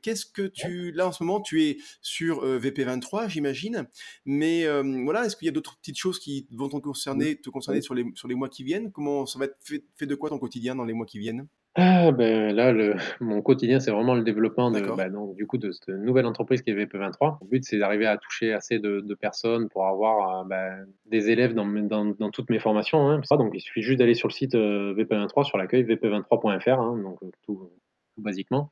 [0.02, 3.88] qu'est-ce que tu là en ce moment tu es sur VP23, j'imagine.
[4.26, 4.66] Mais
[5.04, 7.94] voilà, est-ce qu'il y a d'autres petites choses qui vont te concerner, te concerner sur
[7.94, 8.92] les sur les mois qui viennent?
[8.92, 11.48] Comment ça va être fait, fait de quoi ton quotidien dans les mois qui viennent?
[11.80, 15.58] Ah ben là, le mon quotidien, c'est vraiment le développement de, bah, donc du coup,
[15.60, 17.38] de cette nouvelle entreprise qui est VP23.
[17.42, 20.72] Le but, c'est d'arriver à toucher assez de de personnes pour avoir, heu, bah,
[21.06, 23.22] des élèves dans dans dans toutes mes formations, hein.
[23.32, 27.22] Donc il suffit juste d'aller sur le site, euh, VP23, sur l'accueil, vp23.fr, hein, donc
[27.24, 27.70] euh, tout
[28.16, 28.72] tout basiquement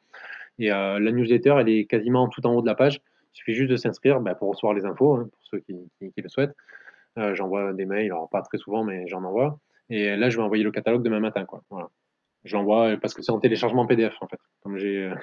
[0.58, 3.02] et la newsletter, elle est quasiment tout en haut de la page.
[3.34, 6.12] Il suffit juste de s'inscrire, bah, pour recevoir les infos, hein, pour ceux qui qui
[6.14, 6.56] qui le souhaitent.
[7.34, 10.64] J'envoie des mails, alors pas très souvent, mais j'en envoie et là, je vais envoyer
[10.64, 11.90] le catalogue demain matin, quoi, voilà.
[12.46, 14.40] Je l'envoie parce que c'est en téléchargement PDF en fait.
[14.64, 15.16] Comme j'ai euh,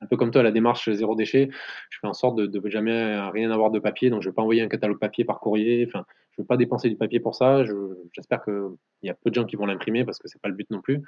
[0.00, 1.48] un peu comme toi la démarche zéro déchet,
[1.90, 4.42] je fais en sorte de, de jamais rien avoir de papier, donc je vais pas
[4.42, 5.84] envoyer un catalogue papier par courrier.
[5.88, 7.64] Enfin, je veux pas dépenser du papier pour ça.
[8.12, 8.68] J'espère qu'il
[9.02, 10.80] y a peu de gens qui vont l'imprimer parce que c'est pas le but non
[10.80, 11.02] plus.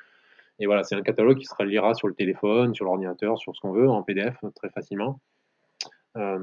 [0.58, 3.61] Et voilà, c'est un catalogue qui sera lira sur le téléphone, sur l'ordinateur, sur ce
[3.61, 5.20] qu'on veut, en PDF très facilement.
[6.16, 6.38] Euh,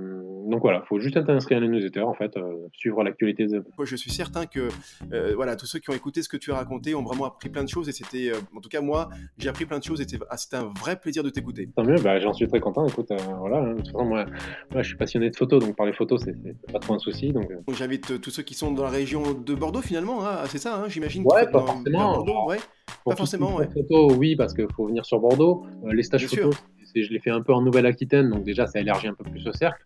[0.49, 3.47] donc voilà, il faut juste être inscrit à la newsletter, en fait, euh, suivre l'actualité.
[3.47, 3.63] De...
[3.83, 4.69] je suis certain que
[5.11, 7.49] euh, voilà, tous ceux qui ont écouté ce que tu as raconté ont vraiment appris
[7.49, 10.05] plein de choses et c'était, en tout cas moi, j'ai appris plein de choses et
[10.07, 11.69] c'était ah, un vrai plaisir de t'écouter.
[11.75, 12.87] Tant mieux, bah, j'en suis très content.
[12.87, 14.25] Écoute, voilà, hein, de toute façon, moi,
[14.71, 17.33] moi, je suis passionné de photos, donc par les photos, c'est pas trop un souci.
[17.33, 20.77] Donc, j'invite tous ceux qui sont dans la région de Bordeaux finalement, hein, c'est ça,
[20.77, 21.23] hein, j'imagine.
[21.25, 22.13] Ouais, pas forcément.
[22.13, 22.59] Bordeaux, ouais.
[23.03, 23.67] Pas forcément, ouais.
[23.73, 25.65] Photos, oui, parce qu'il faut venir sur Bordeaux.
[25.91, 26.55] les stages photos,
[27.03, 29.51] je les fais un peu en Nouvelle-Aquitaine, donc déjà ça élargit un peu plus le
[29.51, 29.83] cercle.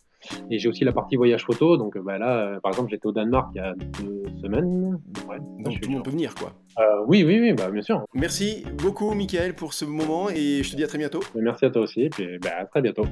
[0.50, 1.76] Et j'ai aussi la partie voyage photo.
[1.76, 4.98] Donc bah, là, euh, par exemple, j'étais au Danemark il y a deux semaines.
[5.58, 6.52] donc tout le monde peut venir, quoi.
[6.78, 8.04] Euh, oui, oui, oui, bah, bien sûr.
[8.14, 11.20] Merci beaucoup, Michael, pour ce moment et je te dis à très bientôt.
[11.34, 13.04] Merci à toi aussi, et puis bah, à très bientôt.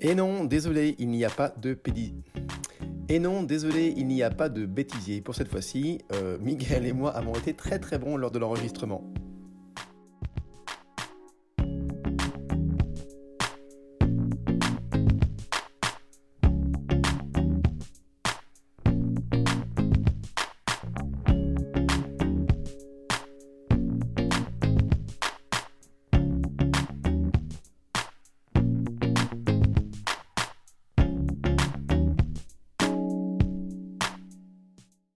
[0.00, 2.14] Et non, désolé, il n'y a pas de pédi...
[3.10, 5.22] Et non, désolé, il n'y a pas de bêtisier.
[5.22, 9.02] Pour cette fois-ci, euh, Miguel et moi avons été très très bons lors de l'enregistrement.